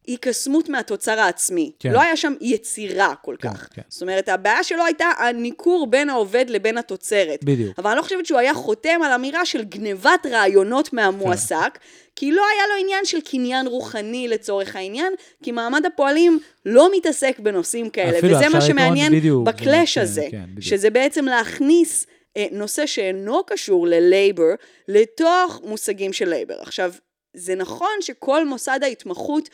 היקסמות 0.08 0.70
מהתוצר 0.70 1.20
העצמי. 1.20 1.72
כן. 1.80 1.92
לא 1.92 2.02
היה 2.02 2.18
שם 2.18 2.34
יצירה 2.42 3.16
כל 3.22 3.36
כן, 3.40 3.50
כך. 3.50 3.68
כן. 3.74 3.82
זאת 3.90 4.02
אומרת, 4.02 4.30
הבעיה 4.30 4.64
שלו 4.64 4.86
הייתה 4.86 5.06
הניכור 5.18 5.88
בין 5.88 6.10
העובד 6.10 6.46
לבין 6.50 6.78
התוצרת. 6.78 7.44
בדיוק. 7.44 7.80
אבל 7.80 7.90
אני 7.90 7.98
לא 7.98 8.02
חושבת 8.02 8.26
שהוא 8.26 8.40
היה 8.40 8.54
חותם 8.54 9.00
על 9.04 9.12
אמירה 9.12 9.46
של 9.46 9.64
גנבת 9.64 10.26
רעיונות 10.26 10.94
מהמועסק, 10.94 11.70
כן. 11.74 11.80
כי 12.16 12.32
לא 12.32 12.44
היה 12.54 12.64
לו 12.68 12.84
עניין 12.84 13.06
של 13.06 13.22
קניין 13.22 13.68
רוחני 13.68 14.28
לצורך 14.28 14.76
העניין, 14.76 15.14
כי 15.44 15.52
מעמד 15.52 15.86
הפועלים 15.86 16.40
לא 16.66 16.90
מתעסק 16.96 17.40
בנושאים 17.40 17.90
כאלה, 17.90 18.20
אפילו 18.20 18.36
וזה 18.36 18.50
מה 18.50 18.62
שמעניין 18.62 19.12
בדיוק, 19.12 19.48
ב 19.48 19.56
clash 19.56 19.98
כן, 19.98 20.02
הזה, 20.02 20.28
כן, 20.32 20.44
בדיוק. 20.44 20.62
שזה 20.62 20.90
בעצם 20.90 21.26
להכניס 21.26 22.08
אה, 22.38 22.46
נושא 22.52 22.86
שאינו 22.86 23.44
קשור 23.44 23.88
ל 23.88 23.99
labor 23.99 24.54
לתוך 24.88 25.62
מושגים 25.64 26.14
של 26.14 26.30
labor. 26.30 26.56
עכשיו, 26.62 26.94
זה 27.34 27.56
נכון 27.56 27.92
שכל 28.02 28.48
מוסד 28.48 28.80
ההתמחות 28.84 29.50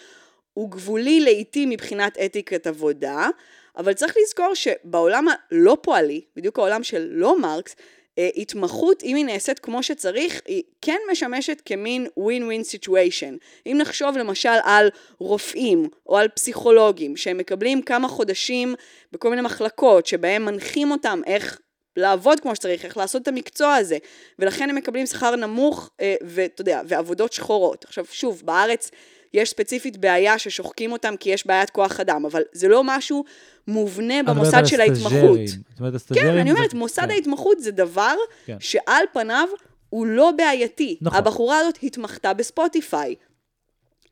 הוא 0.53 0.71
גבולי 0.71 1.19
לעיתים 1.19 1.69
מבחינת 1.69 2.17
אתיקת 2.17 2.67
עבודה, 2.67 3.29
אבל 3.77 3.93
צריך 3.93 4.15
לזכור 4.23 4.53
שבעולם 4.53 5.27
הלא 5.27 5.77
פועלי, 5.81 6.21
בדיוק 6.35 6.59
העולם 6.59 6.83
של 6.83 7.07
לא 7.11 7.39
מרקס, 7.39 7.75
אה, 8.17 8.29
התמחות, 8.35 9.03
אם 9.03 9.15
היא 9.15 9.25
נעשית 9.25 9.59
כמו 9.59 9.83
שצריך, 9.83 10.41
היא 10.45 10.63
כן 10.81 10.97
משמשת 11.11 11.61
כמין 11.65 12.07
win-win 12.19 12.63
situation. 12.63 13.37
אם 13.65 13.77
נחשוב 13.79 14.17
למשל 14.17 14.57
על 14.63 14.89
רופאים 15.19 15.89
או 16.07 16.17
על 16.17 16.27
פסיכולוגים 16.27 17.17
שהם 17.17 17.37
מקבלים 17.37 17.81
כמה 17.81 18.07
חודשים 18.07 18.75
בכל 19.11 19.29
מיני 19.29 19.41
מחלקות 19.41 20.05
שבהם 20.05 20.45
מנחים 20.45 20.91
אותם 20.91 21.21
איך 21.25 21.59
לעבוד 21.97 22.39
כמו 22.39 22.55
שצריך, 22.55 22.85
איך 22.85 22.97
לעשות 22.97 23.21
את 23.21 23.27
המקצוע 23.27 23.75
הזה, 23.75 23.97
ולכן 24.39 24.69
הם 24.69 24.75
מקבלים 24.75 25.05
שכר 25.05 25.35
נמוך, 25.35 25.89
אה, 26.01 26.15
ואתה 26.21 26.61
יודע, 26.61 26.81
ועבודות 26.87 27.33
שחורות. 27.33 27.85
עכשיו, 27.85 28.05
שוב, 28.11 28.41
בארץ 28.45 28.91
יש 29.33 29.49
ספציפית 29.49 29.97
בעיה 29.97 30.39
ששוחקים 30.39 30.91
אותם 30.91 31.13
כי 31.19 31.29
יש 31.29 31.47
בעיית 31.47 31.69
כוח 31.69 31.99
אדם, 31.99 32.25
אבל 32.25 32.41
זה 32.51 32.67
לא 32.67 32.81
משהו 32.85 33.23
מובנה 33.67 34.19
את 34.19 34.25
במוסד 34.25 34.65
של 34.65 34.81
ההתמחות. 34.81 35.39
זאת 35.47 35.79
אומרת, 35.79 35.93
הסטאז'רים 35.95 36.25
כן, 36.27 36.37
אני 36.37 36.51
זה- 36.51 36.57
אומרת, 36.57 36.73
מוסד 36.73 37.01
כן. 37.01 37.09
ההתמחות 37.11 37.59
זה 37.59 37.71
דבר 37.71 38.13
כן. 38.45 38.57
שעל 38.59 39.03
פניו 39.13 39.47
הוא 39.89 40.05
לא 40.07 40.31
בעייתי. 40.37 40.97
נכון. 41.01 41.19
הבחורה 41.19 41.57
הזאת 41.59 41.77
התמחתה 41.83 42.33
בספוטיפיי. 42.33 43.15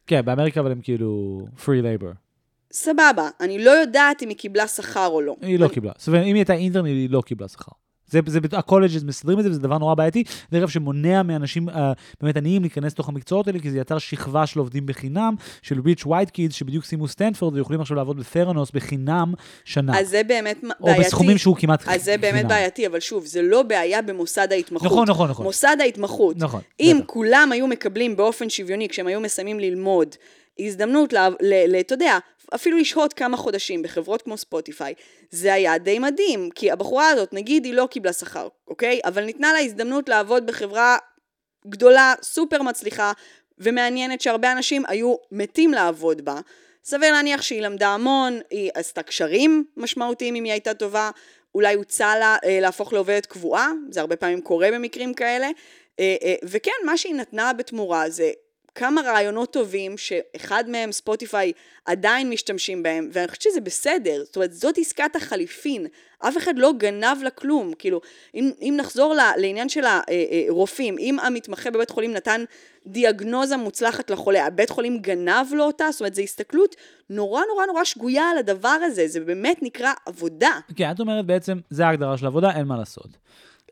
כן, 0.07 0.25
באמריקה 0.25 0.59
אבל 0.59 0.71
הם 0.71 0.81
כאילו 0.81 1.39
free 1.57 1.83
labor. 2.03 2.13
סבבה, 2.73 3.29
אני 3.39 3.63
לא 3.63 3.71
יודעת 3.71 4.23
אם 4.23 4.29
היא 4.29 4.37
קיבלה 4.37 4.67
שכר 4.67 5.07
או 5.07 5.21
לא. 5.21 5.35
היא 5.41 5.59
לא 5.59 5.67
קיבלה. 5.67 5.91
זאת 5.97 6.07
אומרת, 6.07 6.21
אם 6.21 6.27
היא 6.27 6.35
הייתה 6.35 6.53
intern, 6.53 6.85
היא 6.87 7.09
לא 7.09 7.21
קיבלה 7.25 7.47
שכר. 7.47 7.71
זה, 8.11 8.19
זה, 8.25 8.39
ה 8.51 8.57
colleges 8.57 9.03
מסדרים 9.03 9.39
את 9.39 9.43
זה, 9.43 9.49
וזה 9.49 9.59
דבר 9.59 9.77
נורא 9.77 9.95
בעייתי. 9.95 10.23
דרך 10.51 10.59
אגב, 10.59 10.69
שמונע 10.69 11.23
מאנשים 11.23 11.69
אה, 11.69 11.73
באמת 12.21 12.37
עניים 12.37 12.61
להיכנס 12.61 12.93
לתוך 12.93 13.09
המקצועות 13.09 13.47
האלה, 13.47 13.59
כי 13.59 13.71
זה 13.71 13.77
יצר 13.77 13.97
שכבה 13.97 14.45
של 14.45 14.59
עובדים 14.59 14.85
בחינם, 14.85 15.35
של 15.61 15.81
rich 15.85 16.05
white 16.05 16.29
kids, 16.29 16.55
שבדיוק 16.55 16.85
סיימו 16.85 17.07
סטנפורד, 17.07 17.55
ויכולים 17.55 17.81
עכשיו 17.81 17.97
לעבוד 17.97 18.19
בתרנוס 18.19 18.71
בחינם 18.71 19.33
שנה. 19.65 19.99
אז 19.99 20.09
זה 20.09 20.21
באמת 20.27 20.63
או 20.79 20.85
בעייתי. 20.85 21.03
בסכומים 21.03 21.37
שהוא 21.37 21.55
כמעט 21.55 21.83
אז 21.87 22.03
זה 22.03 22.17
באמת 22.17 22.35
חינם. 22.35 22.47
בעייתי, 22.47 22.87
אבל 22.87 22.99
שוב, 22.99 23.25
זה 23.25 23.41
לא 23.41 23.63
בעיה 23.63 24.01
במוסד 24.01 24.47
ההתמחות. 24.51 24.85
נכון, 24.85 25.09
נכון, 25.09 25.29
נכון. 25.29 25.45
מוסד 25.45 25.77
ההתמחות. 25.79 26.37
נכון, 26.37 26.61
אם 26.79 26.95
בטח. 26.97 27.05
כולם 27.07 27.49
היו 27.51 27.67
מקבלים 27.67 28.15
באופן 28.15 28.49
שוויוני, 28.49 28.89
כשהם 28.89 29.07
היו 29.07 29.21
מסיימים 29.21 29.59
ללמוד, 29.59 30.15
הזדמנות, 30.67 31.13
אתה 31.79 31.93
יודע, 31.93 32.17
אפילו 32.55 32.77
לשהות 32.77 33.13
כמה 33.13 33.37
חודשים 33.37 33.81
בחברות 33.81 34.21
כמו 34.21 34.37
ספוטיפיי, 34.37 34.93
זה 35.29 35.53
היה 35.53 35.77
די 35.77 35.99
מדהים, 35.99 36.49
כי 36.55 36.71
הבחורה 36.71 37.09
הזאת, 37.09 37.33
נגיד, 37.33 37.65
היא 37.65 37.73
לא 37.73 37.87
קיבלה 37.91 38.13
שכר, 38.13 38.47
אוקיי? 38.67 38.99
אבל 39.05 39.25
ניתנה 39.25 39.53
לה 39.53 39.59
הזדמנות 39.59 40.09
לעבוד 40.09 40.45
בחברה 40.45 40.97
גדולה, 41.67 42.13
סופר 42.21 42.61
מצליחה 42.61 43.11
ומעניינת, 43.57 44.21
שהרבה 44.21 44.51
אנשים 44.51 44.83
היו 44.87 45.15
מתים 45.31 45.71
לעבוד 45.71 46.25
בה. 46.25 46.39
סביר 46.83 47.11
להניח 47.11 47.41
שהיא 47.41 47.61
למדה 47.61 47.87
המון, 47.87 48.39
היא 48.49 48.71
עשתה 48.73 49.03
קשרים 49.03 49.65
משמעותיים 49.77 50.35
אם 50.35 50.43
היא 50.43 50.51
הייתה 50.51 50.73
טובה, 50.73 51.11
אולי 51.55 51.73
הוצע 51.73 52.15
לה 52.19 52.37
אה, 52.43 52.59
להפוך 52.59 52.93
לעובדת 52.93 53.25
קבועה, 53.25 53.71
זה 53.89 53.99
הרבה 53.99 54.15
פעמים 54.15 54.41
קורה 54.41 54.69
במקרים 54.71 55.13
כאלה, 55.13 55.49
אה, 55.99 56.15
אה, 56.23 56.35
וכן, 56.43 56.71
מה 56.85 56.97
שהיא 56.97 57.15
נתנה 57.15 57.53
בתמורה 57.53 58.09
זה 58.09 58.31
כמה 58.75 59.01
רעיונות 59.01 59.53
טובים, 59.53 59.97
שאחד 59.97 60.63
מהם 60.67 60.91
ספוטיפיי 60.91 61.51
עדיין 61.85 62.29
משתמשים 62.29 62.83
בהם, 62.83 63.09
ואני 63.13 63.27
חושבת 63.27 63.41
שזה 63.41 63.61
בסדר, 63.61 64.23
זאת 64.25 64.35
אומרת, 64.35 64.53
זאת 64.53 64.77
עסקת 64.77 65.15
החליפין, 65.15 65.87
אף 66.19 66.37
אחד 66.37 66.53
לא 66.57 66.71
גנב 66.77 67.17
לה 67.23 67.29
כלום, 67.29 67.73
כאילו, 67.79 68.01
אם, 68.35 68.51
אם 68.61 68.73
נחזור 68.77 69.13
ל, 69.13 69.19
לעניין 69.37 69.69
של 69.69 69.83
הרופאים, 69.85 70.97
אם 70.99 71.19
המתמחה 71.19 71.71
בבית 71.71 71.89
חולים 71.89 72.13
נתן 72.13 72.43
דיאגנוזה 72.87 73.57
מוצלחת 73.57 74.11
לחולה, 74.11 74.45
הבית 74.45 74.69
חולים 74.69 74.99
גנב 74.99 75.53
לו 75.53 75.63
אותה, 75.63 75.85
זאת 75.91 76.01
אומרת, 76.01 76.15
זו 76.15 76.21
הסתכלות 76.21 76.75
נורא 77.09 77.41
נורא 77.53 77.65
נורא 77.65 77.83
שגויה 77.83 78.29
על 78.29 78.37
הדבר 78.37 78.77
הזה, 78.85 79.07
זה 79.07 79.19
באמת 79.19 79.57
נקרא 79.61 79.93
עבודה. 80.05 80.59
כן, 80.75 80.91
את 80.91 80.99
אומרת 80.99 81.25
בעצם, 81.25 81.59
זה 81.69 81.85
ההגדרה 81.85 82.17
של 82.17 82.25
עבודה, 82.25 82.51
אין 82.51 82.65
מה 82.65 82.77
לעשות. 82.77 83.07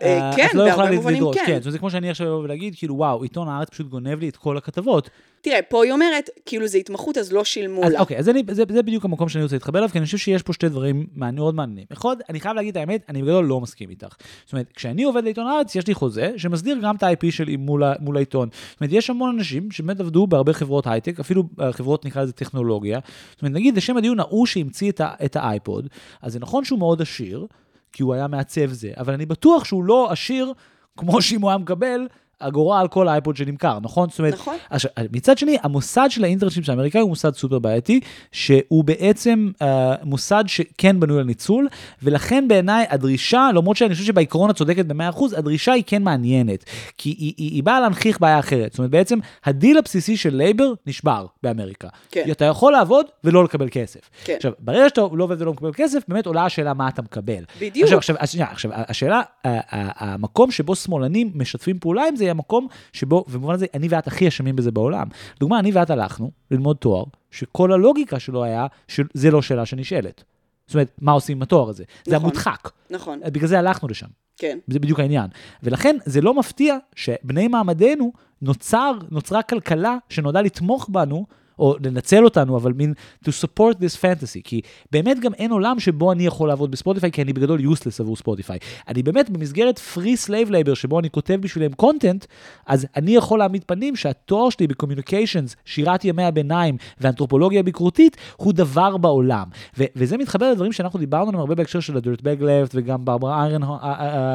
אה, 0.02 0.30
אה, 0.30 0.36
כן, 0.36 0.48
את 0.50 0.54
לא 0.54 0.64
יכולה 0.64 0.92
לדרוש, 0.92 1.38
כן. 1.38 1.44
כן. 1.46 1.72
זה 1.72 1.80
כמו 1.80 1.90
שאני 1.90 2.10
עכשיו 2.10 2.28
אבוא 2.28 2.44
ולהגיד, 2.44 2.76
כאילו, 2.78 2.96
וואו, 2.96 3.24
עיתון 3.24 3.48
הארץ 3.48 3.70
פשוט 3.70 3.88
גונב 3.88 4.20
לי 4.20 4.30
את 4.30 4.38
כל 4.38 4.58
הכתבות. 4.58 5.10
תראה, 5.42 5.62
פה 5.62 5.84
היא 5.84 5.92
אומרת, 5.92 6.30
כאילו 6.46 6.68
זה 6.68 6.78
התמחות 6.78 7.18
אז 7.18 7.34
לא 7.34 7.44
שילמו 7.44 7.84
אז 7.84 7.94
לה. 7.94 8.00
אוקיי, 8.00 8.18
אז 8.18 8.30
אני, 8.30 8.44
זה, 8.52 8.64
זה 8.74 8.84
בדיוק 8.84 9.06
המקום 9.06 9.30
שאני 9.30 9.44
רוצה 9.44 9.56
להתחבר 9.56 9.80
אליו, 9.80 9.90
כי 9.90 9.98
אני 9.98 10.06
חושב 10.06 10.18
שיש 10.18 10.44
פה 10.44 10.54
שתי 10.54 10.70
דברים 10.70 11.08
מאוד 11.16 11.56
מעניינים. 11.56 11.86
אחד, 11.94 12.16
אני 12.30 12.40
חייב 12.40 12.56
להגיד 12.56 12.78
את 12.78 12.78
האמת, 12.78 13.06
אני 13.10 13.22
בגדול 13.22 13.46
לא 13.46 13.62
מסכים 13.62 13.90
איתך. 13.90 14.16
זאת 14.46 14.54
אומרת, 14.54 14.72
כשאני 14.76 15.04
עובד 15.04 15.24
לעיתון 15.24 15.48
הארץ, 15.48 15.76
יש 15.76 15.88
לי 15.88 15.94
חוזה 15.94 16.32
שמסדיר 16.38 16.78
גם 16.84 16.96
את 16.96 17.04
ה-IP 17.04 17.32
שלי 17.32 17.58
מול, 17.58 17.84
מול 18.00 18.18
העיתון. 18.18 18.50
זאת 18.72 18.82
אומרת, 18.82 18.94
יש 18.94 19.10
המון 19.10 19.36
אנשים 19.36 19.72
שבאמת 19.72 20.00
עבדו 20.00 20.28
בהרבה 20.28 20.54
חברות 20.54 20.88
הייטק, 20.88 21.20
אפילו 21.20 21.44
אה, 21.62 21.74
חברות, 21.74 22.06
נקרא 22.06 22.24
לזה 22.24 22.34
טכנולוגיה. 22.34 23.00
זאת 23.32 23.42
אומרת, 23.42 23.56
נגיד, 23.56 23.78
לשם 23.78 23.98
הדיון, 23.98 24.20
ההוא 24.20 24.46
שהמציא 24.46 24.92
את 25.26 25.36
האייפוד, 25.36 25.88
אז 26.22 26.34
זה 26.34 26.40
נכון 26.40 26.66
שהוא 26.66 26.80
מאוד 26.80 27.02
עשיר, 27.02 27.48
כי 27.94 28.04
הוא 28.04 28.14
היה 28.14 28.28
מעצב 28.28 28.72
זה, 28.72 28.92
אבל 28.98 29.14
אני 29.14 29.26
בטוח 29.26 29.64
שהוא 29.64 29.84
לא 29.84 30.12
עשיר 30.12 30.54
כמו 30.98 31.22
שאם 31.22 31.42
הוא 31.42 31.50
היה 31.50 31.58
מקבל 31.58 32.08
אגורה 32.40 32.80
על 32.80 32.88
כל 32.88 33.08
האייפוד 33.08 33.38
שנמכר, 33.38 33.78
נכון? 33.82 34.10
זאת 34.10 34.20
אומרת, 34.20 34.34
נכון. 34.34 34.58
עכשיו, 34.70 34.92
מצד 35.12 35.38
שני, 35.38 35.58
המוסד 35.64 36.08
של 36.10 36.24
ה 36.24 36.27
internship 36.27 36.66
של 36.66 36.72
האמריקאי 36.72 37.02
הוא 37.02 37.10
מוסד 37.10 37.36
סופר 37.36 37.60
בעייתי, 37.60 38.00
שהוא 38.32 38.84
בעצם 38.84 39.52
אה, 39.62 39.96
מוסד 40.04 40.44
שכן 40.48 41.00
בנוי 41.00 41.20
על 41.20 41.26
ניצול, 41.26 41.68
ולכן 42.04 42.48
בעיניי 42.48 42.86
הדרישה, 42.90 43.50
למרות 43.56 43.78
שאני 43.78 43.94
חושב 43.94 44.06
שבעיקרון 44.06 44.50
את 44.50 44.56
צודקת 44.56 44.86
ב-100%, 44.86 45.24
הדרישה 45.38 45.72
היא 45.72 45.84
כן 45.88 46.04
מעניינת, 46.04 46.66
כי 46.98 47.10
היא, 47.10 47.34
היא, 47.38 47.52
היא 47.52 47.64
באה 47.64 47.80
להנכיח 47.80 48.18
בעיה 48.18 48.40
אחרת. 48.40 48.72
זאת 48.72 48.80
אומרת, 48.80 48.92
בעצם 48.92 49.20
הדיל 49.46 49.78
הבסיסי 49.78 50.18
של 50.18 50.36
labor 50.36 50.74
נשבר 50.88 51.26
באמריקה. 51.44 51.88
כן. 52.12 52.32
אתה 52.32 52.46
יכול 52.46 52.72
לעבוד 52.72 53.06
ולא 53.24 53.44
לקבל 53.44 53.68
כסף. 53.72 54.00
כן. 54.24 54.34
עכשיו, 54.36 54.52
ברגע 54.60 54.90
שאתה 54.90 55.02
לא 55.12 55.24
עובד 55.24 55.42
ולא 55.42 55.54
מקבל 55.54 55.72
כסף, 55.74 56.04
באמת 56.08 56.26
עולה 56.26 56.46
השאלה 56.46 56.74
מה 56.74 56.88
אתה 56.88 57.02
מקבל. 57.02 57.44
בדיוק. 57.60 57.94
עכשיו, 57.94 58.16
עכשיו, 58.20 58.44
עכשיו, 58.52 58.72
השאלה, 58.74 59.22
המקום 59.44 60.52
שבו 60.52 60.76
שמאלנים 60.76 61.32
משתפים 61.36 61.80
פעולה 61.80 62.08
עם 62.08 62.16
זה, 62.16 62.29
היא 62.30 62.32
המקום 62.32 62.68
שבו, 62.94 63.26
ובמובן 63.28 63.54
הזה, 63.54 63.66
אני 63.74 63.88
ואת 63.88 64.08
הכי 64.08 64.28
אשמים 64.28 64.56
בזה 64.56 64.72
בעולם. 64.72 65.08
דוגמה, 65.40 65.60
אני 65.60 65.72
ואת 65.72 65.90
הלכנו 65.90 66.32
ללמוד 66.52 66.78
תואר, 66.78 67.04
שכל 67.32 67.74
הלוגיקה 67.74 68.20
שלו 68.20 68.44
היה, 68.44 68.68
שזה 68.88 69.32
לא 69.32 69.42
שאלה 69.42 69.66
שנשאלת. 69.66 70.24
זאת 70.68 70.76
אומרת, 70.76 70.92
מה 71.02 71.12
עושים 71.12 71.38
עם 71.38 71.42
התואר 71.42 71.70
הזה? 71.70 71.84
זה 72.06 72.16
נכון. 72.16 72.26
המודחק. 72.26 72.70
נכון, 72.90 73.20
בגלל 73.26 73.48
זה 73.48 73.60
הלכנו 73.60 73.90
לשם. 73.90 74.08
כן. 74.38 74.60
זה 74.68 74.80
בדיוק 74.80 75.00
העניין. 75.00 75.28
ולכן 75.64 75.98
זה 76.06 76.22
לא 76.22 76.34
מפתיע 76.34 76.78
שבני 76.96 77.48
מעמדנו 77.48 78.12
נוצר, 78.42 78.92
נוצרה 79.12 79.42
כלכלה 79.42 79.98
שנועדה 80.10 80.42
לתמוך 80.42 80.90
בנו, 80.90 81.26
או 81.60 81.76
לנצל 81.86 82.24
אותנו, 82.24 82.58
אבל 82.58 82.74
מין 82.74 82.94
to 83.26 83.28
support 83.28 83.76
this 83.76 83.98
fantasy, 84.02 84.42
כי 84.44 84.62
באמת 84.92 85.20
גם 85.20 85.34
אין 85.34 85.52
עולם 85.52 85.80
שבו 85.80 86.12
אני 86.12 86.26
יכול 86.26 86.48
לעבוד 86.48 86.72
בספוטיפיי, 86.72 87.12
כי 87.12 87.22
אני 87.22 87.34
בגדול 87.34 87.60
useless 87.60 87.96
עבור 88.00 88.16
ספוטיפיי. 88.16 88.60
אני 88.88 89.04
באמת 89.04 89.30
במסגרת 89.30 89.82
free 89.96 90.28
slave 90.28 90.50
labor, 90.50 90.76
שבו 90.76 91.00
אני 91.00 91.10
כותב 91.10 91.38
בשבילם 91.42 91.72
content, 91.82 92.26
אז 92.68 92.88
אני 92.96 93.16
יכול 93.16 93.40
להעמיד 93.40 93.64
פנים 93.64 93.96
שהתואר 93.96 94.50
שלי 94.50 94.68
ב-communications, 94.68 95.56
שירת 95.66 96.06
ימי 96.06 96.24
הביניים 96.24 96.78
ואנתרופולוגיה 97.00 97.64
ביקורתית, 97.64 98.18
הוא 98.38 98.54
דבר 98.54 98.98
בעולם. 98.98 99.48
ו- 99.78 99.84
וזה 99.96 100.18
מתחבר 100.18 100.52
לדברים 100.52 100.72
שאנחנו 100.72 101.00
דיברנו 101.00 101.28
עליהם 101.28 101.40
הרבה 101.40 101.56
בהקשר 101.56 101.80
של 101.80 101.98
ה-dirtbag 101.98 102.42
left 102.42 102.72
וגם 102.74 103.06
ברברה 103.06 103.48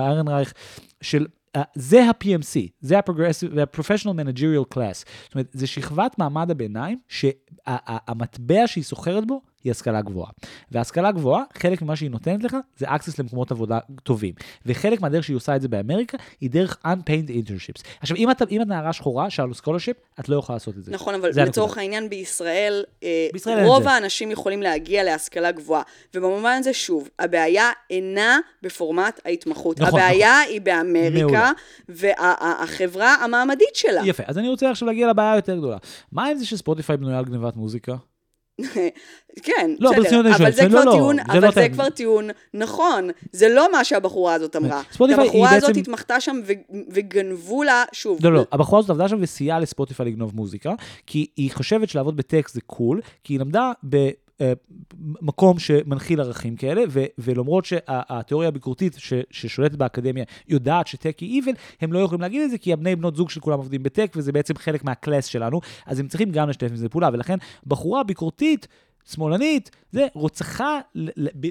איירנרייך, 0.06 0.52
של 1.00 1.26
Uh, 1.56 1.60
זה 1.74 2.04
ה-PMC, 2.04 2.68
זה 2.80 2.98
ה-Professional 2.98 4.10
Managerial 4.10 4.74
Class. 4.74 5.04
זאת 5.24 5.34
אומרת, 5.34 5.46
זה 5.52 5.66
שכבת 5.66 6.18
מעמד 6.18 6.50
הביניים 6.50 6.98
שהמטבע 7.08 8.66
שהיא 8.66 8.84
סוחרת 8.84 9.26
בו 9.26 9.40
היא 9.64 9.70
השכלה 9.70 10.02
גבוהה. 10.02 10.30
והשכלה 10.70 11.12
גבוהה, 11.12 11.42
חלק 11.58 11.82
ממה 11.82 11.96
שהיא 11.96 12.10
נותנת 12.10 12.44
לך 12.44 12.56
זה 12.76 12.86
access 12.86 13.14
למקומות 13.18 13.50
עבודה 13.50 13.78
טובים. 14.02 14.34
וחלק 14.66 15.00
מהדרך 15.00 15.24
שהיא 15.24 15.36
עושה 15.36 15.56
את 15.56 15.62
זה 15.62 15.68
באמריקה, 15.68 16.18
היא 16.40 16.50
דרך 16.50 16.78
unpaid 16.86 17.30
internships. 17.30 17.82
עכשיו, 18.00 18.16
אם 18.16 18.30
את, 18.30 18.42
אם 18.50 18.62
את 18.62 18.66
נערה 18.66 18.92
שחורה, 18.92 19.30
שעל 19.30 19.54
scholarship, 19.54 19.96
את 20.20 20.28
לא 20.28 20.36
יכולה 20.36 20.56
לעשות 20.56 20.78
את 20.78 20.84
זה. 20.84 20.92
נכון, 20.92 21.14
אבל 21.14 21.30
לצורך. 21.36 21.78
העניין 21.78 22.08
בישראל, 22.08 22.84
אה, 23.02 23.28
בישראל 23.32 23.64
רוב. 23.64 23.88
האנשים 23.88 24.30
יכולים 24.30 24.62
להגיע 24.62 25.04
להשכלה 25.04 25.52
גבוהה. 25.52 25.82
ובמובן 26.14 26.56
הזה, 26.60 26.72
שוב, 26.72 27.08
הבעיה 27.18 27.70
אינה 27.90 28.38
בפורמט 28.62 29.20
ההתמחות. 29.24 29.80
נכון, 29.80 30.00
הבעיה 30.00 30.38
היא 30.40 30.60
באמריקה. 30.60 31.50
והחברה 31.88 33.14
המעמדית 33.14 33.74
שלה. 33.74 34.02
יפה, 34.04 34.22
אז 34.26 34.38
אני 34.38 34.48
רוצה 34.48 34.70
עכשיו 34.70 34.88
להגיע 34.88 35.08
לבעיה 35.08 35.32
היותר 35.32 35.56
גדולה. 35.56 35.76
מה 36.12 36.26
עם 36.26 36.36
זה 36.36 36.46
שספוטיפיי 36.46 36.96
בנויה 36.96 37.18
על 37.18 37.24
גנבת 37.24 37.56
מוזיקה? 37.56 37.96
כן, 39.42 39.70
לא, 39.80 39.90
בסדר, 39.98 40.36
אבל 40.36 40.52
זה 40.52 40.62
כבר 40.68 40.78
לא, 40.78 40.84
לא, 40.84 40.92
טיעון, 40.92 41.16
זה 41.16 41.22
אבל 41.32 41.44
לא 41.44 41.50
זה. 41.50 41.68
כבר 41.72 41.90
טיעון 41.90 42.28
נכון. 42.54 43.08
זה 43.32 43.48
לא 43.48 43.72
מה 43.72 43.84
שהבחורה 43.84 44.34
הזאת 44.34 44.56
אמרה. 44.56 44.82
הבחורה 45.00 45.50
הזאת 45.50 45.68
בעצם- 45.68 45.80
התמחתה 45.80 46.20
שם 46.20 46.40
ו- 46.46 46.52
וגנבו 46.90 47.62
לה, 47.62 47.84
שוב, 47.92 48.18
לא, 48.22 48.32
לא, 48.32 48.44
הבחורה 48.52 48.78
הזאת 48.78 48.90
עבדה 48.90 49.08
שם 49.08 49.16
וסייעה 49.20 49.60
לספוטיפיי 49.60 50.06
לגנוב 50.06 50.36
מוזיקה, 50.36 50.72
כי 51.06 51.26
היא 51.36 51.50
חושבת 51.54 51.88
שלעבוד 51.88 52.16
בטקסט 52.16 52.54
זה 52.54 52.60
קול, 52.66 53.00
כי 53.24 53.32
היא 53.34 53.40
למדה 53.40 53.72
במקום 54.94 55.58
שמנחיל 55.58 56.20
ערכים 56.20 56.56
כאלה, 56.56 56.82
ו- 56.88 57.04
ולמרות 57.18 57.64
שהתיאוריה 57.64 58.48
הביקורתית 58.48 58.94
ש- 58.98 59.12
ששולטת 59.30 59.74
באקדמיה 59.74 60.24
יודעת 60.48 60.86
שטק 60.86 61.18
היא 61.18 61.30
איבל, 61.30 61.52
הם 61.80 61.92
לא 61.92 61.98
יכולים 61.98 62.20
להגיד 62.20 62.42
את 62.42 62.50
זה, 62.50 62.58
כי 62.58 62.72
הבני 62.72 62.96
בנות 62.96 63.16
זוג 63.16 63.30
של 63.30 63.40
כולם 63.40 63.58
עובדים 63.58 63.82
בטק, 63.82 64.12
וזה 64.16 64.32
בעצם 64.32 64.54
חלק 64.56 64.84
מהקלאס 64.84 65.26
שלנו, 65.26 65.60
אז 65.86 66.00
הם 66.00 66.08
צריכים 66.08 66.30
גם 66.30 66.48
לשתף 66.48 66.66
עם 66.70 66.76
זה 66.76 66.88
פעולה, 66.88 67.10
ולכן 67.12 67.36
בחורה 67.66 68.02
ביקורתית, 68.02 68.68
שמאלנית, 69.12 69.70
זה 69.92 70.06
רוצחה 70.14 70.80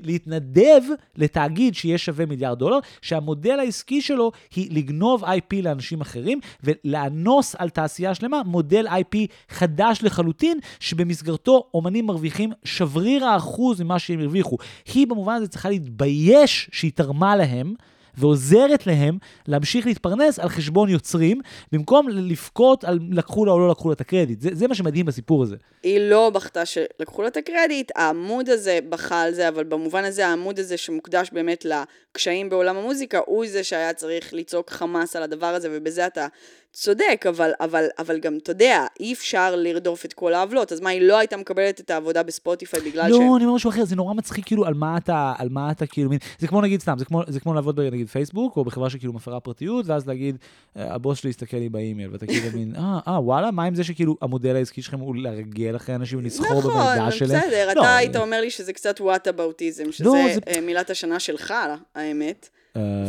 להתנדב 0.03 0.81
לתאגיד 1.15 1.75
שיהיה 1.75 1.97
שווה 1.97 2.25
מיליארד 2.25 2.59
דולר, 2.59 2.79
שהמודל 3.01 3.59
העסקי 3.59 4.01
שלו 4.01 4.31
היא 4.55 4.71
לגנוב 4.71 5.23
IP 5.23 5.61
לאנשים 5.63 6.01
אחרים 6.01 6.39
ולאנוס 6.63 7.55
על 7.55 7.69
תעשייה 7.69 8.15
שלמה 8.15 8.41
מודל 8.45 8.87
IP 8.87 9.17
חדש 9.49 9.99
לחלוטין, 10.03 10.59
שבמסגרתו 10.79 11.69
אומנים 11.73 12.05
מרוויחים 12.05 12.51
שבריר 12.63 13.25
האחוז 13.25 13.81
ממה 13.81 13.99
שהם 13.99 14.19
הרוויחו. 14.19 14.57
היא 14.93 15.07
במובן 15.07 15.33
הזה 15.33 15.47
צריכה 15.47 15.69
להתבייש 15.69 16.69
שהיא 16.71 16.91
תרמה 16.95 17.35
להם. 17.35 17.73
ועוזרת 18.17 18.87
להם 18.87 19.17
להמשיך 19.47 19.85
להתפרנס 19.85 20.39
על 20.39 20.49
חשבון 20.49 20.89
יוצרים, 20.89 21.41
במקום 21.71 22.09
לבכות 22.09 22.83
על 22.83 22.99
לקחו 23.11 23.45
לה 23.45 23.51
או 23.51 23.59
לא 23.59 23.69
לקחו 23.69 23.89
לה 23.89 23.93
את 23.93 24.01
הקרדיט. 24.01 24.41
זה, 24.41 24.49
זה 24.53 24.67
מה 24.67 24.75
שמדהים 24.75 25.05
בסיפור 25.05 25.43
הזה. 25.43 25.55
היא 25.83 25.99
לא 25.99 26.29
בכתה 26.29 26.65
שלקחו 26.65 27.21
לה 27.21 27.27
את 27.27 27.37
הקרדיט, 27.37 27.91
העמוד 27.95 28.49
הזה 28.49 28.79
בכה 28.89 29.21
על 29.21 29.33
זה, 29.33 29.47
אבל 29.47 29.63
במובן 29.63 30.03
הזה 30.03 30.27
העמוד 30.27 30.59
הזה 30.59 30.77
שמוקדש 30.77 31.29
באמת 31.31 31.65
לקשיים 31.65 32.49
בעולם 32.49 32.77
המוזיקה, 32.77 33.19
הוא 33.25 33.45
זה 33.47 33.63
שהיה 33.63 33.93
צריך 33.93 34.33
לצעוק 34.33 34.69
חמאס 34.69 35.15
על 35.15 35.23
הדבר 35.23 35.45
הזה, 35.45 35.69
ובזה 35.71 36.07
אתה 36.07 36.27
צודק, 36.75 37.25
אבל, 37.29 37.51
אבל, 37.59 37.85
אבל 37.99 38.19
גם, 38.19 38.37
אתה 38.43 38.51
יודע, 38.51 38.85
אי 38.99 39.13
אפשר 39.13 39.55
לרדוף 39.55 40.05
את 40.05 40.13
כל 40.13 40.33
העוולות, 40.33 40.71
אז 40.71 40.79
מה, 40.81 40.89
היא 40.89 41.01
לא 41.01 41.17
הייתה 41.17 41.37
מקבלת 41.37 41.79
את 41.79 41.89
העבודה 41.91 42.23
בספוטיפיי 42.23 42.79
בגלל 42.81 43.09
לא, 43.09 43.15
ש... 43.17 43.19
אני 43.19 43.45
אומר 43.45 43.55
משהו 43.55 43.69
אחר, 43.69 43.85
זה 43.85 43.95
נורא 43.95 44.13
מצחיק 44.13 44.45
כאילו 44.45 44.65
על 44.65 44.73
מה 44.73 44.97
אתה, 44.97 45.33
על 45.37 45.49
מה 45.49 45.71
אתה 45.71 45.85
כאילו, 45.87 46.09
מין- 46.09 46.19
זה 46.39 46.47
כמו 46.47 46.61
נגיד 46.61 46.81
סתם, 46.81 46.95
זה 46.97 47.05
כמו, 47.05 47.21
זה 47.27 47.39
כמו 47.39 47.53
לעבוד 47.53 47.75
בנגיד 47.75 48.09
פייסבוק, 48.09 48.57
או 48.57 48.63
בחברה 48.65 48.89
שכאילו 48.89 49.13
מפרה 49.13 49.39
פרטיות, 49.39 49.85
ואז 49.87 50.07
להגיד, 50.07 50.37
"אה, 50.77 50.93
הבוס 50.93 51.19
שלי 51.19 51.29
יסתכל 51.29 51.57
לי 51.57 51.69
באימייל, 51.69 52.09
ואתה 52.11 52.25
כאילו 52.25 52.57
מין, 52.57 52.75
אה, 52.75 52.99
אה, 53.07 53.19
וואלה, 53.21 53.51
מה 53.51 53.63
עם 53.63 53.75
זה 53.75 53.83
שכאילו 53.83 54.15
המודל 54.21 54.55
העסקי 54.55 54.81
שלכם 54.81 54.99
הוא 54.99 55.15
להרגל 55.15 55.75
אחרי 55.75 55.95
אנשים 55.95 56.19
ולסחור 56.19 56.61
במידע 56.61 56.95
נכון, 56.97 57.11
שלהם? 57.11 57.41
בסדר, 57.41 57.67
לא, 57.67 57.71
אתה 57.81 57.95
היית 57.95 58.15
אומר 58.15 58.41
לי 58.41 58.49
שזה 58.49 58.73
קצת 58.73 59.01
whataboutism, 59.01 59.91
שזה 59.91 60.03
לא, 60.03 60.11
זה- 60.33 60.39
אה, 60.47 60.61
מילת 60.61 60.89
השנה 60.89 61.19
שלך, 61.19 61.53
האמת, 61.95 62.49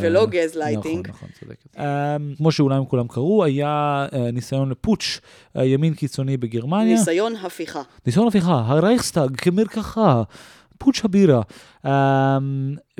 ולא 0.01 0.25
גז 0.25 0.55
לייטינג. 0.55 1.07
נכון, 1.09 1.27
נכון, 1.27 1.29
צודקת. 1.39 1.79
אה, 1.79 2.17
כמו 2.37 2.51
שאולי 2.51 2.75
הם 2.75 2.85
כולם 2.85 3.07
קראו, 3.07 3.43
היה 3.43 4.05
אה, 4.13 4.31
ניסיון 4.31 4.69
לפוטש 4.69 5.19
אה, 5.57 5.65
ימין 5.65 5.93
קיצוני 5.93 6.37
בגרמניה. 6.37 6.95
ניסיון 6.95 7.35
הפיכה. 7.35 7.81
ניסיון 8.05 8.27
הפיכה, 8.27 8.63
הרייכסטאג 8.65 9.35
כמרקחה, 9.35 10.23
פוטש 10.77 11.05
הבירה. 11.05 11.41
אמ, 11.85 11.87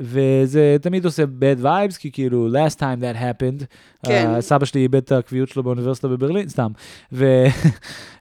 וזה 0.00 0.76
תמיד 0.82 1.04
עושה 1.04 1.22
bad 1.22 1.62
vibes, 1.62 1.98
כי 1.98 2.10
כאילו, 2.12 2.48
last 2.48 2.74
time 2.74 3.00
that 3.00 3.16
happened, 3.16 3.64
כן. 4.06 4.34
אה, 4.38 4.40
סבא 4.40 4.64
שלי 4.64 4.80
איבד 4.80 4.96
את 4.96 5.12
הקביעות 5.12 5.48
שלו 5.48 5.62
באוניברסיטה 5.62 6.08
בברלין, 6.08 6.48
סתם. 6.48 6.70
ו... 7.12 7.44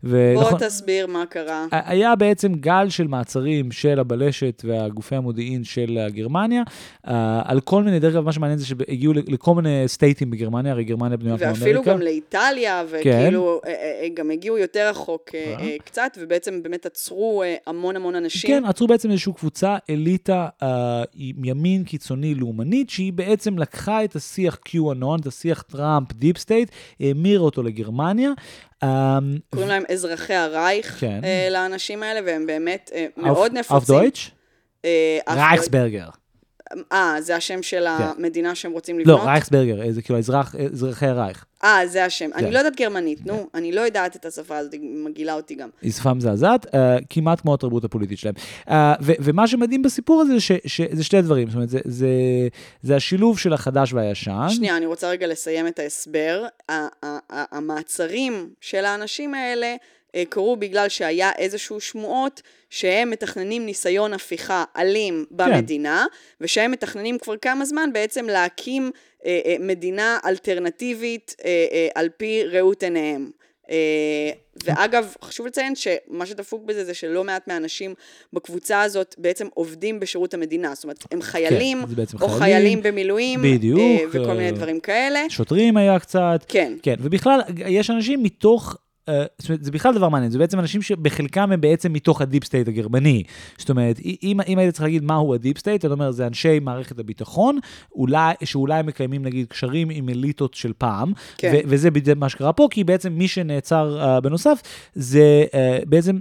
ו... 0.03 0.31
בוא 0.35 0.43
נכון, 0.43 0.59
תסביר 0.59 1.07
מה 1.07 1.25
קרה. 1.25 1.65
היה 1.71 2.15
בעצם 2.15 2.53
גל 2.53 2.89
של 2.89 3.07
מעצרים 3.07 3.71
של 3.71 3.99
הבלשת 3.99 4.63
והגופי 4.65 5.15
המודיעין 5.15 5.63
של 5.63 5.97
אה, 5.97 6.09
גרמניה, 6.09 6.63
אה, 7.05 7.09
על 7.45 7.61
כל 7.61 7.83
מיני, 7.83 7.99
דרך 7.99 8.13
אגב, 8.13 8.25
מה 8.25 8.31
שמעניין 8.31 8.59
זה 8.59 8.65
שהגיעו 8.65 9.13
לכל 9.13 9.55
מיני 9.55 9.83
states 9.87 10.31
בגרמניה, 10.31 10.71
הרי 10.71 10.83
גרמניה 10.83 11.17
בנויה 11.17 11.37
כמו 11.37 11.45
אמריקה. 11.45 11.65
ואפילו 11.65 11.83
גם 11.83 12.01
לאיטליה, 12.01 12.83
כן. 13.03 13.19
וכאילו, 13.19 13.61
אה, 13.65 13.71
אה, 13.71 13.99
אה, 14.01 14.07
גם 14.13 14.31
הגיעו 14.31 14.57
יותר 14.57 14.89
רחוק 14.89 15.29
אה, 15.33 15.39
אה. 15.39 15.65
אה, 15.65 15.75
קצת, 15.85 16.17
ובעצם 16.21 16.63
באמת 16.63 16.85
עצרו 16.85 17.43
אה, 17.43 17.55
המון 17.67 17.95
המון 17.95 18.15
אנשים. 18.15 18.47
כן, 18.47 18.65
עצרו 18.65 18.87
בעצם 18.87 19.11
איזושהי 19.11 19.33
קבוצה, 19.33 19.77
אליטה 19.89 20.47
אה, 20.63 21.03
עם 21.13 21.45
ימין 21.45 21.83
קיצוני 21.83 22.35
לאומנית, 22.35 22.89
שהיא 22.89 23.13
בעצם 23.13 23.57
לקחה 23.57 24.03
את 24.03 24.15
השיח 24.15 24.59
QAnon, 24.69 25.21
את 25.21 25.25
השיח 25.25 25.61
טראמפ, 25.61 26.13
deep 26.13 26.37
state, 26.37 26.69
המירה 26.99 27.43
אותו 27.43 27.63
לגרמניה. 27.63 28.29
אה, 28.83 29.17
קוראים 29.49 29.69
להם 29.69 29.83
אזרחי 29.93 30.33
הרייך 30.33 30.97
כן. 30.99 31.19
אה, 31.23 31.47
לאנשים 31.51 32.03
האלה, 32.03 32.19
והם 32.25 32.45
באמת 32.45 32.91
אה, 32.95 33.05
מאוד 33.17 33.51
נפוצים. 33.53 33.95
דויטש? 33.95 34.31
אה, 34.85 35.17
אף- 35.25 35.37
Reichsbürger. 35.37 36.07
אה, 36.91 37.15
זה 37.21 37.35
השם 37.35 37.63
של 37.63 37.85
המדינה 37.87 38.55
שהם 38.55 38.71
רוצים 38.71 38.95
לא, 38.99 39.01
לבנות? 39.03 39.21
רייכסברגר, 39.25 39.81
אה, 39.81 39.91
זה 39.91 40.01
כאילו 40.01 40.19
אזרח- 40.19 40.55
אזרחי 40.73 41.05
הרייך. 41.05 41.45
אה, 41.63 41.87
זה 41.87 42.05
השם. 42.05 42.29
כן. 42.31 42.45
אני 42.45 42.51
לא 42.53 42.57
יודעת 42.57 42.75
גרמנית, 42.75 43.25
נו, 43.25 43.49
אני 43.53 43.71
לא 43.71 43.81
יודעת 43.81 44.15
את 44.15 44.25
השפה 44.25 44.57
הזאת, 44.57 44.73
היא 44.73 44.81
מגעילה 45.05 45.33
אותי 45.33 45.55
גם. 45.55 45.69
היא 45.81 45.91
שפה 45.91 46.13
מזעזעת, 46.13 46.65
כמעט 47.09 47.41
כמו 47.41 47.53
התרבות 47.53 47.83
הפוליטית 47.83 48.19
שלהם. 48.19 48.33
אה, 48.69 48.93
ומה 49.01 49.47
שמדהים 49.47 49.81
בסיפור 49.81 50.21
הזה, 50.21 50.33
זה 50.91 51.03
שתי 51.03 51.21
דברים, 51.21 51.47
זאת 51.47 51.55
אומרת, 51.55 51.69
זה- 52.83 52.95
השילוב 52.95 53.39
של 53.39 53.53
החדש 53.53 53.93
והישן. 53.93 54.45
שנייה, 54.49 54.77
אני 54.77 54.85
רוצה 54.85 55.09
רגע 55.09 55.27
לסיים 55.27 55.67
את 55.67 55.79
ההסבר. 55.79 56.45
המעצרים 57.29 58.49
של 58.61 58.85
האנשים 58.85 59.33
האלה 59.33 59.75
קרו 60.29 60.55
בגלל 60.55 60.89
שהיה 60.89 61.31
איזשהו 61.37 61.81
שמועות 61.81 62.41
שהם 62.69 63.09
מתכננים 63.09 63.65
ניסיון 63.65 64.13
הפיכה 64.13 64.63
אלים 64.77 65.25
במדינה, 65.31 66.05
ושהם 66.41 66.71
מתכננים 66.71 67.17
כבר 67.17 67.37
כמה 67.37 67.65
זמן 67.65 67.89
בעצם 67.93 68.25
להקים 68.25 68.91
אה, 69.25 69.39
אה, 69.45 69.55
מדינה 69.59 70.17
אלטרנטיבית 70.25 71.35
אה, 71.45 71.65
אה, 71.71 71.87
על 71.95 72.09
פי 72.17 72.43
ראות 72.43 72.83
עיניהם. 72.83 73.29
אה, 73.69 74.31
ואגב, 74.65 75.13
חשוב 75.23 75.45
לציין 75.45 75.73
שמה 75.75 76.25
שדפוק 76.25 76.63
בזה 76.65 76.85
זה 76.85 76.93
שלא 76.93 77.23
מעט 77.23 77.47
מהאנשים 77.47 77.93
בקבוצה 78.33 78.81
הזאת 78.81 79.15
בעצם 79.17 79.47
עובדים 79.53 79.99
בשירות 79.99 80.33
המדינה. 80.33 80.75
זאת 80.75 80.83
אומרת, 80.83 81.03
הם 81.11 81.21
חיילים, 81.21 81.81
זה 81.87 81.95
בעצם 81.95 82.17
או 82.21 82.27
חיילים. 82.27 82.39
חיילים 82.39 82.83
במילואים, 82.83 83.41
בדיוק, 83.41 83.79
אה, 83.79 84.05
וכל 84.09 84.29
אה, 84.29 84.33
מיני 84.33 84.51
דברים 84.51 84.79
כאלה. 84.79 85.25
שוטרים 85.29 85.77
היה 85.77 85.99
קצת. 85.99 86.45
כן. 86.47 86.73
כן, 86.81 86.95
ובכלל, 86.99 87.39
יש 87.67 87.89
אנשים 87.89 88.23
מתוך... 88.23 88.77
אה, 89.09 89.23
זאת 89.37 89.49
אומרת, 89.49 89.63
זה 89.63 89.71
בכלל 89.71 89.93
דבר 89.93 90.09
מעניין, 90.09 90.31
זה 90.31 90.39
בעצם 90.39 90.59
אנשים 90.59 90.81
שבחלקם 90.81 91.51
הם 91.51 91.61
בעצם 91.61 91.93
מתוך 91.93 92.21
ה 92.21 92.26
deep 92.26 92.43
state 92.43 92.67
הגרמני. 92.67 93.23
זאת 93.57 93.69
אומרת, 93.69 93.99
אם, 94.23 94.39
אם 94.47 94.57
היית 94.57 94.73
צריך 94.73 94.83
להגיד 94.83 95.03
מהו 95.03 95.33
ה 95.33 95.38
deep 95.38 95.57
state, 95.57 95.85
אתה 95.85 95.93
אומר, 95.93 96.11
זה 96.11 96.27
אנשי 96.27 96.59
מערכת 96.59 96.99
הביטחון, 96.99 97.59
אולי, 97.95 98.33
שאולי 98.43 98.81
מקיימים 98.83 99.25
נגיד 99.25 99.47
קשרים 99.47 99.87
עם 99.91 100.09
אליטות 100.09 100.53
של 100.53 100.73
פעם, 100.77 101.13
כן. 101.37 101.51
ו- 101.53 101.59
וזה 101.65 101.91
בדיוק 101.91 102.17
מה 102.17 102.29
שקרה 102.29 102.53
פה, 102.53 102.67
כי 102.71 102.83
בעצם 102.83 103.13
מי 103.13 103.27
שנעצר 103.27 104.17
אה, 104.17 104.21
בנוסף, 104.21 104.61
זה 104.95 105.43
אה, 105.45 105.85
בעצם, 105.85 106.17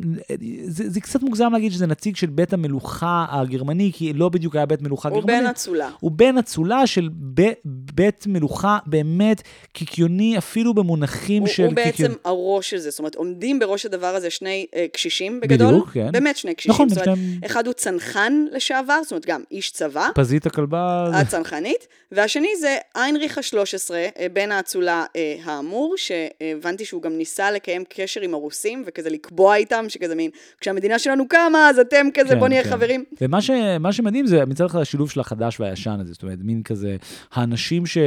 זה, 0.64 0.90
זה 0.90 1.00
קצת 1.00 1.22
מוגזם 1.22 1.52
להגיד 1.52 1.72
שזה 1.72 1.86
נציג 1.86 2.16
של 2.16 2.26
בית 2.26 2.52
המלוכה 2.52 3.26
הגרמני, 3.30 3.90
כי 3.94 4.12
לא 4.12 4.28
בדיוק 4.28 4.56
היה 4.56 4.66
בית 4.66 4.82
מלוכה 4.82 5.08
הוא 5.08 5.20
גרמני. 5.20 5.40
בן 5.40 5.46
אצולה. 5.46 5.90
הוא 6.00 6.10
בן 6.10 6.38
אצולה 6.38 6.86
של 6.86 7.08
ב- 7.34 7.52
בית 7.94 8.26
מלוכה 8.26 8.78
באמת 8.86 9.42
קיקיוני, 9.72 10.38
אפילו 10.38 10.74
במונחים 10.74 11.42
הוא, 11.42 11.48
של 11.48 11.64
הוא 11.64 11.72
בעצם 11.74 11.90
קיקיון. 11.90 12.12
הראש 12.24 12.73
של 12.76 12.80
זה. 12.80 12.90
זאת 12.90 12.98
אומרת, 12.98 13.14
עומדים 13.14 13.58
בראש 13.58 13.86
הדבר 13.86 14.06
הזה 14.06 14.30
שני 14.30 14.66
אה, 14.74 14.86
קשישים 14.92 15.40
בגדול. 15.40 15.68
בדיוק, 15.68 15.90
כן. 15.92 16.12
באמת 16.12 16.36
שני 16.36 16.54
קשישים. 16.54 16.72
נכון, 16.72 16.88
זאת 16.88 17.06
אומרת, 17.06 17.18
שניהם- 17.18 17.40
אחד 17.46 17.66
הוא 17.66 17.74
צנחן 17.74 18.44
לשעבר, 18.52 18.98
זאת 19.02 19.12
אומרת, 19.12 19.26
גם 19.26 19.42
איש 19.50 19.70
צבא. 19.70 20.08
פזית 20.14 20.46
הכלבה, 20.46 21.04
הצנחנית, 21.12 21.86
והשני 22.12 22.48
זה 22.60 22.76
איינריך 22.96 23.38
ה-13, 23.38 23.90
אה, 23.94 24.26
בן 24.32 24.52
האצולה 24.52 25.04
אה, 25.16 25.36
האמור, 25.44 25.94
שהבנתי 25.96 26.84
שהוא 26.84 27.02
גם 27.02 27.12
ניסה 27.18 27.50
לקיים 27.50 27.84
קשר 27.88 28.20
עם 28.20 28.34
הרוסים, 28.34 28.82
וכזה 28.86 29.10
לקבוע 29.10 29.56
איתם, 29.56 29.84
שכזה 29.88 30.14
מין, 30.14 30.30
כשהמדינה 30.60 30.98
שלנו 30.98 31.28
קמה, 31.28 31.68
אז 31.70 31.78
אתם 31.78 32.06
כזה, 32.14 32.34
כן, 32.34 32.38
בוא 32.40 32.48
נהיה 32.48 32.64
כן. 32.64 32.70
חברים. 32.70 33.04
ומה 33.20 33.42
ש, 33.42 33.50
שמדהים 33.90 34.26
זה 34.26 34.44
מצד 34.46 34.64
אחד 34.64 34.80
השילוב 34.80 35.10
של 35.10 35.20
החדש 35.20 35.60
והישן 35.60 35.96
הזה, 36.00 36.12
זאת 36.12 36.22
אומרת, 36.22 36.38
מין 36.42 36.62
כזה, 36.62 36.96
האנשים 37.32 37.86
ש, 37.86 37.98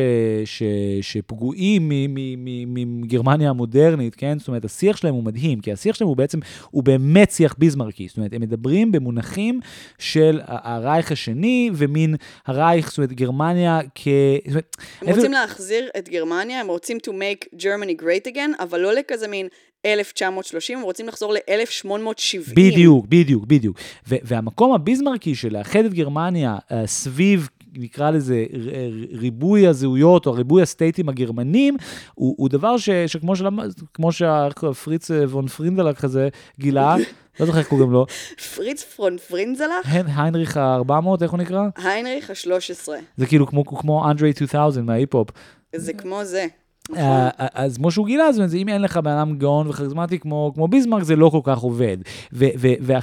ש, 0.46 0.64
שפגועים 1.02 1.90
מ- 1.90 2.14
מ- 2.16 2.74
מ- 2.74 3.02
מגרמניה 3.02 3.50
המודרנית, 3.50 4.16
כן? 4.16 4.40
זאת 4.40 4.48
אומרת, 4.48 4.57
השיח 4.66 4.98
שלהם 4.98 5.14
הוא 5.14 5.24
מדהים, 5.24 5.60
כי 5.62 5.72
השיח 5.72 5.96
שלהם 5.96 6.08
הוא 6.08 6.18
בעצם, 6.18 6.40
הוא 6.72 6.84
באמת 6.84 7.32
שיח 7.32 7.56
ביזמרקי, 7.58 8.08
זאת 8.08 8.18
אומרת, 8.18 8.34
הם 8.34 8.42
מדברים 8.42 8.92
במונחים 8.92 9.60
של 10.00 10.40
הרייך 10.46 11.12
השני, 11.12 11.70
ומין 11.74 12.16
הרייך, 12.46 12.90
זאת 12.90 12.98
אומרת, 12.98 13.14
גרמניה 13.14 13.80
כ... 13.96 14.08
זאת 14.46 14.52
אומרת, 14.52 14.76
הם 15.02 15.08
איפה- 15.08 15.16
רוצים 15.20 15.32
להחזיר 15.32 15.90
את 15.98 16.10
גרמניה, 16.10 16.62
הם 16.62 16.68
רוצים 16.68 16.98
to 17.08 17.10
make 17.12 17.60
Germany 17.60 18.02
great 18.02 18.32
again, 18.34 18.64
אבל 18.64 18.80
לא 18.80 18.94
לכזה 18.94 19.28
מין 19.28 19.48
1930, 19.86 20.78
הם 20.78 20.84
רוצים 20.84 21.08
לחזור 21.08 21.34
ל-1870. 21.34 22.54
בדיוק, 22.56 23.06
בדיוק, 23.10 23.46
בדיוק. 23.46 23.78
והמקום 24.08 24.74
הביזמרקי 24.74 25.36
של 25.36 25.58
לאחד 25.58 25.86
את 25.86 25.94
גרמניה 25.94 26.58
uh, 26.70 26.74
סביב, 26.86 27.50
נקרא 27.80 28.12
לזה, 28.12 28.46
ריבוי 29.12 29.68
הזהויות 29.68 30.26
או 30.26 30.34
ריבוי 30.34 30.62
הסטייטים 30.62 31.10
הגרמנים, 31.10 31.78
הוא, 32.14 32.36
הוא 32.38 32.50
דבר 32.50 32.78
ש, 32.78 32.90
שכמו 32.90 33.36
שלמד, 33.36 33.72
כמו 33.94 34.12
שהפריץ 34.12 35.12
אה, 35.12 35.24
וון 35.24 35.48
פרינדלק 35.48 35.98
כזה 35.98 36.30
גילה, 36.60 36.96
לא 37.40 37.46
זוכר 37.46 37.60
איך 37.60 37.68
קוראים 37.68 37.92
לו, 37.92 38.06
פריץ 38.56 38.84
פרון 38.84 39.18
פרינזלח, 39.18 39.86
היינריך 40.16 40.58
ה-400, 40.58 41.22
איך 41.22 41.32
הוא 41.32 41.40
נקרא? 41.40 41.68
היינריך 41.76 42.30
ה-13. 42.30 42.90
זה 43.18 43.26
כאילו 43.26 43.48
כמו, 43.48 43.66
כמו 43.66 44.12
אנדרי 44.12 44.34
2000 44.42 44.86
מההיפ-הופ. 44.86 45.30
זה 45.76 45.94
כמו 45.94 46.26
זה. 46.26 46.46
נכון. 46.90 47.04
אה, 47.04 47.30
אז 47.54 47.78
כמו 47.78 47.92
שהוא 47.92 48.06
גילה, 48.06 48.32
זאת 48.32 48.40
אומרת, 48.40 48.54
אם 48.54 48.70
אין 48.70 48.82
לך 48.82 48.98
בן 48.98 49.12
אדם 49.12 49.38
גאון 49.38 49.68
וכריזמטי 49.68 50.20
כמו, 50.20 50.52
כמו 50.56 50.68
ביסמרק, 50.68 51.04
זה 51.04 51.16
לא 51.16 51.30
כל 51.30 51.42
כך 51.44 51.60
עובד. 51.60 51.98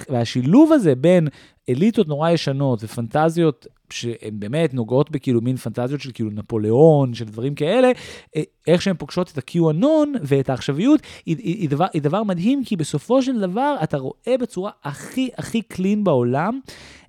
והשילוב 0.09 0.72
הזה 0.72 0.95
בין 0.95 1.29
אליטות 1.68 2.09
נורא 2.09 2.31
ישנות 2.31 2.85
ופנטזיות 2.85 3.66
שהן 3.91 4.41
באמת 4.41 4.74
נוגעות 4.74 5.11
בכאילו 5.11 5.41
מין 5.41 5.57
פנטזיות 5.57 6.01
של 6.01 6.11
כאילו 6.14 6.30
נפוליאון, 6.30 7.14
של 7.14 7.24
דברים 7.24 7.55
כאלה, 7.55 7.91
אה, 8.37 8.43
איך 8.66 8.82
שהן 8.82 8.97
פוגשות 8.97 9.30
את 9.30 9.39
ה-QAnon 9.39 10.18
ואת 10.22 10.51
העכשוויות, 10.51 11.01
היא, 11.26 11.37
היא, 11.39 11.57
היא, 11.57 11.68
דבר, 11.68 11.87
היא 11.93 12.03
דבר 12.03 12.22
מדהים, 12.22 12.64
כי 12.64 12.76
בסופו 12.76 13.22
של 13.22 13.41
דבר 13.41 13.76
אתה 13.82 13.99
רואה 13.99 14.39
בצורה 14.41 14.70
הכי 14.85 15.28
הכי 15.39 15.62
קלין 15.62 16.05
בעולם, 16.05 16.61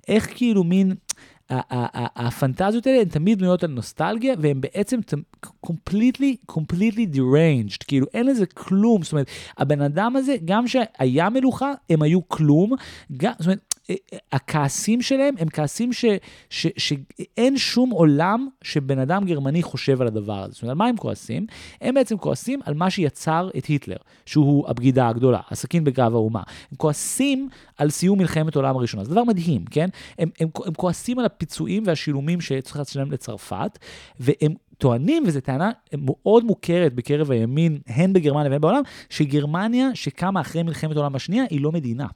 איך 0.08 0.28
כאילו 0.36 0.64
מין... 0.64 0.94
הפנטזיות 1.50 2.86
האלה 2.86 3.00
הן 3.00 3.08
תמיד 3.08 3.38
בנויות 3.38 3.64
על 3.64 3.70
נוסטלגיה, 3.70 4.34
והן 4.38 4.60
בעצם 4.60 5.00
completely, 5.66 6.52
completely 6.52 7.14
deranged, 7.14 7.84
כאילו 7.86 8.06
אין 8.14 8.26
לזה 8.26 8.46
כלום, 8.46 9.02
זאת 9.02 9.12
אומרת, 9.12 9.26
הבן 9.58 9.80
אדם 9.80 10.16
הזה, 10.16 10.36
גם 10.44 10.68
שהיה 10.68 11.30
מלוכה, 11.30 11.72
הם 11.90 12.02
היו 12.02 12.28
כלום, 12.28 12.72
גם, 13.16 13.32
זאת 13.38 13.46
אומרת, 13.46 13.74
הכעסים 14.32 15.02
שלהם 15.02 15.34
הם 15.38 15.48
כעסים 15.48 15.92
ש, 15.92 16.04
ש, 16.50 16.66
שאין 16.76 17.58
שום 17.58 17.90
עולם 17.90 18.48
שבן 18.62 18.98
אדם 18.98 19.24
גרמני 19.24 19.62
חושב 19.62 20.00
על 20.00 20.06
הדבר 20.06 20.42
הזה. 20.42 20.52
זאת 20.52 20.62
אומרת, 20.62 20.72
על 20.72 20.78
מה 20.78 20.86
הם 20.86 20.96
כועסים? 20.96 21.46
הם 21.80 21.94
בעצם 21.94 22.16
כועסים 22.16 22.60
על 22.64 22.74
מה 22.74 22.90
שיצר 22.90 23.50
את 23.58 23.66
היטלר, 23.66 23.96
שהוא 24.26 24.68
הבגידה 24.68 25.08
הגדולה, 25.08 25.40
הסכין 25.50 25.84
בגב 25.84 26.14
האומה. 26.14 26.42
הם 26.70 26.76
כועסים 26.76 27.48
על 27.78 27.90
סיום 27.90 28.18
מלחמת 28.18 28.56
העולם 28.56 28.76
הראשונה. 28.76 29.04
זה 29.04 29.10
דבר 29.10 29.24
מדהים, 29.24 29.64
כן? 29.64 29.88
הם, 30.18 30.30
הם, 30.40 30.48
הם 30.66 30.74
כועסים 30.74 31.18
על 31.18 31.24
הפיצויים 31.24 31.82
והשילומים 31.86 32.40
שצריך 32.40 32.80
לשלם 32.80 33.12
לצרפת, 33.12 33.78
והם 34.20 34.54
טוענים, 34.78 35.24
וזו 35.26 35.40
טענה 35.40 35.70
מאוד 35.98 36.44
מוכרת 36.44 36.94
בקרב 36.94 37.30
הימין, 37.30 37.78
הן 37.86 38.12
בגרמניה 38.12 38.50
והן 38.50 38.60
בעולם, 38.60 38.82
שגרמניה 39.10 39.88
שקמה 39.94 40.40
אחרי 40.40 40.62
מלחמת 40.62 40.96
העולם 40.96 41.16
השנייה 41.16 41.44
היא 41.50 41.60
לא 41.60 41.72
מדינה. 41.72 42.06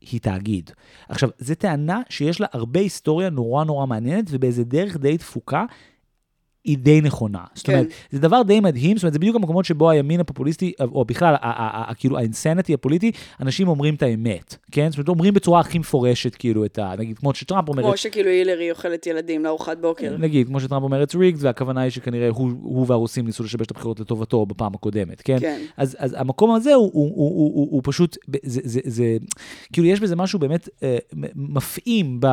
היא 0.00 0.20
תאגיד. 0.20 0.70
עכשיו, 1.08 1.30
זו 1.38 1.54
טענה 1.54 2.02
שיש 2.08 2.40
לה 2.40 2.46
הרבה 2.52 2.80
היסטוריה 2.80 3.30
נורא 3.30 3.64
נורא 3.64 3.86
מעניינת, 3.86 4.24
ובאיזה 4.30 4.64
דרך 4.64 4.96
די 4.96 5.16
דפוקה, 5.16 5.64
היא 6.68 6.78
די 6.78 7.00
נכונה. 7.00 7.44
זאת 7.54 7.66
כן. 7.66 7.72
אומרת, 7.72 7.86
זה 8.10 8.18
דבר 8.18 8.42
די 8.42 8.60
מדהים, 8.60 8.96
זאת 8.96 9.04
אומרת, 9.04 9.12
זה 9.12 9.18
בדיוק 9.18 9.36
המקומות 9.36 9.64
שבו 9.64 9.90
הימין 9.90 10.20
הפופוליסטי, 10.20 10.72
או 10.80 11.04
בכלל, 11.04 11.34
כאילו, 11.98 12.18
האינסנטי 12.18 12.74
הפוליטי, 12.74 13.12
אנשים 13.40 13.68
אומרים 13.68 13.94
את 13.94 14.02
האמת, 14.02 14.56
כן? 14.72 14.90
זאת 14.90 14.98
אומרת, 14.98 15.08
אומרים 15.08 15.34
בצורה 15.34 15.60
הכי 15.60 15.78
מפורשת, 15.78 16.34
כאילו, 16.34 16.64
את 16.64 16.78
ה... 16.78 16.94
נגיד, 16.98 17.18
כמו 17.18 17.34
שטראמפ 17.34 17.68
אומר, 17.68 17.82
כמו 17.82 17.96
שכאילו 17.96 18.30
הילרי 18.30 18.70
אוכלת 18.70 19.06
ילדים 19.06 19.44
לארוחת 19.44 19.78
בוקר. 19.78 20.16
נגיד, 20.18 20.46
כמו 20.46 20.60
שטראמפ 20.60 20.84
אומר 20.84 21.02
את 21.02 21.14
ריגד, 21.14 21.38
והכוונה 21.44 21.80
היא 21.80 21.90
שכנראה 21.90 22.28
הוא, 22.28 22.50
הוא 22.62 22.84
והרוסים 22.88 23.26
ניסו 23.26 23.44
לשבש 23.44 23.66
את 23.66 23.70
הבחירות 23.70 24.00
לטובתו 24.00 24.46
בפעם 24.46 24.74
הקודמת, 24.74 25.22
כן? 25.22 25.38
כן. 25.40 25.60
אז, 25.76 25.96
אז 25.98 26.16
המקום 26.18 26.54
הזה 26.54 26.74
הוא, 26.74 26.90
הוא, 26.92 27.12
הוא, 27.14 27.34
הוא, 27.36 27.54
הוא, 27.54 27.68
הוא 27.70 27.80
פשוט, 27.84 28.16
זה, 28.42 28.60
זה, 28.64 28.80
זה, 28.84 29.16
כאילו 29.72 29.86
יש 29.86 30.00
בזה 30.00 30.16
משהו 30.16 30.38
באמת 30.38 30.68
אה, 30.82 30.98
מפעים 31.36 32.20
ב, 32.20 32.26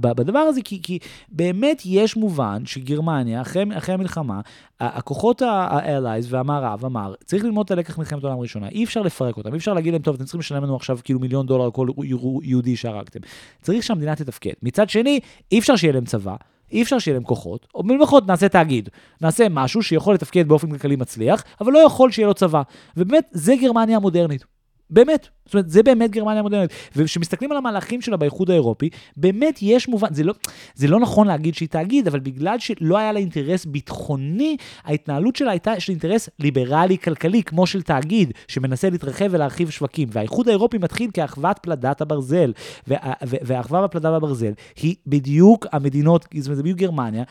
ב, 0.00 0.12
בדבר 0.12 0.38
הזה, 0.38 0.60
כי, 0.64 0.82
כי 0.82 0.98
באמת 1.28 1.82
יש 1.84 2.16
מובן 2.16 2.62
שגרמניה, 2.66 3.40
אחרי, 3.40 3.64
אחרי 3.80 3.94
המלחמה, 3.94 4.40
הכוחות 4.80 5.42
ה-allies 5.42 6.26
והמערב 6.28 6.84
אמר, 6.84 7.14
צריך 7.24 7.44
ללמוד 7.44 7.64
את 7.66 7.70
הלקח 7.70 7.98
מלחמת 7.98 8.24
העולם 8.24 8.38
הראשונה, 8.38 8.68
אי 8.68 8.84
אפשר 8.84 9.02
לפרק 9.02 9.36
אותם, 9.36 9.52
אי 9.52 9.58
אפשר 9.58 9.74
להגיד 9.74 9.92
להם, 9.92 10.02
טוב, 10.02 10.14
אתם 10.14 10.24
צריכים 10.24 10.40
לשלם 10.40 10.64
לנו 10.64 10.76
עכשיו 10.76 10.98
כאילו 11.04 11.20
מיליון 11.20 11.46
דולר 11.46 11.64
על 11.64 11.70
כל 11.70 11.88
יהו- 12.04 12.40
יהודי 12.42 12.76
שהרגתם. 12.76 13.20
צריך 13.62 13.82
שהמדינה 13.82 14.16
תתפקד. 14.16 14.52
מצד 14.62 14.90
שני, 14.90 15.20
אי 15.52 15.58
אפשר 15.58 15.76
שיהיה 15.76 15.92
להם 15.92 16.04
צבא. 16.04 16.34
אי 16.72 16.82
אפשר 16.82 16.98
שיהיה 16.98 17.14
להם 17.14 17.24
כוחות, 17.24 17.66
או 17.74 17.82
במיוחד 17.82 18.30
נעשה 18.30 18.48
תאגיד. 18.48 18.88
נעשה 19.20 19.46
משהו 19.50 19.82
שיכול 19.82 20.14
לתפקד 20.14 20.48
באופן 20.48 20.70
כלכלי 20.70 20.96
מצליח, 20.96 21.44
אבל 21.60 21.72
לא 21.72 21.78
יכול 21.78 22.10
שיהיה 22.10 22.28
לו 22.28 22.34
צבא. 22.34 22.62
ובאמת, 22.96 23.24
זה 23.32 23.54
גרמניה 23.62 23.96
המודרנית. 23.96 24.44
באמת. 24.90 25.28
זאת 25.46 25.54
אומרת, 25.54 25.70
זה 25.70 25.82
באמת 25.82 26.10
גרמניה 26.10 26.38
המודרנית. 26.40 26.70
וכשמסתכלים 26.96 27.52
על 27.52 27.56
המהלכים 27.58 28.00
שלה 28.00 28.16
באיחוד 28.16 28.50
האירופי, 28.50 28.88
באמת 29.16 29.58
יש 29.62 29.88
מובן, 29.88 30.08
זה 30.14 30.24
לא, 30.24 30.34
זה 30.74 30.88
לא 30.88 31.00
נכון 31.00 31.26
להגיד 31.26 31.54
שהיא 31.54 31.68
תאגיד, 31.68 32.08
אבל 32.08 32.20
בגלל 32.20 32.58
שלא 32.58 32.98
היה 32.98 33.12
לה 33.12 33.18
אינטרס 33.18 33.64
ביטחוני, 33.64 34.56
ההתנהלות 34.84 35.36
שלה 35.36 35.50
הייתה 35.50 35.80
של 35.80 35.92
אינטרס 35.92 36.28
ליברלי-כלכלי, 36.38 37.42
כמו 37.42 37.66
של 37.66 37.82
תאגיד, 37.82 38.32
שמנסה 38.48 38.90
להתרחב 38.90 39.24
ולהרחיב 39.30 39.70
שווקים. 39.70 40.08
והאיחוד 40.12 40.48
האירופי 40.48 40.78
מתחיל 40.78 41.10
כאחוות 41.14 41.58
פלדת 41.62 42.00
הברזל. 42.00 42.52
וה- 42.86 43.12
והאחווה 43.22 43.82
בפלדה 43.82 44.10
בברזל 44.18 44.52
היא 44.82 44.94
בדיוק 45.06 45.66
המדינות, 45.72 46.26
זאת 46.36 46.46
אומרת, 46.46 46.56
זה 46.56 46.62
בדיוק 46.62 46.78
גרמניה, 46.78 47.24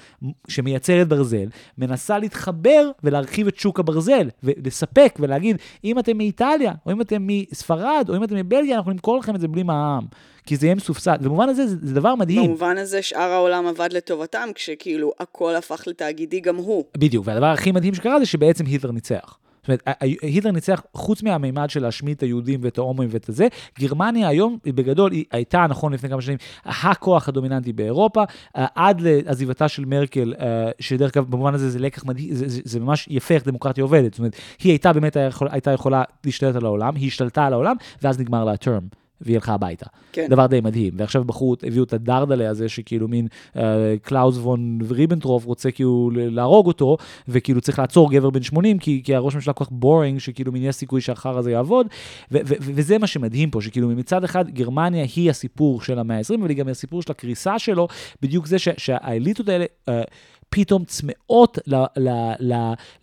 שמייצרת 0.47 1.07
ברזל, 1.07 1.47
מנסה 1.78 2.20
להתחבר 2.20 2.91
ולהרחיב 3.03 3.47
את 3.47 3.57
שוק 3.57 3.80
הברזל, 3.80 4.30
ולספק 4.43 5.18
ולהגיד, 5.20 5.57
אם 5.84 5.99
אתם 5.99 6.18
מאיטליה, 6.18 6.74
או 6.86 6.91
אם 6.91 7.01
אתם 7.01 7.28
מספרד, 7.52 8.06
או 8.10 8.16
אם 8.16 8.24
אתם 8.24 8.36
מבלגיה, 8.36 8.78
אנחנו 8.78 8.91
נמכור 8.91 9.18
לכם 9.18 9.36
את 9.36 9.41
זה 9.41 9.47
בלי 9.47 9.64
מע"מ, 9.64 10.06
כי 10.45 10.56
זה 10.56 10.66
יהיה 10.66 10.76
מסופסד. 10.76 11.18
במובן 11.22 11.50
הזה 11.50 11.68
זה, 11.68 11.76
זה 11.82 11.95
דבר 11.95 12.16
מדהים. 12.16 12.43
במובן 12.43 12.78
הזה 12.78 13.02
שאר 13.02 13.32
העולם 13.32 13.68
עבד 13.68 13.93
לטובתם, 13.93 14.50
כשכאילו 14.56 15.12
הכל 15.20 15.56
הפך 15.56 15.84
לתאגידי 15.88 16.39
גם 16.39 16.56
הוא. 16.56 16.84
בדיוק, 16.97 17.28
והדבר 17.28 17.45
הכי 17.45 17.72
מדהים 17.72 17.95
שקרה 17.95 18.20
זה 18.20 18.26
שבעצם 18.26 18.66
היטלר 18.66 18.91
ניצח. 18.91 19.38
זאת 19.70 19.88
אומרת, 19.88 20.01
היטלר 20.22 20.51
ניצח, 20.51 20.82
חוץ 20.93 21.24
מהמימד 21.24 21.70
של 21.70 21.82
להשמיד 21.82 22.17
את 22.17 22.24
היהודים 22.24 22.59
ואת 22.63 22.78
ההומואים 22.78 23.09
ואת 23.13 23.30
הזה, 23.30 23.47
גרמניה 23.80 24.28
היום, 24.28 24.57
בגדול, 24.65 25.11
היא 25.11 25.26
הייתה, 25.32 25.65
נכון, 25.70 25.93
לפני 25.93 26.09
כמה 26.09 26.22
שנים, 26.22 26.38
הכוח 26.65 27.30
הדומיננטי 27.30 27.74
באירופה, 27.74 28.24
עד 28.53 29.01
לעזיבתה 29.01 29.67
של 29.67 29.86
מרקל, 29.86 30.34
אה, 30.39 30.72
שדרך 30.80 31.17
אגב, 31.17 31.26
במובן 31.30 31.53
הזה 31.53 31.70
זה 31.70 31.80
לקח 31.80 32.05
מדהים, 32.05 32.34
זה, 32.34 32.47
זה, 32.47 32.61
זה 32.63 32.80
ממש 32.80 33.07
יפה 33.11 33.34
איך 33.34 33.47
דמוקרטיה 33.47 33.84
עובדת. 33.84 34.13
זאת 34.13 34.20
אומרת, 34.20 34.36
היא 34.63 34.72
הייתה 34.72 34.93
באמת, 34.93 35.17
הייתה 35.49 35.72
יכולה 35.72 36.03
להשתלט 36.26 36.55
על 36.55 36.65
העולם, 36.65 36.95
היא 36.95 37.07
השתלטה 37.07 37.45
על 37.45 37.53
העולם, 37.53 37.76
ואז 38.01 38.20
נגמר 38.20 38.45
לה 38.45 38.51
ה 38.51 38.59
term. 38.59 38.99
והיא 39.22 39.36
הלכה 39.36 39.53
הביתה. 39.53 39.86
כן. 40.11 40.28
דבר 40.30 40.45
די 40.47 40.61
מדהים. 40.61 40.93
ועכשיו 40.97 41.24
בחרו, 41.24 41.55
הביאו 41.63 41.84
את 41.84 41.93
הדרדלה 41.93 42.49
הזה, 42.49 42.70
שכאילו 42.70 43.07
מין 43.07 43.28
אה, 43.57 43.95
קלאוס 44.01 44.38
פון 44.38 44.80
ריבנטרופ 44.89 45.45
רוצה 45.45 45.72
כאילו 45.72 46.11
להרוג 46.13 46.67
אותו, 46.67 46.97
וכאילו 47.28 47.61
צריך 47.61 47.80
לעצור 47.80 48.11
גבר 48.11 48.30
בן 48.30 48.43
80, 48.43 48.80
כי, 48.80 49.01
כי 49.03 49.15
הראש 49.15 49.36
ממשלה 49.36 49.53
כל 49.53 49.65
כך 49.65 49.72
boring, 49.72 50.20
שכאילו 50.20 50.51
מין 50.51 50.63
יש 50.63 50.76
סיכוי 50.76 51.01
שהחרא 51.01 51.38
הזה 51.38 51.51
יעבוד. 51.51 51.88
ו- 52.32 52.38
ו- 52.38 52.39
ו- 52.45 52.55
וזה 52.59 52.97
מה 52.97 53.07
שמדהים 53.07 53.51
פה, 53.51 53.61
שכאילו 53.61 53.89
מצד 53.89 54.24
אחד 54.24 54.49
גרמניה 54.49 55.05
היא 55.15 55.30
הסיפור 55.30 55.82
של 55.82 55.99
המאה 55.99 56.17
ה-20, 56.17 56.36
אבל 56.39 56.49
היא 56.49 56.57
גם 56.57 56.67
הסיפור 56.67 57.01
של 57.01 57.11
הקריסה 57.11 57.59
שלו, 57.59 57.88
בדיוק 58.22 58.47
זה 58.47 58.59
ש- 58.59 58.70
שהאליטות 58.78 59.49
האלה... 59.49 59.65
אה, 59.89 60.01
פתאום 60.50 60.86
צמאות 60.86 61.58
ל, 61.68 61.76
ל, 61.76 62.10
ל, 62.39 62.54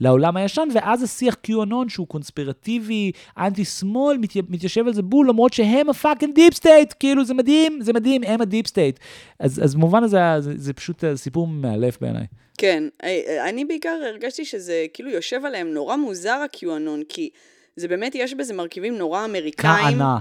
לעולם 0.01 0.37
הישן, 0.37 0.69
ואז 0.75 1.03
השיח 1.03 1.37
QAnon 1.47 1.89
שהוא 1.89 2.07
קונספירטיבי, 2.07 3.13
אנטי-שמאל, 3.39 4.19
מת, 4.19 4.37
מתיישב 4.49 4.87
על 4.87 4.95
זה 4.95 5.03
בול, 5.03 5.29
למרות 5.29 5.53
שהם 5.53 5.89
ה 5.89 5.95
fucking 5.95 6.35
deep 6.35 6.55
state, 6.55 6.95
כאילו 7.01 7.25
זה 7.25 7.35
מדהים, 7.35 7.79
זה 7.81 7.93
מדהים, 7.93 8.23
הם 8.27 8.41
ה 8.41 8.46
deep 8.46 8.67
state. 8.67 8.99
אז, 9.39 9.65
אז 9.65 9.75
במובן 9.75 10.05
הזה 10.05 10.19
זה, 10.39 10.53
זה 10.57 10.73
פשוט 10.73 11.05
אה, 11.05 11.17
סיפור 11.17 11.47
מאלף 11.47 11.99
בעיניי. 12.01 12.27
כן, 12.59 12.85
אה, 13.05 13.49
אני 13.49 13.65
בעיקר 13.65 13.99
הרגשתי 14.09 14.45
שזה 14.45 14.87
כאילו 14.95 15.11
יושב 15.11 15.45
עליהם 15.45 15.69
נורא 15.69 15.97
מוזר 15.97 16.31
ה-QAnon, 16.31 17.05
כי 17.09 17.31
זה 17.77 17.89
באמת, 17.89 18.15
יש 18.15 18.35
בזה 18.35 18.55
מרכיבים 18.55 18.99
נורא 18.99 19.25
אמריקאים. 19.25 19.73
כענה. 19.73 20.19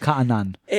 כענן. 0.00 0.46
אמ, 0.70 0.76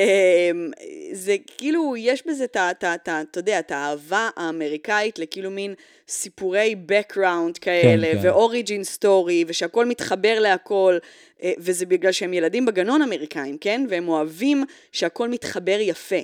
זה 1.11 1.36
כאילו, 1.57 1.95
יש 1.97 2.23
בזה 2.27 2.43
את 2.43 2.55
ה... 2.55 2.71
את 2.71 2.84
ה- 2.84 2.95
את 2.95 3.07
ה- 3.07 3.21
אתה 3.21 3.39
יודע, 3.39 3.59
את 3.59 3.71
האהבה 3.71 4.29
האמריקאית 4.36 5.19
לכאילו 5.19 5.51
מין 5.51 5.73
סיפורי 6.07 6.75
background 6.89 7.59
כאלה, 7.61 8.07
כן. 8.11 8.19
ואוריג'ין 8.23 8.84
סטורי, 8.84 9.45
ושהכול 9.47 9.86
מתחבר 9.86 10.39
להכל, 10.39 10.97
אה, 11.43 11.51
וזה 11.57 11.86
בגלל 11.86 12.11
שהם 12.11 12.34
ילדים 12.34 12.65
בגנון 12.65 13.01
אמריקאים, 13.01 13.57
כן? 13.57 13.86
והם 13.89 14.07
אוהבים 14.07 14.63
שהכל 14.91 15.29
מתחבר 15.29 15.77
יפה. 15.79 16.15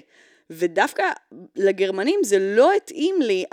ודווקא 0.50 1.04
לגרמנים 1.56 2.20
זה 2.24 2.38
לא 2.40 2.72
התאים 2.74 3.16
לי 3.22 3.44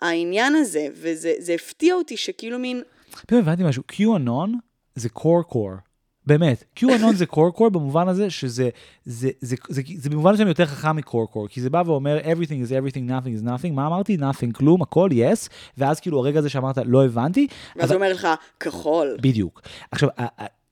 העניין 0.00 0.54
הזה, 0.54 0.86
וזה 0.92 1.32
זה 1.38 1.54
הפתיע 1.54 1.94
אותי 1.94 2.16
שכאילו 2.16 2.58
מין... 2.58 2.82
פתאום 3.20 3.40
הבנתי 3.40 3.62
משהו, 3.62 3.82
QAnon 3.92 4.50
זה 4.94 5.08
core 5.18 5.52
core. 5.52 5.91
באמת, 6.26 6.64
QAnon 6.78 7.14
זה 7.14 7.24
core 7.24 7.58
core 7.58 7.70
במובן 7.70 8.08
הזה 8.08 8.30
שזה, 8.30 8.68
זה, 9.04 9.28
זה, 9.40 9.56
זה, 9.68 9.74
זה, 9.74 9.82
זה 9.96 10.10
במובן 10.10 10.32
מסוים 10.32 10.48
יותר 10.48 10.66
חכם 10.66 10.98
core, 10.98 11.48
כי 11.48 11.60
זה 11.60 11.70
בא 11.70 11.82
ואומר 11.86 12.18
everything 12.18 12.68
is 12.68 12.70
everything, 12.70 13.08
nothing 13.08 13.42
is 13.42 13.46
nothing, 13.46 13.72
מה 13.72 13.86
אמרתי? 13.86 14.16
nothing, 14.20 14.52
כלום, 14.52 14.82
הכל, 14.82 15.10
yes, 15.12 15.48
ואז 15.78 16.00
כאילו 16.00 16.18
הרגע 16.18 16.38
הזה 16.38 16.48
שאמרת 16.48 16.78
לא 16.84 17.04
הבנתי, 17.04 17.46
ואז 17.76 17.90
הוא 17.90 17.96
אומר 17.96 18.12
לך, 18.12 18.28
כחול. 18.60 19.16
בדיוק. 19.20 19.62
עכשיו, 19.90 20.08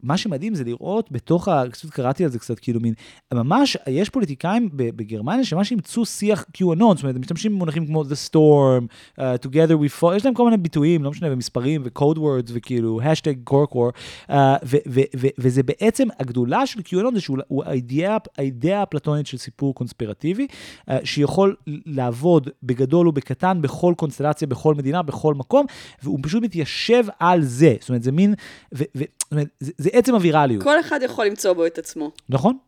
מה 0.03 0.17
שמדהים 0.17 0.55
זה 0.55 0.65
לראות 0.65 1.13
בתוך, 1.13 1.49
ה- 1.49 1.63
קצת 1.71 1.91
קראתי 1.91 2.25
על 2.25 2.31
זה 2.31 2.39
קצת, 2.39 2.59
כאילו 2.59 2.81
מין, 2.81 2.95
ממש, 3.35 3.77
יש 3.89 4.09
פוליטיקאים 4.09 4.69
בגרמניה 4.73 5.45
שממש 5.45 5.71
אימצו 5.71 6.05
שיח 6.05 6.45
QAnon, 6.59 6.65
זאת 6.95 7.03
אומרת, 7.03 7.15
הם 7.15 7.21
משתמשים 7.21 7.53
במונחים 7.53 7.87
כמו 7.87 8.03
The 8.03 8.31
Storm, 8.31 8.87
uh, 9.19 9.23
Together 9.47 9.73
We 9.85 10.03
Fall, 10.03 10.15
יש 10.17 10.25
להם 10.25 10.35
כל 10.35 10.45
מיני 10.45 10.57
ביטויים, 10.57 11.05
לא 11.05 11.11
משנה, 11.11 11.29
ומספרים, 11.33 11.83
ו-code 11.85 12.17
words, 12.17 12.51
וכאילו, 12.53 13.01
hashtag 13.01 13.51
core 13.51 13.73
core, 13.75 13.93
uh, 14.31 14.33
ו- 14.65 14.77
ו- 14.89 15.01
ו- 15.17 15.27
וזה 15.39 15.63
בעצם, 15.63 16.09
הגדולה 16.19 16.67
של 16.67 16.81
QAnon 16.81 17.15
זה 17.15 17.21
שהוא 17.21 17.39
הוא 17.49 17.65
האידאה, 17.65 18.17
האידאה 18.39 18.81
האפלטונית 18.81 19.27
של 19.27 19.39
סיפור 19.39 19.75
קונספירטיבי, 19.75 20.47
uh, 20.91 20.93
שיכול 21.05 21.57
לעבוד 21.87 22.49
בגדול 22.63 23.09
ובקטן, 23.09 23.63
בכל 23.63 23.95
קונסטלציה, 23.97 24.49
בכל 24.49 24.75
מדינה, 24.75 25.03
בכל 25.03 25.35
מקום, 25.35 25.67
והוא 26.03 26.19
פשוט 26.23 26.43
מתיישב 26.43 27.05
על 27.19 27.43
זה, 27.43 27.75
זאת 27.81 27.89
אומרת, 27.89 28.03
זה 28.03 28.13
מין, 28.13 28.35
ו- 28.75 28.85
ו- 28.97 29.05
זאת 29.31 29.33
אומרת, 29.33 29.49
זה, 29.61 29.73
זה 29.79 29.91
עצם 29.93 30.15
הווירליות, 30.15 30.63
כל 30.63 30.81
אחד 30.81 31.01
יכול 31.03 31.27
למצוא 31.27 31.53
בו 31.53 31.67
את 31.67 31.79
עצמו. 31.79 32.11
נכון? 32.29 32.59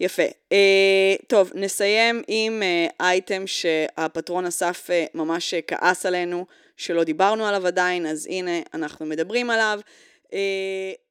יפה. 0.00 0.22
Uh, 0.22 0.56
טוב, 1.26 1.50
נסיים 1.54 2.22
עם 2.28 2.62
uh, 2.62 2.92
אייטם 3.00 3.42
שהפטרון 3.46 4.46
אסף 4.46 4.90
uh, 4.90 5.18
ממש 5.18 5.54
כעס 5.66 6.06
עלינו, 6.06 6.46
שלא 6.76 7.04
דיברנו 7.04 7.44
עליו 7.44 7.66
עדיין, 7.66 8.06
אז 8.06 8.26
הנה, 8.26 8.50
אנחנו 8.74 9.06
מדברים 9.06 9.50
עליו. 9.50 9.80
Uh, 10.26 10.32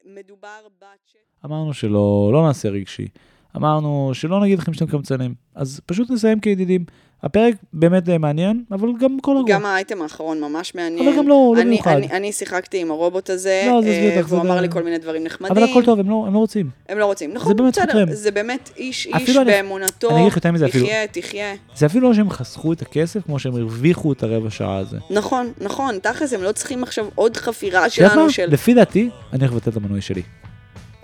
מדובר 0.06 0.60
בצ'אט... 0.78 1.46
אמרנו 1.46 1.74
שלא, 1.74 2.30
לא 2.34 2.48
נעשה 2.48 2.70
רגשי. 2.70 3.08
אמרנו 3.56 4.12
שלא 4.14 4.42
נגיד 4.42 4.60
לכם 4.60 4.74
שאתם 4.74 4.88
קמצנים. 4.88 5.34
אז 5.56 5.82
פשוט 5.86 6.10
נסיים 6.10 6.40
כידידים. 6.40 6.86
הפרק 7.24 7.56
באמת 7.74 8.04
די 8.04 8.18
מעניין, 8.18 8.64
אבל 8.72 8.88
גם 9.00 9.18
כל 9.22 9.32
הרוח. 9.38 9.50
גם 9.50 9.66
האייטם 9.66 10.02
האחרון 10.02 10.42
ממש 10.42 10.76
מעניין. 10.76 11.08
אבל 11.08 11.18
גם 11.18 11.28
לא- 11.28 11.54
לא 11.56 11.62
אני, 11.62 11.70
מיוחד. 11.70 11.92
אני, 11.92 12.08
אני 12.12 12.32
שיחקתי 12.32 12.78
עם 12.82 12.92
הרובוט 12.92 13.30
הזה, 13.30 13.64
לא, 13.68 13.80
עזבי 13.80 13.90
אה, 13.92 14.16
אותך, 14.18 14.28
זה 14.28 14.36
והוא 14.36 14.46
אמר 14.48 14.56
גם- 14.56 14.62
לי 14.62 14.70
כל 14.70 14.84
מיני 14.84 14.98
דברים 14.98 15.24
נחמדים. 15.24 15.58
אבל 15.58 15.64
הכל 15.64 15.86
טוב, 15.86 16.00
הם 16.00 16.10
לא, 16.10 16.24
הם 16.28 16.34
לא 16.34 16.38
רוצים. 16.40 16.70
הם 16.90 16.98
לא 16.98 17.06
רוצים. 17.06 17.34
נכון, 17.34 17.56
באמת 17.56 17.74
בסדר. 17.80 18.06
זה 18.12 18.32
באמת 18.32 18.70
איש 18.78 19.08
איש 19.08 19.38
אני- 19.38 19.46
באמונתו. 19.52 20.10
אני 20.10 20.22
אגיד 20.22 20.34
יותר 20.36 20.52
מזה, 20.52 20.66
אפילו- 20.66 20.86
תחיה, 20.86 21.08
תחיה. 21.08 21.54
זה 21.76 21.86
אפילו 21.86 22.08
לא 22.10 22.14
שהם 22.16 22.30
חסכו 22.30 22.74
את 22.74 22.82
הכסף, 22.82 23.20
כמו 23.26 23.40
שהם 23.40 23.56
הרוויחו 23.56 24.14
את 24.14 24.24
הרבע 24.24 24.50
שעה 24.50 24.78
הזה. 24.78 24.98
נכון, 25.10 25.52
נכון, 25.62 26.00
תכל'ס 26.00 26.34
הם 26.34 26.44
לא 26.44 26.52
צריכים 26.52 26.84
עכשיו 26.84 27.06
עוד 27.16 27.38
חפירה 27.38 27.90
שלנו? 27.90 28.30
של... 28.30 28.46
לפי 28.50 28.74
דעתי, 28.74 29.10
אני 29.34 29.40
הולך 29.42 29.52
לבטל 29.54 29.70
את 29.72 29.78
המנוי 29.78 30.02
שלי. 30.02 30.22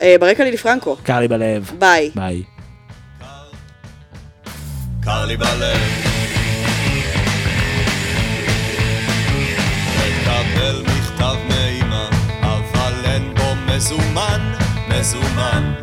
אה, 0.02 0.16
ברקע 0.20 0.44
לילי 0.44 0.58
פרנקו. 0.58 0.96
קר 1.04 1.20
לי 1.20 1.28
בלב. 1.28 1.72
ביי. 1.80 2.12
ביי. 2.16 2.44
קר 5.08 5.26
לי 5.26 5.38
בלב. 5.38 5.78
מקבל 9.98 10.84
מכתב 10.84 11.36
מאמא, 11.50 12.10
אבל 12.42 12.94
אין 13.06 13.34
בו 13.34 13.56
מזומן, 13.56 14.54
מזומן. 14.88 15.74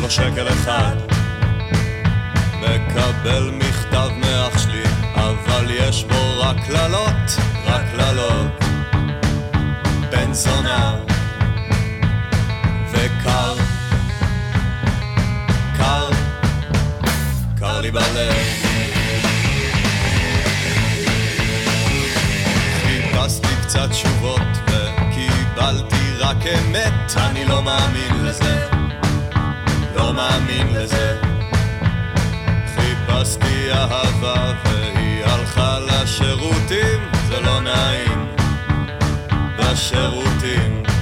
לא 0.00 0.08
שקל 0.10 0.48
אחד. 0.48 0.96
מקבל 2.60 3.50
מכתב 3.52 4.08
מאח 4.20 4.58
שלי, 4.58 4.82
אבל 5.14 5.66
יש 5.70 6.04
בו 6.04 6.40
רק 6.40 6.56
קללות, 6.66 7.30
רק 7.64 7.82
קללות. 7.96 8.64
בן 10.10 10.32
זונה 10.32 10.96
וקר, 12.92 13.54
קר, 15.76 16.23
קר 17.64 17.80
לי 17.80 17.90
בלב. 17.90 18.34
חיפשתי 22.82 23.48
קצת 23.62 23.90
תשובות 23.90 24.40
וקיבלתי 24.66 26.12
רק 26.18 26.36
אמת, 26.46 27.16
אני 27.16 27.44
לא 27.44 27.62
מאמין 27.62 28.24
לזה, 28.24 28.68
לא 29.96 30.12
מאמין 30.12 30.66
לזה. 30.74 31.20
חיפשתי 32.74 33.72
אהבה 33.72 34.52
והיא 34.64 35.24
הלכה 35.24 35.78
לשירותים, 35.78 37.00
זה 37.28 37.40
לא 37.40 37.60
נעים, 37.60 38.26
בשירותים. 39.58 40.93